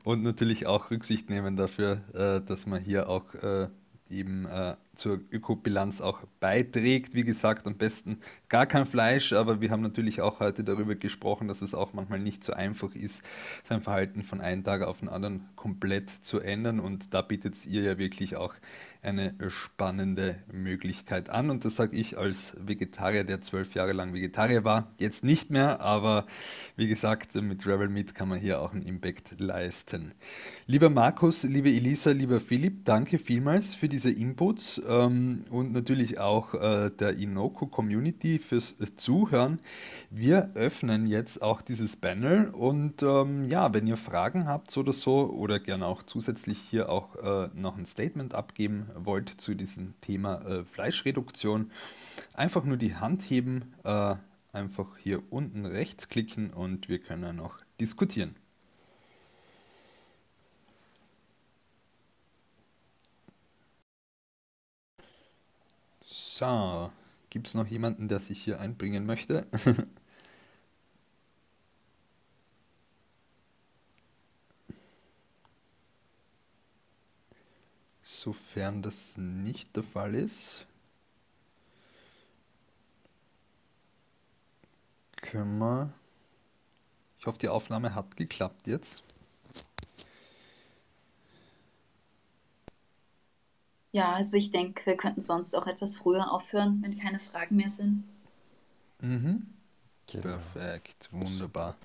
und 0.04 0.22
natürlich 0.22 0.68
auch 0.68 0.92
Rücksicht 0.92 1.30
nehmen 1.30 1.56
dafür, 1.56 2.02
äh, 2.14 2.46
dass 2.46 2.66
man 2.66 2.82
hier 2.82 3.08
auch 3.08 3.34
äh, 3.36 3.70
eben 4.10 4.46
äh, 4.46 4.76
zur 5.00 5.22
Ökobilanz 5.32 6.02
auch 6.02 6.20
beiträgt. 6.40 7.16
Wie 7.16 7.24
gesagt, 7.24 7.66
am 7.66 7.76
besten 7.76 8.18
gar 8.50 8.66
kein 8.66 8.86
Fleisch, 8.86 9.34
aber 9.34 9.62
wir 9.62 9.72
haben 9.72 9.82
natürlich 9.82 10.22
auch 10.22 10.40
heute 10.42 10.64
darüber 10.64 10.96
gesprochen, 10.96 11.48
dass 11.48 11.62
es 11.62 11.74
auch 11.74 11.94
manchmal 11.94 12.20
nicht 12.20 12.44
so 12.44 12.54
einfach 12.54 12.94
ist, 12.94 13.24
sein 13.64 13.82
Verhalten 13.82 14.24
von 14.24 14.42
einem 14.42 14.64
Tag 14.64 14.84
auf 14.84 15.00
den 15.00 15.10
anderen 15.10 15.48
komplett 15.56 16.10
zu 16.10 16.40
ändern. 16.40 16.80
Und 16.80 17.14
da 17.14 17.22
bietet 17.22 17.66
ihr 17.66 17.82
ja 17.82 17.98
wirklich 17.98 18.36
auch 18.36 18.54
eine 19.02 19.34
spannende 19.48 20.36
Möglichkeit 20.52 21.30
an. 21.30 21.50
Und 21.50 21.64
das 21.64 21.78
sage 21.78 21.96
ich 21.96 22.18
als 22.18 22.54
Vegetarier, 22.60 23.24
der 23.24 23.40
zwölf 23.40 23.74
Jahre 23.74 23.94
lang 23.94 24.14
Vegetarier 24.14 24.66
war. 24.66 24.92
Jetzt 24.98 25.24
nicht 25.24 25.50
mehr, 25.50 25.80
aber 25.80 26.26
wie 26.76 26.88
gesagt, 26.88 27.36
mit 27.36 27.66
Rebel 27.66 27.88
Meat 27.88 28.14
kann 28.14 28.28
man 28.28 28.40
hier 28.40 28.62
auch 28.62 28.74
einen 28.74 28.82
Impact 28.82 29.40
leisten. 29.40 30.12
Lieber 30.68 30.90
Markus, 30.90 31.44
liebe 31.44 31.70
Elisa, 31.70 32.12
lieber 32.12 32.42
Philipp, 32.42 32.84
danke 32.84 33.20
vielmals 33.20 33.74
für 33.74 33.88
diese 33.88 34.12
Inputs 34.12 34.82
ähm, 34.90 35.46
und 35.50 35.72
natürlich 35.72 36.20
auch 36.20 36.54
äh, 36.56 36.90
der 36.90 37.18
Inoko 37.18 37.68
Community 37.68 38.40
fürs 38.40 38.76
Zuhören. 38.96 39.60
Wir 40.10 40.52
öffnen 40.56 41.06
jetzt 41.06 41.42
auch 41.42 41.62
dieses 41.62 41.96
Panel 41.96 42.50
und 42.50 43.04
ähm, 43.04 43.46
ja, 43.46 43.74
wenn 43.74 43.88
ihr 43.88 43.98
Fragen 43.98 44.48
habt 44.48 44.76
oder 44.76 44.92
so 44.92 45.30
oder 45.30 45.60
gerne 45.60 45.86
auch 45.86 46.04
zusätzlich 46.04 46.58
hier 46.58 46.90
auch 46.90 47.16
äh, 47.18 47.50
noch 47.54 47.78
ein 47.78 47.86
Statement 47.86 48.34
abgeben 48.34 48.88
wollt 48.96 49.30
zu 49.30 49.54
diesem 49.54 49.94
Thema 50.02 50.42
äh, 50.42 50.64
Fleischreduktion, 50.66 51.72
einfach 52.34 52.64
nur 52.64 52.78
die 52.78 52.96
Hand 52.96 53.22
heben, 53.30 53.74
äh, 53.84 54.16
einfach 54.52 54.98
hier 54.98 55.22
unten 55.30 55.66
rechts 55.66 56.10
klicken 56.10 56.50
und 56.50 56.90
wir 56.90 57.00
können 57.00 57.36
noch 57.36 57.60
diskutieren. 57.80 58.36
So, 66.40 66.90
gibt 67.30 67.48
es 67.48 67.54
noch 67.54 67.68
jemanden, 67.68 68.08
der 68.08 68.22
sich 68.22 68.42
hier 68.42 68.62
einbringen 68.62 69.06
möchte? 69.06 69.46
Sofern 78.02 78.82
das 78.82 79.18
nicht 79.18 79.76
der 79.76 79.84
Fall 79.84 80.16
ist, 80.16 80.66
können 85.18 85.58
wir. 85.60 85.94
Ich 87.20 87.26
hoffe, 87.26 87.38
die 87.38 87.50
Aufnahme 87.50 87.94
hat 87.96 88.16
geklappt 88.16 88.68
jetzt. 88.68 89.04
Ja, 93.92 94.14
also 94.14 94.38
ich 94.38 94.52
denke, 94.52 94.86
wir 94.88 94.98
könnten 94.98 95.22
sonst 95.22 95.56
auch 95.56 95.68
etwas 95.68 95.98
früher 95.98 96.32
aufhören, 96.32 96.82
wenn 96.82 96.98
keine 96.98 97.20
Fragen 97.20 97.56
mehr 97.56 97.70
sind. 97.70 98.04
Mhm. 99.02 99.48
Genau. 100.08 100.24
Perfekt, 100.24 101.10
wunderbar. 101.12 101.76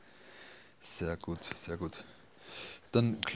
Sehr 0.80 1.16
gut, 1.16 1.42
sehr 1.56 1.76
gut. 1.76 2.04
Dann 2.92 3.20